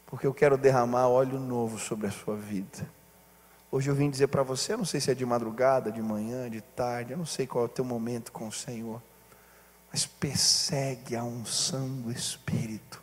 porque 0.06 0.26
eu 0.26 0.32
quero 0.32 0.56
derramar 0.56 1.08
óleo 1.08 1.38
novo 1.38 1.78
sobre 1.78 2.06
a 2.06 2.10
sua 2.10 2.34
vida. 2.34 2.88
Hoje 3.70 3.90
eu 3.90 3.94
vim 3.94 4.08
dizer 4.08 4.28
para 4.28 4.42
você, 4.42 4.72
eu 4.72 4.78
não 4.78 4.86
sei 4.86 5.00
se 5.00 5.10
é 5.10 5.14
de 5.14 5.26
madrugada, 5.26 5.92
de 5.92 6.00
manhã, 6.00 6.48
de 6.48 6.62
tarde, 6.62 7.12
eu 7.12 7.18
não 7.18 7.26
sei 7.26 7.46
qual 7.46 7.64
é 7.64 7.66
o 7.66 7.68
teu 7.70 7.84
momento 7.84 8.32
com 8.32 8.48
o 8.48 8.52
Senhor, 8.52 9.02
mas 9.92 10.06
persegue 10.06 11.14
a 11.14 11.22
unção 11.22 11.88
do 12.00 12.10
Espírito 12.10 13.02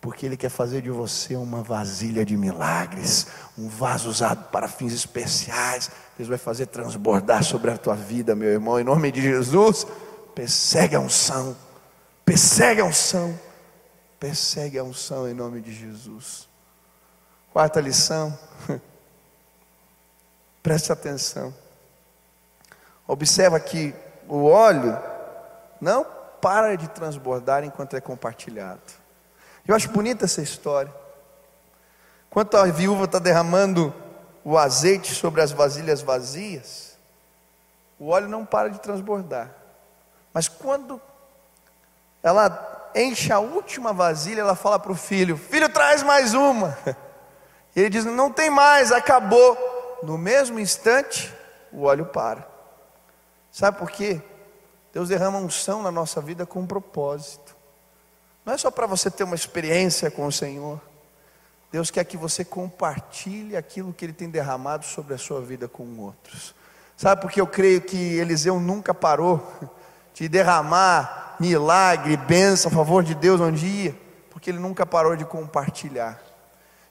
porque 0.00 0.26
Ele 0.26 0.36
quer 0.36 0.48
fazer 0.48 0.82
de 0.82 0.90
você 0.90 1.34
uma 1.34 1.62
vasilha 1.62 2.24
de 2.24 2.36
milagres, 2.36 3.26
um 3.56 3.68
vaso 3.68 4.08
usado 4.08 4.48
para 4.50 4.68
fins 4.68 4.92
especiais. 4.92 5.90
Deus 6.16 6.28
vai 6.28 6.38
fazer 6.38 6.66
transbordar 6.66 7.42
sobre 7.42 7.70
a 7.70 7.76
tua 7.76 7.96
vida, 7.96 8.34
meu 8.34 8.48
irmão, 8.48 8.78
em 8.78 8.84
nome 8.84 9.10
de 9.10 9.20
Jesus. 9.20 9.86
Persegue 10.34 10.94
a 10.94 11.00
unção, 11.00 11.56
persegue 12.24 12.80
a 12.80 12.84
unção, 12.84 13.38
persegue 14.20 14.78
a 14.78 14.84
unção 14.84 15.28
em 15.28 15.34
nome 15.34 15.60
de 15.60 15.74
Jesus. 15.74 16.48
Quarta 17.52 17.80
lição: 17.80 18.38
Preste 20.62 20.92
atenção. 20.92 21.52
Observa 23.04 23.58
que 23.58 23.92
o 24.28 24.44
óleo 24.44 24.96
não 25.80 26.06
para 26.40 26.76
de 26.76 26.88
transbordar 26.88 27.64
enquanto 27.64 27.96
é 27.96 28.00
compartilhado. 28.00 29.07
Eu 29.68 29.74
acho 29.74 29.90
bonita 29.90 30.24
essa 30.24 30.40
história. 30.40 30.92
Enquanto 32.30 32.56
a 32.56 32.64
viúva 32.64 33.04
está 33.04 33.18
derramando 33.18 33.94
o 34.42 34.56
azeite 34.56 35.14
sobre 35.14 35.42
as 35.42 35.52
vasilhas 35.52 36.00
vazias, 36.00 36.96
o 37.98 38.08
óleo 38.08 38.28
não 38.28 38.46
para 38.46 38.70
de 38.70 38.80
transbordar. 38.80 39.54
Mas 40.32 40.48
quando 40.48 40.98
ela 42.22 42.90
enche 42.94 43.30
a 43.30 43.40
última 43.40 43.92
vasilha, 43.92 44.40
ela 44.40 44.56
fala 44.56 44.78
para 44.78 44.92
o 44.92 44.94
filho: 44.94 45.36
Filho, 45.36 45.68
traz 45.68 46.02
mais 46.02 46.32
uma. 46.32 46.76
E 47.76 47.80
ele 47.80 47.90
diz: 47.90 48.04
Não 48.04 48.32
tem 48.32 48.50
mais, 48.50 48.90
acabou. 48.90 49.56
No 50.02 50.16
mesmo 50.16 50.58
instante, 50.58 51.32
o 51.70 51.82
óleo 51.84 52.06
para. 52.06 52.48
Sabe 53.52 53.78
por 53.78 53.90
quê? 53.90 54.20
Deus 54.92 55.10
derrama 55.10 55.38
unção 55.38 55.82
na 55.82 55.90
nossa 55.90 56.20
vida 56.20 56.46
com 56.46 56.60
um 56.60 56.66
propósito. 56.66 57.47
Não 58.48 58.54
é 58.54 58.56
só 58.56 58.70
para 58.70 58.86
você 58.86 59.10
ter 59.10 59.24
uma 59.24 59.34
experiência 59.34 60.10
com 60.10 60.26
o 60.26 60.32
Senhor. 60.32 60.80
Deus 61.70 61.90
quer 61.90 62.02
que 62.04 62.16
você 62.16 62.42
compartilhe 62.42 63.54
aquilo 63.54 63.92
que 63.92 64.06
Ele 64.06 64.12
tem 64.14 64.30
derramado 64.30 64.86
sobre 64.86 65.12
a 65.12 65.18
sua 65.18 65.42
vida 65.42 65.68
com 65.68 65.84
outros. 65.98 66.54
Sabe 66.96 67.20
porque 67.20 67.42
eu 67.42 67.46
creio 67.46 67.82
que 67.82 67.94
Eliseu 67.94 68.58
nunca 68.58 68.94
parou 68.94 69.46
de 70.14 70.30
derramar 70.30 71.36
milagre, 71.38 72.16
bênção 72.16 72.70
a 72.72 72.74
favor 72.74 73.04
de 73.04 73.14
Deus 73.14 73.38
um 73.38 73.52
dia, 73.52 73.94
porque 74.30 74.48
ele 74.48 74.58
nunca 74.58 74.86
parou 74.86 75.14
de 75.14 75.26
compartilhar. 75.26 76.18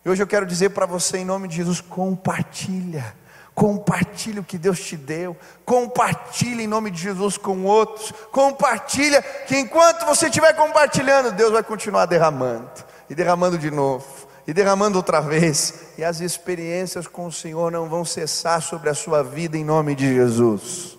E 0.05 0.09
hoje 0.09 0.21
eu 0.21 0.27
quero 0.27 0.45
dizer 0.45 0.69
para 0.69 0.85
você, 0.85 1.17
em 1.17 1.25
nome 1.25 1.47
de 1.47 1.55
Jesus, 1.55 1.81
compartilha. 1.81 3.15
Compartilhe 3.57 4.39
o 4.39 4.43
que 4.43 4.55
Deus 4.55 4.79
te 4.79 4.95
deu. 4.95 5.35
Compartilhe 5.65 6.65
em 6.65 6.67
nome 6.67 6.91
de 6.91 7.01
Jesus 7.01 7.39
com 7.39 7.63
outros. 7.63 8.11
Compartilha 8.31 9.19
que 9.19 9.57
enquanto 9.57 10.05
você 10.05 10.27
estiver 10.27 10.53
compartilhando, 10.53 11.31
Deus 11.31 11.51
vai 11.51 11.63
continuar 11.63 12.05
derramando 12.05 12.69
e 13.09 13.15
derramando 13.15 13.57
de 13.57 13.71
novo 13.71 14.05
e 14.45 14.53
derramando 14.53 14.99
outra 14.99 15.19
vez. 15.21 15.87
E 15.97 16.03
as 16.03 16.19
experiências 16.19 17.07
com 17.07 17.25
o 17.25 17.31
Senhor 17.31 17.71
não 17.71 17.89
vão 17.89 18.05
cessar 18.05 18.61
sobre 18.61 18.91
a 18.91 18.93
sua 18.93 19.23
vida 19.23 19.57
em 19.57 19.65
nome 19.65 19.95
de 19.95 20.05
Jesus. 20.05 20.95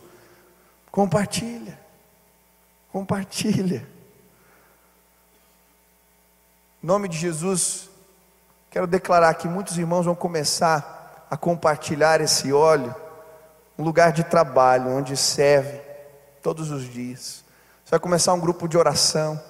Compartilha. 0.91 1.79
Compartilha. 2.91 3.87
Em 6.83 6.87
nome 6.89 7.07
de 7.07 7.17
Jesus, 7.17 7.89
quero 8.69 8.89
declarar 8.89 9.35
que 9.35 9.47
muitos 9.47 9.79
irmãos 9.79 10.07
vão 10.07 10.17
começar 10.17 10.98
a 11.31 11.37
compartilhar 11.37 12.21
esse 12.21 12.53
óleo 12.53 12.95
um 13.79 13.85
lugar 13.85 14.11
de 14.11 14.25
trabalho, 14.25 14.91
onde 14.91 15.17
serve 15.17 15.81
todos 16.43 16.71
os 16.71 16.83
dias. 16.83 17.45
Você 17.85 17.91
vai 17.93 18.01
começar 18.01 18.33
um 18.35 18.41
grupo 18.41 18.67
de 18.67 18.77
oração, 18.77 19.41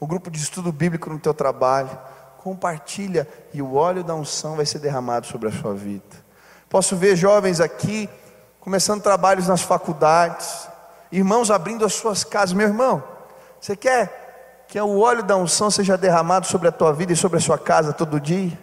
um 0.00 0.06
grupo 0.06 0.30
de 0.30 0.38
estudo 0.38 0.70
bíblico 0.70 1.08
no 1.08 1.18
teu 1.18 1.32
trabalho 1.32 1.98
compartilha 2.42 3.28
e 3.52 3.60
o 3.60 3.74
óleo 3.74 4.02
da 4.02 4.14
unção 4.14 4.56
vai 4.56 4.64
ser 4.64 4.78
derramado 4.78 5.26
sobre 5.26 5.48
a 5.48 5.52
sua 5.52 5.74
vida. 5.74 6.16
Posso 6.68 6.96
ver 6.96 7.14
jovens 7.14 7.60
aqui 7.60 8.08
começando 8.58 9.02
trabalhos 9.02 9.46
nas 9.46 9.60
faculdades, 9.60 10.68
irmãos 11.12 11.50
abrindo 11.50 11.84
as 11.84 11.92
suas 11.92 12.24
casas. 12.24 12.54
Meu 12.54 12.68
irmão, 12.68 13.02
você 13.60 13.76
quer 13.76 14.64
que 14.68 14.80
o 14.80 15.00
óleo 15.00 15.22
da 15.22 15.36
unção 15.36 15.70
seja 15.70 15.98
derramado 15.98 16.46
sobre 16.46 16.68
a 16.68 16.72
tua 16.72 16.92
vida 16.92 17.12
e 17.12 17.16
sobre 17.16 17.38
a 17.38 17.40
sua 17.40 17.58
casa 17.58 17.92
todo 17.92 18.20
dia? 18.20 18.58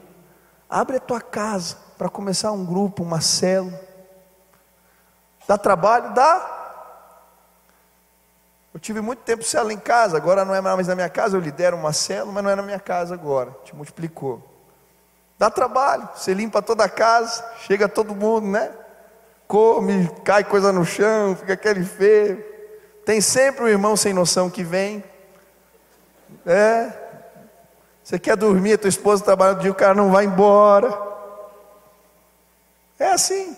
Abre 0.70 0.98
a 0.98 1.02
tua 1.02 1.22
casa 1.22 1.78
para 1.98 2.10
começar 2.10 2.52
um 2.52 2.66
grupo, 2.66 3.04
uma 3.04 3.22
célula. 3.22 3.80
Dá 5.48 5.58
trabalho? 5.58 6.14
Dá. 6.14 6.54
Eu 8.74 8.80
tive 8.80 9.02
muito 9.02 9.20
tempo 9.24 9.44
célula 9.44 9.74
em 9.74 9.80
casa, 9.80 10.18
agora 10.18 10.46
não 10.46 10.54
é 10.54 10.62
mais 10.62 10.88
na 10.88 10.94
minha 10.94 11.10
casa, 11.10 11.36
eu 11.36 11.42
lidero 11.42 11.76
uma 11.76 11.94
célula, 11.94 12.32
mas 12.32 12.44
não 12.44 12.52
é 12.52 12.56
na 12.56 12.62
minha 12.62 12.80
casa 12.80 13.16
agora, 13.16 13.52
te 13.64 13.76
multiplicou. 13.76 14.44
Dá 15.40 15.50
trabalho, 15.50 16.08
você 16.14 16.34
limpa 16.34 16.62
toda 16.62 16.84
a 16.84 16.90
casa, 16.90 17.44
chega 17.60 17.88
todo 17.88 18.14
mundo, 18.14 18.48
né? 18.48 18.72
Come, 19.48 20.10
cai 20.24 20.44
coisa 20.44 20.72
no 20.72 20.86
chão, 20.86 21.36
fica 21.36 21.54
aquele 21.54 21.84
feio. 21.84 22.44
Tem 23.06 23.22
sempre 23.22 23.64
um 23.64 23.68
irmão 23.68 23.96
sem 23.96 24.14
noção 24.14 24.50
que 24.50 24.64
vem. 24.64 25.04
É. 26.46 26.92
Você 28.04 28.20
quer 28.20 28.36
dormir, 28.36 28.74
a 28.74 28.78
tua 28.78 28.90
esposa 28.90 29.24
trabalha 29.24 29.56
o 29.56 29.60
dia, 29.60 29.72
o 29.72 29.76
cara 29.76 29.96
não 29.96 30.12
vai 30.12 30.26
embora. 30.26 31.07
É 33.00 33.12
assim. 33.12 33.56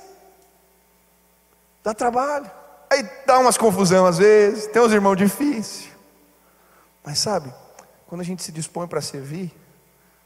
Dá 1.83 1.93
trabalho. 1.93 2.49
Aí 2.89 3.07
dá 3.25 3.39
umas 3.39 3.57
confusão 3.57 4.05
às 4.05 4.17
vezes, 4.17 4.67
tem 4.67 4.81
uns 4.81 4.91
irmãos 4.91 5.15
difíceis. 5.15 5.89
Mas 7.05 7.19
sabe, 7.19 7.53
quando 8.07 8.21
a 8.21 8.23
gente 8.23 8.43
se 8.43 8.51
dispõe 8.51 8.87
para 8.87 9.01
servir, 9.01 9.53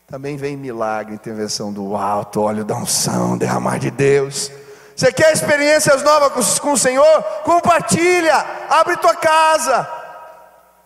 também 0.08 0.38
vem 0.38 0.56
milagre, 0.56 1.14
intervenção 1.14 1.74
do 1.74 1.96
alto, 1.96 2.42
óleo 2.42 2.64
da 2.64 2.76
unção, 2.76 3.38
derramar 3.38 3.80
de 3.80 3.92
Deus. 3.92 4.52
Você 4.96 5.12
quer 5.12 5.34
experiências 5.34 6.04
novas 6.04 6.60
com 6.60 6.74
o 6.74 6.78
Senhor? 6.78 7.24
Compartilha, 7.44 8.36
abre 8.70 8.96
tua 8.98 9.16
casa, 9.16 9.90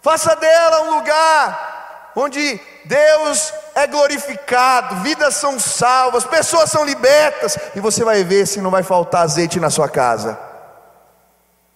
faça 0.01 0.35
dela 0.35 0.83
um 0.83 0.95
lugar 0.95 2.11
onde 2.15 2.59
Deus 2.85 3.53
é 3.77 3.85
glorificado, 3.85 5.03
vidas 5.03 5.35
são 5.35 5.59
salvas, 5.59 6.25
pessoas 6.25 6.71
são 6.71 6.83
libertas, 6.83 7.55
e 7.75 7.79
você 7.79 8.03
vai 8.03 8.23
ver 8.23 8.47
se 8.47 8.59
não 8.59 8.71
vai 8.71 8.81
faltar 8.81 9.21
azeite 9.21 9.59
na 9.59 9.69
sua 9.69 9.87
casa. 9.87 10.37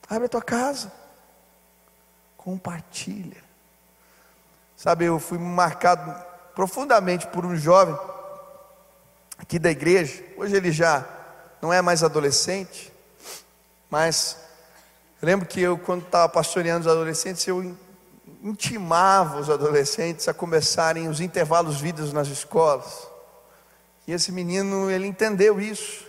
Abre 0.10 0.26
a 0.26 0.30
tua 0.30 0.42
casa. 0.42 0.92
Compartilha. 2.36 3.38
Sabe, 4.76 5.06
eu 5.06 5.20
fui 5.20 5.38
marcado 5.38 6.12
profundamente 6.56 7.28
por 7.28 7.46
um 7.46 7.56
jovem 7.56 7.96
aqui 9.38 9.60
da 9.60 9.70
igreja. 9.70 10.24
Hoje 10.38 10.56
ele 10.56 10.72
já 10.72 11.06
não 11.62 11.72
é 11.72 11.84
mais 11.84 12.04
adolescente, 12.04 12.92
mas 13.92 14.38
eu 15.22 15.28
lembro 15.28 15.48
que 15.48 15.62
eu, 15.62 15.78
quando 15.78 16.04
estava 16.04 16.28
pastoreando 16.28 16.82
os 16.82 16.92
adolescentes, 16.92 17.46
eu 17.46 17.78
intimava 18.44 19.40
os 19.40 19.50
adolescentes 19.50 20.28
a 20.28 20.34
começarem 20.34 21.08
os 21.08 21.20
intervalos 21.20 21.80
vidas 21.80 22.12
nas 22.14 22.28
escolas. 22.28 23.08
E 24.08 24.14
esse 24.14 24.32
menino, 24.32 24.90
ele 24.90 25.08
entendeu 25.08 25.60
isso. 25.60 26.06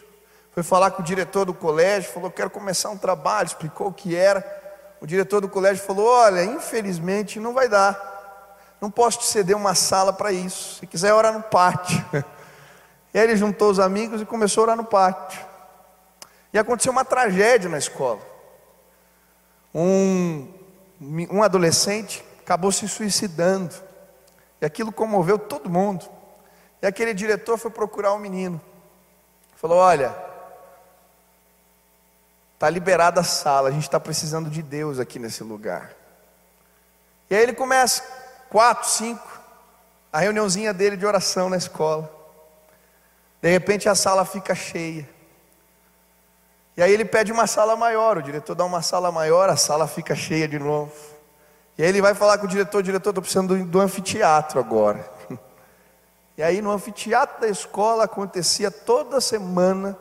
Foi 0.53 0.63
falar 0.63 0.91
com 0.91 1.03
o 1.03 1.05
diretor 1.05 1.45
do 1.45 1.55
colégio, 1.55 2.13
falou: 2.13 2.31
Quero 2.31 2.51
começar 2.51 2.91
um 2.91 2.99
trabalho. 2.99 3.47
Explicou 3.47 3.89
o 3.89 3.93
que 3.93 4.15
era. 4.15 4.45
O 5.01 5.07
diretor 5.07 5.41
do 5.41 5.49
colégio 5.49 5.85
falou: 5.85 6.07
Olha, 6.07 6.45
infelizmente 6.45 7.41
não 7.41 7.53
vai 7.53 7.69
dar. 7.69 8.11
Não 8.81 8.91
posso 8.91 9.21
te 9.21 9.27
ceder 9.27 9.57
uma 9.57 9.75
sala 9.75 10.13
para 10.13 10.33
isso. 10.33 10.81
Se 10.81 10.87
quiser 10.87 11.13
orar 11.15 11.33
no 11.33 11.43
pátio. 11.43 12.05
E 13.15 13.19
aí 13.19 13.25
ele 13.25 13.37
juntou 13.37 13.71
os 13.71 13.79
amigos 13.79 14.23
e 14.23 14.25
começou 14.25 14.63
a 14.63 14.65
orar 14.65 14.77
no 14.79 14.85
pátio. 14.85 15.45
E 16.51 16.59
aconteceu 16.59 16.91
uma 16.91 17.05
tragédia 17.05 17.69
na 17.69 17.77
escola. 17.77 18.21
Um, 19.75 20.49
um 21.31 21.43
adolescente 21.43 22.25
acabou 22.41 22.71
se 22.71 22.89
suicidando. 22.89 23.75
E 24.61 24.65
aquilo 24.65 24.93
comoveu 24.93 25.39
todo 25.39 25.69
mundo. 25.69 26.09
E 26.81 26.87
aquele 26.87 27.13
diretor 27.13 27.59
foi 27.59 27.71
procurar 27.71 28.13
o 28.13 28.17
um 28.17 28.21
menino. 28.21 28.61
Falou: 29.57 29.79
Olha, 29.79 30.15
Está 32.63 32.71
liberada 32.71 33.23
a 33.23 33.25
sala, 33.25 33.71
a 33.71 33.73
gente 33.73 33.83
está 33.83 33.99
precisando 33.99 34.49
de 34.49 34.63
Deus 34.63 35.01
aqui 35.01 35.19
nesse 35.19 35.43
lugar. 35.43 35.91
E 37.29 37.35
aí 37.35 37.43
ele 37.43 37.55
começa, 37.55 38.05
quatro, 38.49 38.89
cinco, 38.89 39.41
a 40.13 40.21
reuniãozinha 40.21 40.73
dele 40.73 40.97
de 40.97 41.05
oração 41.05 41.49
na 41.49 41.57
escola. 41.57 42.09
De 43.43 43.51
repente 43.51 43.89
a 43.89 43.97
sala 43.97 44.25
fica 44.25 44.55
cheia. 44.55 45.11
E 46.77 46.83
aí 46.83 46.93
ele 46.93 47.05
pede 47.05 47.31
uma 47.31 47.47
sala 47.47 47.77
maior, 47.77 48.19
o 48.19 48.23
diretor 48.23 48.55
dá 48.55 48.65
uma 48.65 48.83
sala 48.83 49.13
maior, 49.13 49.49
a 49.51 49.57
sala 49.57 49.87
fica 49.87 50.15
cheia 50.15 50.49
de 50.49 50.59
novo. 50.59 50.93
E 51.77 51.83
aí 51.83 51.89
ele 51.89 52.01
vai 52.01 52.15
falar 52.15 52.39
com 52.39 52.47
o 52.47 52.49
diretor, 52.49 52.83
diretor, 52.83 53.11
estou 53.11 53.23
precisando 53.23 53.57
do, 53.57 53.65
do 53.65 53.81
anfiteatro 53.81 54.59
agora. 54.59 55.09
E 56.35 56.43
aí 56.43 56.63
no 56.63 56.71
anfiteatro 56.71 57.43
da 57.43 57.49
escola 57.49 58.05
acontecia 58.05 58.71
toda 58.71 59.21
semana 59.21 59.95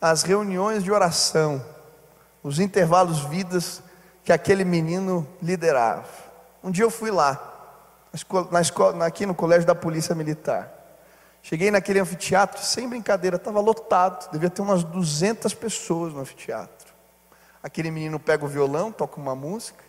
as 0.00 0.24
reuniões 0.24 0.82
de 0.82 0.90
oração 0.90 1.62
os 2.44 2.60
intervalos 2.60 3.20
vidas 3.20 3.82
que 4.22 4.30
aquele 4.30 4.64
menino 4.66 5.26
liderava. 5.42 6.06
Um 6.62 6.70
dia 6.70 6.84
eu 6.84 6.90
fui 6.90 7.10
lá, 7.10 7.40
na 8.50 8.60
escola, 8.60 9.06
aqui 9.06 9.24
no 9.24 9.34
colégio 9.34 9.66
da 9.66 9.74
Polícia 9.74 10.14
Militar. 10.14 10.70
Cheguei 11.44 11.70
naquele 11.70 12.00
anfiteatro, 12.00 12.58
sem 12.62 12.88
brincadeira, 12.88 13.36
estava 13.36 13.60
lotado, 13.60 14.32
devia 14.32 14.48
ter 14.48 14.62
umas 14.62 14.82
200 14.82 15.52
pessoas 15.52 16.14
no 16.14 16.20
anfiteatro. 16.20 16.94
Aquele 17.62 17.90
menino 17.90 18.18
pega 18.18 18.46
o 18.46 18.48
violão, 18.48 18.90
toca 18.90 19.20
uma 19.20 19.34
música, 19.34 19.84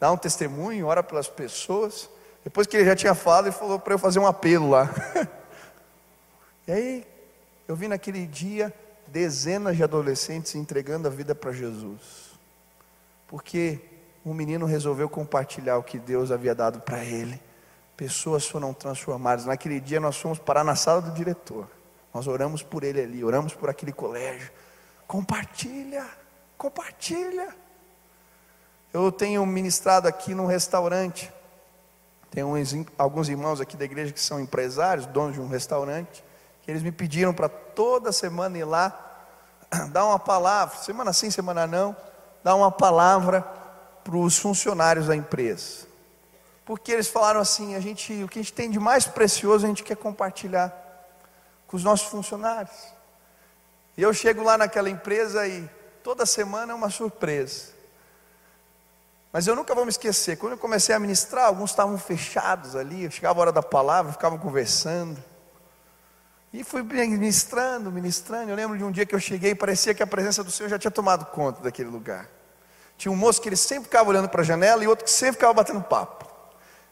dá 0.00 0.10
um 0.10 0.16
testemunho, 0.16 0.84
ora 0.84 1.04
pelas 1.04 1.28
pessoas. 1.28 2.10
Depois 2.42 2.66
que 2.66 2.76
ele 2.76 2.84
já 2.84 2.96
tinha 2.96 3.14
falado, 3.14 3.46
ele 3.46 3.54
falou 3.54 3.78
para 3.78 3.94
eu 3.94 4.00
fazer 4.00 4.18
um 4.18 4.26
apelo 4.26 4.68
lá. 4.68 4.90
e 6.66 6.72
aí, 6.72 7.06
eu 7.68 7.76
vi 7.76 7.86
naquele 7.86 8.26
dia 8.26 8.74
dezenas 9.06 9.76
de 9.76 9.84
adolescentes 9.84 10.56
entregando 10.56 11.06
a 11.06 11.10
vida 11.10 11.36
para 11.36 11.52
Jesus. 11.52 12.36
Porque 13.28 13.78
um 14.24 14.34
menino 14.34 14.66
resolveu 14.66 15.08
compartilhar 15.08 15.78
o 15.78 15.84
que 15.84 16.00
Deus 16.00 16.32
havia 16.32 16.52
dado 16.52 16.80
para 16.80 17.04
ele. 17.04 17.40
Pessoas 17.96 18.46
foram 18.46 18.74
transformadas. 18.74 19.46
Naquele 19.46 19.80
dia 19.80 19.98
nós 19.98 20.16
fomos 20.16 20.38
parar 20.38 20.62
na 20.62 20.76
sala 20.76 21.00
do 21.00 21.12
diretor. 21.12 21.66
Nós 22.12 22.26
oramos 22.26 22.62
por 22.62 22.84
ele 22.84 23.00
ali, 23.00 23.24
oramos 23.24 23.54
por 23.54 23.70
aquele 23.70 23.92
colégio. 23.92 24.50
Compartilha, 25.06 26.06
compartilha. 26.58 27.54
Eu 28.92 29.10
tenho 29.12 29.44
ministrado 29.46 30.08
aqui 30.08 30.34
num 30.34 30.46
restaurante. 30.46 31.32
Tem 32.30 32.44
uns, 32.44 32.74
alguns 32.98 33.28
irmãos 33.28 33.60
aqui 33.60 33.76
da 33.76 33.84
igreja 33.84 34.12
que 34.12 34.20
são 34.20 34.40
empresários, 34.40 35.06
donos 35.06 35.34
de 35.34 35.40
um 35.40 35.48
restaurante, 35.48 36.22
que 36.62 36.70
eles 36.70 36.82
me 36.82 36.92
pediram 36.92 37.32
para 37.32 37.48
toda 37.48 38.12
semana 38.12 38.58
ir 38.58 38.64
lá, 38.64 39.26
dar 39.90 40.04
uma 40.04 40.18
palavra, 40.18 40.76
semana 40.78 41.12
sim, 41.12 41.30
semana 41.30 41.66
não, 41.66 41.96
dar 42.44 42.54
uma 42.54 42.70
palavra 42.70 43.42
para 44.04 44.16
os 44.16 44.38
funcionários 44.38 45.06
da 45.06 45.16
empresa. 45.16 45.85
Porque 46.66 46.90
eles 46.90 47.06
falaram 47.06 47.38
assim, 47.38 47.76
a 47.76 47.80
gente, 47.80 48.12
o 48.24 48.28
que 48.28 48.40
a 48.40 48.42
gente 48.42 48.52
tem 48.52 48.68
de 48.68 48.80
mais 48.80 49.06
precioso 49.06 49.64
a 49.64 49.68
gente 49.68 49.84
quer 49.84 49.96
compartilhar 49.96 50.70
com 51.68 51.76
os 51.76 51.84
nossos 51.84 52.08
funcionários. 52.08 52.76
E 53.96 54.02
eu 54.02 54.12
chego 54.12 54.42
lá 54.42 54.58
naquela 54.58 54.90
empresa 54.90 55.46
e 55.46 55.70
toda 56.02 56.26
semana 56.26 56.72
é 56.72 56.74
uma 56.74 56.90
surpresa. 56.90 57.76
Mas 59.32 59.46
eu 59.46 59.54
nunca 59.54 59.76
vou 59.76 59.84
me 59.84 59.90
esquecer, 59.90 60.36
quando 60.36 60.54
eu 60.54 60.58
comecei 60.58 60.92
a 60.92 60.98
ministrar, 60.98 61.44
alguns 61.44 61.70
estavam 61.70 61.96
fechados 61.96 62.74
ali, 62.74 63.08
chegava 63.12 63.38
a 63.38 63.42
hora 63.42 63.52
da 63.52 63.62
palavra, 63.62 64.10
ficavam 64.10 64.36
conversando. 64.36 65.22
E 66.52 66.64
fui 66.64 66.82
ministrando, 66.82 67.92
ministrando. 67.92 68.50
Eu 68.50 68.56
lembro 68.56 68.76
de 68.76 68.82
um 68.82 68.90
dia 68.90 69.06
que 69.06 69.14
eu 69.14 69.20
cheguei 69.20 69.52
e 69.52 69.54
parecia 69.54 69.94
que 69.94 70.02
a 70.02 70.06
presença 70.06 70.42
do 70.42 70.50
Senhor 70.50 70.68
já 70.68 70.78
tinha 70.78 70.90
tomado 70.90 71.26
conta 71.26 71.62
daquele 71.62 71.90
lugar. 71.90 72.28
Tinha 72.96 73.12
um 73.12 73.16
moço 73.16 73.40
que 73.40 73.48
ele 73.48 73.56
sempre 73.56 73.84
ficava 73.84 74.08
olhando 74.10 74.28
para 74.28 74.40
a 74.40 74.44
janela 74.44 74.82
e 74.82 74.88
outro 74.88 75.04
que 75.04 75.10
sempre 75.12 75.34
ficava 75.34 75.52
batendo 75.52 75.80
papo. 75.82 76.25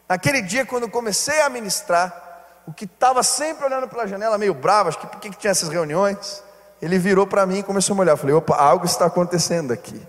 Naquele 0.07 0.41
dia, 0.41 0.65
quando 0.65 0.89
comecei 0.89 1.41
a 1.41 1.49
ministrar, 1.49 2.23
o 2.67 2.73
que 2.73 2.85
estava 2.85 3.23
sempre 3.23 3.65
olhando 3.65 3.87
pela 3.87 4.07
janela, 4.07 4.37
meio 4.37 4.53
bravo, 4.53 4.89
acho 4.89 4.99
que 4.99 5.07
por 5.07 5.19
que 5.19 5.29
tinha 5.31 5.51
essas 5.51 5.69
reuniões, 5.69 6.43
ele 6.81 6.97
virou 6.97 7.25
para 7.25 7.45
mim 7.45 7.59
e 7.59 7.63
começou 7.63 7.93
a 7.93 7.95
me 7.95 8.01
olhar. 8.01 8.13
Eu 8.13 8.17
falei: 8.17 8.35
opa, 8.35 8.55
algo 8.55 8.85
está 8.85 9.05
acontecendo 9.05 9.71
aqui. 9.71 10.01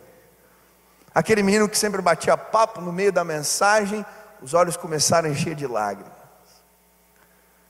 Aquele 1.14 1.42
menino 1.42 1.68
que 1.68 1.78
sempre 1.78 2.02
batia 2.02 2.36
papo 2.36 2.80
no 2.80 2.92
meio 2.92 3.10
da 3.10 3.24
mensagem, 3.24 4.04
os 4.42 4.52
olhos 4.52 4.76
começaram 4.76 5.28
a 5.28 5.32
encher 5.32 5.54
de 5.54 5.66
lágrimas. 5.66 6.12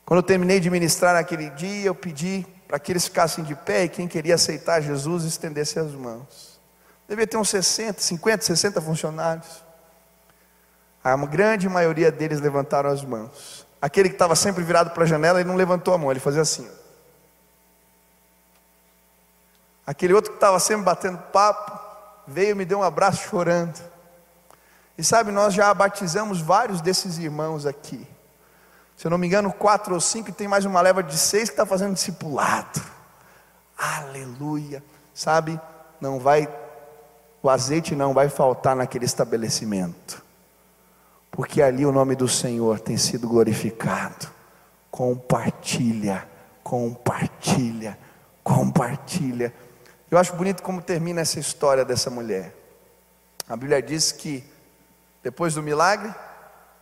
Quando 0.05 0.19
eu 0.19 0.23
terminei 0.23 0.61
de 0.61 0.71
ministrar 0.71 1.15
naquele 1.15 1.51
dia, 1.51 1.87
eu 1.87 1.95
pedi 1.95 2.47
para 2.67 2.79
que 2.79 2.91
eles 2.91 3.05
ficassem 3.05 3.45
de 3.45 3.55
pé 3.55 3.85
e 3.85 3.89
quem 3.89 4.09
queria 4.09 4.35
aceitar 4.35 4.81
Jesus 4.81 5.25
estendesse 5.25 5.79
as 5.79 5.93
mãos. 5.93 6.61
Devia 7.09 7.27
ter 7.27 7.37
uns 7.37 7.49
60, 7.49 8.01
50, 8.01 8.45
60 8.45 8.81
funcionários. 8.81 9.65
A 11.07 11.17
grande 11.25 11.69
maioria 11.69 12.11
deles 12.11 12.41
levantaram 12.41 12.91
as 12.91 13.05
mãos. 13.05 13.65
Aquele 13.81 14.09
que 14.09 14.17
estava 14.17 14.35
sempre 14.35 14.65
virado 14.65 14.91
para 14.91 15.05
a 15.05 15.07
janela, 15.07 15.39
ele 15.39 15.49
não 15.49 15.55
levantou 15.55 15.95
a 15.95 15.99
mão, 15.99 16.11
ele 16.11 16.19
fazia 16.19 16.43
assim. 16.43 16.69
Aquele 19.87 20.13
outro 20.15 20.33
que 20.33 20.37
estava 20.37 20.59
sempre 20.59 20.85
batendo 20.85 21.19
papo, 21.33 21.79
veio 22.27 22.57
me 22.57 22.65
deu 22.65 22.81
um 22.81 22.83
abraço 22.83 23.29
chorando. 23.29 23.81
E 24.99 25.05
sabe, 25.05 25.31
nós 25.31 25.55
já 25.55 25.73
batizamos 25.73 26.41
vários 26.41 26.81
desses 26.81 27.19
irmãos 27.19 27.67
aqui. 27.67 28.05
Se 28.97 29.07
eu 29.07 29.11
não 29.11 29.19
me 29.19 29.29
engano, 29.29 29.53
quatro 29.53 29.95
ou 29.95 30.01
cinco, 30.01 30.31
e 30.31 30.33
tem 30.33 30.49
mais 30.49 30.65
uma 30.65 30.81
leva 30.81 31.05
de 31.05 31.17
seis 31.17 31.49
que 31.49 31.53
está 31.53 31.65
fazendo 31.65 31.95
discipulado. 31.95 32.83
Aleluia. 33.79 34.83
Sabe, 35.15 35.61
não 36.01 36.19
vai 36.19 36.49
o 37.41 37.49
azeite 37.49 37.95
não 37.95 38.13
vai 38.13 38.29
faltar 38.29 38.75
naquele 38.75 39.05
estabelecimento, 39.05 40.21
porque 41.37 41.61
ali 41.61 41.85
o 41.85 41.93
nome 41.93 42.17
do 42.17 42.27
Senhor 42.27 42.81
tem 42.81 42.97
sido 42.97 43.29
glorificado. 43.29 44.27
Compartilha, 44.91 46.27
compartilha, 46.65 47.99
compartilha. 48.43 49.53
Eu 50.11 50.17
acho 50.17 50.35
bonito 50.35 50.63
como 50.63 50.81
termina 50.81 51.21
essa 51.21 51.39
história 51.39 51.85
dessa 51.85 52.09
mulher. 52.09 52.57
A 53.47 53.55
Bíblia 53.55 53.83
diz 53.83 54.13
que 54.13 54.43
depois 55.23 55.53
do 55.53 55.63
milagre, 55.63 56.13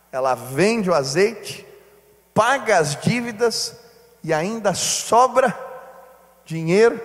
ela 0.09 0.33
vende 0.35 0.89
o 0.89 0.93
azeite, 0.93 1.67
paga 2.33 2.77
as 2.77 2.95
dívidas 2.95 3.77
e 4.23 4.33
ainda 4.33 4.73
sobra 4.73 5.53
dinheiro 6.45 6.97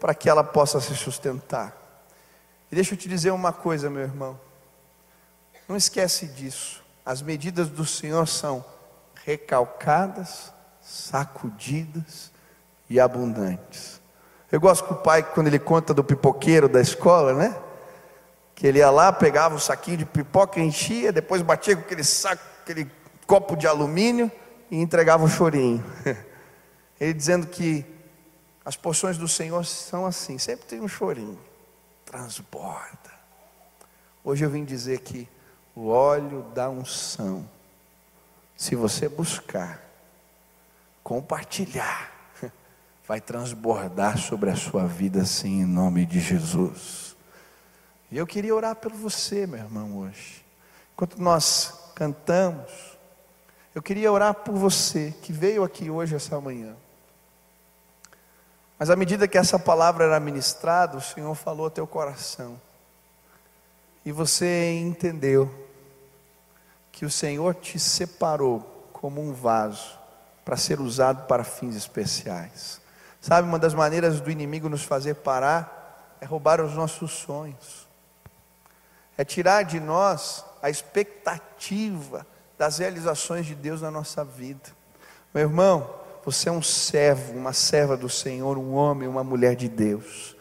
para 0.00 0.14
que 0.14 0.30
ela 0.30 0.42
possa 0.42 0.80
se 0.80 0.96
sustentar. 0.96 1.76
E 2.72 2.74
deixa 2.74 2.94
eu 2.94 2.98
te 2.98 3.06
dizer 3.06 3.32
uma 3.32 3.52
coisa, 3.52 3.90
meu 3.90 4.00
irmão. 4.00 4.40
Não 5.68 5.76
esquece 5.76 6.26
disso. 6.28 6.85
As 7.06 7.22
medidas 7.22 7.68
do 7.68 7.86
Senhor 7.86 8.26
são 8.26 8.64
recalcadas, 9.24 10.52
sacudidas 10.82 12.32
e 12.90 12.98
abundantes. 12.98 14.02
Eu 14.50 14.60
gosto 14.60 14.84
que 14.84 14.92
o 14.92 14.96
pai, 14.96 15.22
quando 15.22 15.46
ele 15.46 15.60
conta 15.60 15.94
do 15.94 16.02
pipoqueiro 16.02 16.68
da 16.68 16.80
escola, 16.80 17.32
né? 17.32 17.56
Que 18.56 18.66
ele 18.66 18.80
ia 18.80 18.90
lá, 18.90 19.12
pegava 19.12 19.54
o 19.54 19.56
um 19.56 19.60
saquinho 19.60 19.98
de 19.98 20.04
pipoca, 20.04 20.58
enchia, 20.58 21.12
depois 21.12 21.42
batia 21.42 21.76
com 21.76 21.82
aquele 21.82 22.02
saco, 22.02 22.42
aquele 22.62 22.90
copo 23.24 23.54
de 23.54 23.68
alumínio 23.68 24.30
e 24.68 24.80
entregava 24.80 25.24
o 25.24 25.28
chorinho. 25.28 25.84
Ele 26.98 27.12
dizendo 27.12 27.46
que 27.46 27.86
as 28.64 28.76
porções 28.76 29.16
do 29.16 29.28
Senhor 29.28 29.64
são 29.64 30.06
assim, 30.06 30.38
sempre 30.38 30.66
tem 30.66 30.80
um 30.80 30.88
chorinho 30.88 31.38
transborda. 32.04 33.14
Hoje 34.24 34.44
eu 34.44 34.50
vim 34.50 34.64
dizer 34.64 35.00
que 35.00 35.28
o 35.76 35.88
óleo 35.88 36.42
da 36.54 36.70
unção, 36.70 37.46
se 38.56 38.74
você 38.74 39.10
buscar, 39.10 39.78
compartilhar, 41.04 42.10
vai 43.06 43.20
transbordar 43.20 44.16
sobre 44.16 44.48
a 44.48 44.56
sua 44.56 44.86
vida, 44.86 45.26
sim, 45.26 45.60
em 45.60 45.66
nome 45.66 46.06
de 46.06 46.18
Jesus. 46.18 47.14
E 48.10 48.16
eu 48.16 48.26
queria 48.26 48.54
orar 48.54 48.74
por 48.74 48.90
você, 48.90 49.46
meu 49.46 49.58
irmão, 49.58 49.98
hoje. 49.98 50.42
Enquanto 50.94 51.20
nós 51.20 51.92
cantamos, 51.94 52.96
eu 53.74 53.82
queria 53.82 54.10
orar 54.10 54.32
por 54.32 54.54
você 54.54 55.14
que 55.20 55.30
veio 55.30 55.62
aqui 55.62 55.90
hoje, 55.90 56.16
essa 56.16 56.40
manhã. 56.40 56.74
Mas 58.78 58.88
à 58.88 58.96
medida 58.96 59.28
que 59.28 59.36
essa 59.36 59.58
palavra 59.58 60.06
era 60.06 60.18
ministrada, 60.18 60.96
o 60.96 61.02
Senhor 61.02 61.34
falou 61.34 61.66
ao 61.66 61.70
teu 61.70 61.86
coração. 61.86 62.58
E 64.06 64.12
você 64.12 64.78
entendeu 64.80 65.65
que 66.96 67.04
o 67.04 67.10
Senhor 67.10 67.54
te 67.54 67.78
separou 67.78 68.88
como 68.90 69.20
um 69.20 69.30
vaso 69.30 69.98
para 70.42 70.56
ser 70.56 70.80
usado 70.80 71.26
para 71.26 71.44
fins 71.44 71.76
especiais. 71.76 72.80
Sabe, 73.20 73.46
uma 73.46 73.58
das 73.58 73.74
maneiras 73.74 74.18
do 74.18 74.30
inimigo 74.30 74.66
nos 74.66 74.82
fazer 74.82 75.16
parar 75.16 76.16
é 76.22 76.24
roubar 76.24 76.58
os 76.58 76.72
nossos 76.72 77.12
sonhos. 77.12 77.86
É 79.14 79.26
tirar 79.26 79.62
de 79.64 79.78
nós 79.78 80.42
a 80.62 80.70
expectativa 80.70 82.26
das 82.56 82.78
realizações 82.78 83.44
de 83.44 83.54
Deus 83.54 83.82
na 83.82 83.90
nossa 83.90 84.24
vida. 84.24 84.70
Meu 85.34 85.42
irmão, 85.42 85.90
você 86.24 86.48
é 86.48 86.52
um 86.52 86.62
servo, 86.62 87.34
uma 87.34 87.52
serva 87.52 87.94
do 87.94 88.08
Senhor, 88.08 88.56
um 88.56 88.72
homem, 88.72 89.06
uma 89.06 89.22
mulher 89.22 89.54
de 89.54 89.68
Deus. 89.68 90.34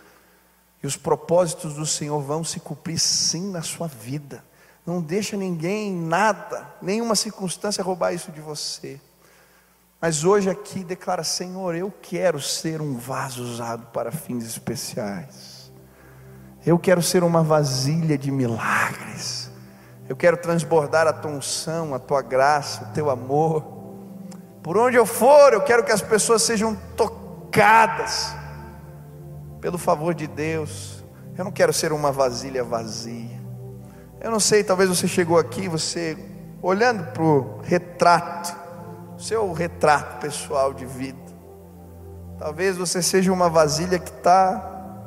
E 0.82 0.88
os 0.88 0.95
propósitos 0.95 1.74
do 1.74 1.86
Senhor 1.86 2.22
vão 2.22 2.45
se 2.45 2.62
cumprir 2.62 2.97
sim 2.97 3.51
na 3.51 3.62
sua 3.62 3.88
vida. 3.89 4.41
Não 4.86 5.02
deixa 5.02 5.36
ninguém, 5.36 5.92
nada, 5.92 6.68
nenhuma 6.82 7.16
circunstância 7.16 7.84
roubar 7.84 8.14
isso 8.14 8.32
de 8.32 8.40
você. 8.40 9.02
Mas 10.00 10.24
hoje 10.24 10.50
aqui 10.50 10.84
declara: 10.84 11.24
Senhor, 11.24 11.74
eu 11.76 11.92
quero 12.02 12.40
ser 12.40 12.82
um 12.82 12.96
vaso 12.96 13.44
usado 13.44 13.88
para 13.88 14.12
fins 14.12 14.46
especiais. 14.46 15.72
Eu 16.64 16.78
quero 16.78 17.02
ser 17.02 17.24
uma 17.24 17.42
vasilha 17.42 18.18
de 18.18 18.30
milagres. 18.30 19.50
Eu 20.08 20.16
quero 20.16 20.38
transbordar 20.38 21.08
a 21.08 21.14
tua 21.14 21.32
unção, 21.32 21.96
a 21.96 22.00
tua 22.00 22.22
graça, 22.22 22.84
o 22.84 22.94
teu 22.94 23.10
amor. 23.10 23.64
Por 24.62 24.78
onde 24.78 24.98
eu 24.98 25.06
for, 25.06 25.54
eu 25.54 25.62
quero 25.62 25.84
que 25.84 25.92
as 25.92 26.02
pessoas 26.02 26.44
sejam 26.44 26.76
tocadas 26.96 28.36
pelo 29.60 29.80
favor 29.80 30.14
de 30.14 30.28
Deus. 30.28 31.04
Eu 31.36 31.44
não 31.44 31.52
quero 31.52 31.74
ser 31.74 31.92
uma 31.92 32.12
vasilha 32.12 32.64
vazia. 32.64 33.35
Eu 34.26 34.32
não 34.32 34.39
sei, 34.39 34.63
talvez 34.63 34.89
você 34.89 35.07
chegou 35.07 35.38
aqui, 35.38 35.69
você 35.69 36.17
olhando 36.59 37.11
para 37.11 37.21
o 37.21 37.59
retrato, 37.61 38.57
seu 39.19 39.53
retrato 39.53 40.19
pessoal 40.19 40.73
de 40.73 40.84
vida. 40.84 41.19
Talvez 42.39 42.76
você 42.76 43.03
seja 43.03 43.32
uma 43.32 43.51
vasilha 43.51 43.99
que 43.99 44.09
está 44.09 44.97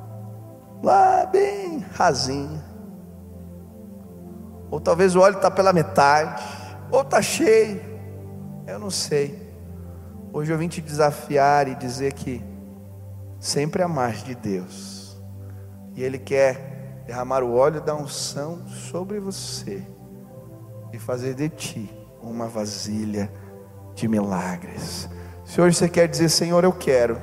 lá 0.80 1.26
bem 1.26 1.84
rasinha. 1.96 2.64
Ou 4.70 4.78
talvez 4.78 5.16
o 5.16 5.20
óleo 5.20 5.38
está 5.38 5.50
pela 5.50 5.72
metade, 5.72 6.40
ou 6.88 7.02
está 7.02 7.20
cheio. 7.20 7.82
Eu 8.68 8.78
não 8.78 8.88
sei. 8.88 9.52
Hoje 10.32 10.52
eu 10.52 10.58
vim 10.58 10.68
te 10.68 10.80
desafiar 10.80 11.66
e 11.66 11.74
dizer 11.74 12.12
que 12.12 12.40
sempre 13.40 13.82
a 13.82 13.88
mais 13.88 14.22
de 14.22 14.36
Deus. 14.36 15.20
E 15.96 16.04
Ele 16.04 16.20
quer 16.20 16.67
derramar 17.08 17.42
o 17.42 17.54
óleo 17.54 17.80
da 17.80 17.94
unção 17.94 18.68
sobre 18.68 19.18
você 19.18 19.82
e 20.92 20.98
fazer 20.98 21.32
de 21.32 21.48
ti 21.48 21.90
uma 22.22 22.46
vasilha 22.46 23.32
de 23.94 24.06
milagres. 24.06 25.08
Se 25.42 25.58
hoje 25.58 25.74
você 25.74 25.88
quer 25.88 26.06
dizer, 26.06 26.28
Senhor, 26.28 26.62
eu 26.64 26.72
quero, 26.72 27.18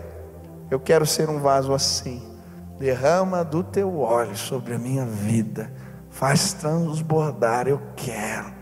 eu 0.72 0.80
quero 0.80 1.06
ser 1.06 1.30
um 1.30 1.40
vaso 1.40 1.72
assim, 1.72 2.36
derrama 2.80 3.46
do 3.46 3.64
teu 3.64 4.00
óleo 4.00 4.36
sobre 4.36 4.74
a 4.74 4.80
minha 4.80 5.06
vida, 5.06 5.72
faz 6.10 6.54
transbordar, 6.54 7.68
eu 7.68 7.80
quero. 7.96 8.56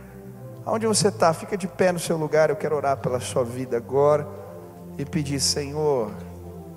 Aonde 0.66 0.86
você 0.86 1.08
está, 1.08 1.34
fica 1.34 1.56
de 1.56 1.70
pé 1.70 1.94
no 1.94 2.00
seu 2.00 2.18
lugar, 2.18 2.50
eu 2.50 2.58
quero 2.58 2.76
orar 2.76 2.98
pela 2.98 3.22
sua 3.22 3.46
vida 3.46 3.78
agora 3.78 4.28
e 4.98 5.06
pedir, 5.06 5.40
Senhor, 5.40 6.12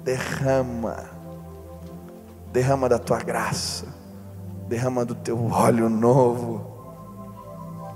derrama, 0.05 1.11
derrama 2.53 2.89
da 2.89 2.99
tua 3.01 3.19
graça, 3.19 4.06
derrama 4.69 5.05
do 5.05 5.15
teu 5.15 5.47
óleo 5.47 5.89
novo, 5.89 6.77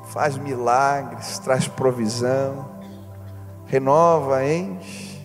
faz 0.05 0.37
milagres, 0.37 1.39
traz 1.39 1.69
provisão, 1.69 2.69
renova, 3.67 4.45
enche. 4.47 5.21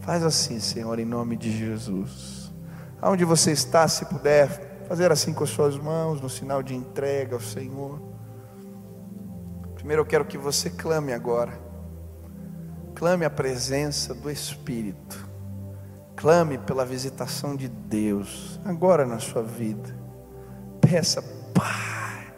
Faz 0.00 0.22
assim, 0.22 0.60
Senhor, 0.60 0.98
em 0.98 1.04
nome 1.04 1.34
de 1.36 1.50
Jesus. 1.50 2.52
Aonde 3.00 3.24
você 3.24 3.52
está, 3.52 3.88
se 3.88 4.04
puder, 4.04 4.84
fazer 4.86 5.10
assim 5.10 5.32
com 5.32 5.44
as 5.44 5.50
suas 5.50 5.78
mãos, 5.78 6.20
no 6.20 6.28
sinal 6.28 6.62
de 6.62 6.74
entrega 6.74 7.34
ao 7.34 7.40
Senhor. 7.40 8.00
Primeiro 9.74 10.02
eu 10.02 10.06
quero 10.06 10.26
que 10.26 10.36
você 10.36 10.68
clame 10.68 11.12
agora. 11.12 11.58
Clame 12.94 13.24
a 13.24 13.30
presença 13.30 14.14
do 14.14 14.30
Espírito. 14.30 15.28
Clame 16.16 16.58
pela 16.58 16.84
visitação 16.84 17.56
de 17.56 17.68
Deus 17.68 18.60
agora 18.64 19.06
na 19.06 19.18
sua 19.18 19.42
vida. 19.42 20.03
Peça, 20.94 21.24
Pai, 21.52 22.32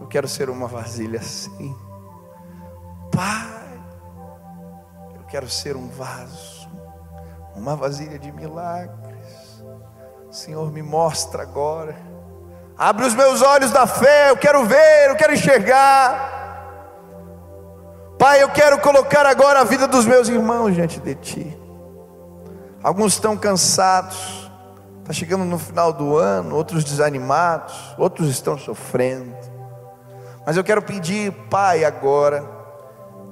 eu 0.00 0.08
quero 0.08 0.26
ser 0.26 0.50
uma 0.50 0.66
vasilha 0.66 1.20
assim. 1.20 1.72
Pai, 3.12 3.80
eu 5.14 5.22
quero 5.28 5.48
ser 5.48 5.76
um 5.76 5.86
vaso, 5.86 6.68
uma 7.54 7.76
vasilha 7.76 8.18
de 8.18 8.32
milagres. 8.32 9.62
Senhor, 10.28 10.72
me 10.72 10.82
mostra 10.82 11.44
agora. 11.44 11.94
Abre 12.76 13.06
os 13.06 13.14
meus 13.14 13.40
olhos 13.42 13.70
da 13.70 13.86
fé, 13.86 14.30
eu 14.30 14.36
quero 14.36 14.64
ver, 14.66 15.10
eu 15.10 15.14
quero 15.14 15.32
enxergar. 15.32 16.66
Pai, 18.18 18.42
eu 18.42 18.48
quero 18.48 18.80
colocar 18.80 19.24
agora 19.24 19.60
a 19.60 19.64
vida 19.64 19.86
dos 19.86 20.04
meus 20.04 20.28
irmãos 20.28 20.74
diante 20.74 20.98
de 20.98 21.14
Ti. 21.14 21.58
Alguns 22.82 23.12
estão 23.12 23.36
cansados, 23.36 24.41
está 25.02 25.12
chegando 25.12 25.44
no 25.44 25.58
final 25.58 25.92
do 25.92 26.16
ano, 26.16 26.54
outros 26.54 26.84
desanimados, 26.84 27.94
outros 27.98 28.28
estão 28.28 28.56
sofrendo. 28.56 29.36
Mas 30.46 30.56
eu 30.56 30.64
quero 30.64 30.80
pedir, 30.80 31.32
Pai, 31.50 31.84
agora, 31.84 32.48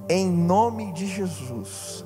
em 0.09 0.29
nome 0.29 0.93
de 0.93 1.07
Jesus, 1.07 2.05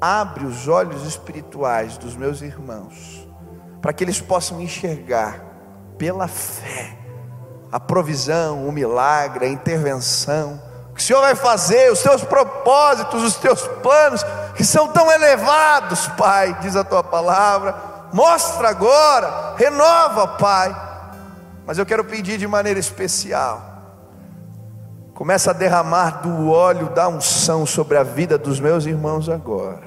abre 0.00 0.46
os 0.46 0.66
olhos 0.66 1.06
espirituais 1.06 1.98
dos 1.98 2.16
meus 2.16 2.40
irmãos, 2.40 3.28
para 3.80 3.92
que 3.92 4.02
eles 4.02 4.20
possam 4.20 4.60
enxergar 4.60 5.44
pela 5.98 6.26
fé 6.26 6.98
a 7.70 7.78
provisão, 7.78 8.66
o 8.66 8.72
milagre, 8.72 9.46
a 9.46 9.48
intervenção, 9.48 10.60
o 10.90 10.94
que 10.94 11.00
o 11.00 11.04
Senhor 11.04 11.20
vai 11.20 11.34
fazer, 11.34 11.90
os 11.90 12.02
teus 12.02 12.24
propósitos, 12.24 13.22
os 13.22 13.36
teus 13.36 13.66
planos, 13.82 14.22
que 14.54 14.64
são 14.64 14.88
tão 14.88 15.10
elevados, 15.10 16.06
Pai, 16.08 16.58
diz 16.60 16.76
a 16.76 16.84
tua 16.84 17.02
palavra. 17.02 17.91
Mostra 18.12 18.68
agora, 18.68 19.54
renova, 19.56 20.28
Pai. 20.28 20.90
Mas 21.66 21.78
eu 21.78 21.86
quero 21.86 22.04
pedir 22.04 22.38
de 22.38 22.46
maneira 22.46 22.78
especial. 22.78 23.70
Começa 25.14 25.50
a 25.50 25.54
derramar 25.54 26.22
do 26.22 26.50
óleo 26.50 26.90
da 26.90 27.08
unção 27.08 27.64
sobre 27.64 27.96
a 27.96 28.02
vida 28.02 28.36
dos 28.36 28.58
meus 28.58 28.86
irmãos 28.86 29.28
agora. 29.28 29.82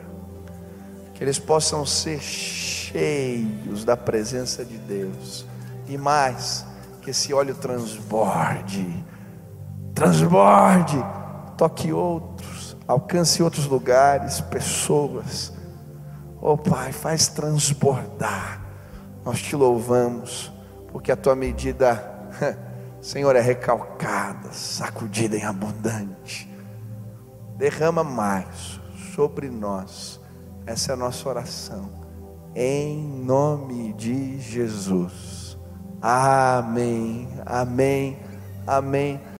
Que 1.13 1.23
eles 1.23 1.39
possam 1.39 1.85
ser 1.85 2.19
cheios 2.19 3.83
da 3.83 3.97
presença 3.97 4.63
de 4.63 4.77
Deus. 4.77 5.45
E 5.87 5.97
mais, 5.97 6.65
que 7.01 7.11
esse 7.11 7.33
óleo 7.33 7.55
transborde 7.55 9.05
transborde, 9.95 11.01
toque 11.57 11.93
outros, 11.93 12.75
alcance 12.85 13.41
outros 13.41 13.65
lugares, 13.65 14.41
pessoas. 14.41 15.53
Oh 16.47 16.55
Pai, 16.55 16.91
faz 16.91 17.27
transbordar. 17.27 18.61
Nós 19.25 19.41
te 19.41 19.55
louvamos, 19.55 20.53
porque 20.91 21.11
a 21.11 21.15
tua 21.15 21.35
medida, 21.35 22.29
Senhor, 23.01 23.35
é 23.35 23.41
recalcada, 23.41 24.53
sacudida 24.53 25.35
em 25.35 25.43
abundante. 25.43 26.47
Derrama 27.57 28.03
mais 28.03 28.79
sobre 29.15 29.49
nós. 29.49 30.21
Essa 30.67 30.91
é 30.91 30.93
a 30.93 30.97
nossa 30.97 31.27
oração. 31.27 31.89
Em 32.53 32.95
nome 32.95 33.93
de 33.93 34.39
Jesus. 34.39 35.57
Amém. 35.99 37.27
Amém. 37.43 38.19
Amém. 38.67 39.19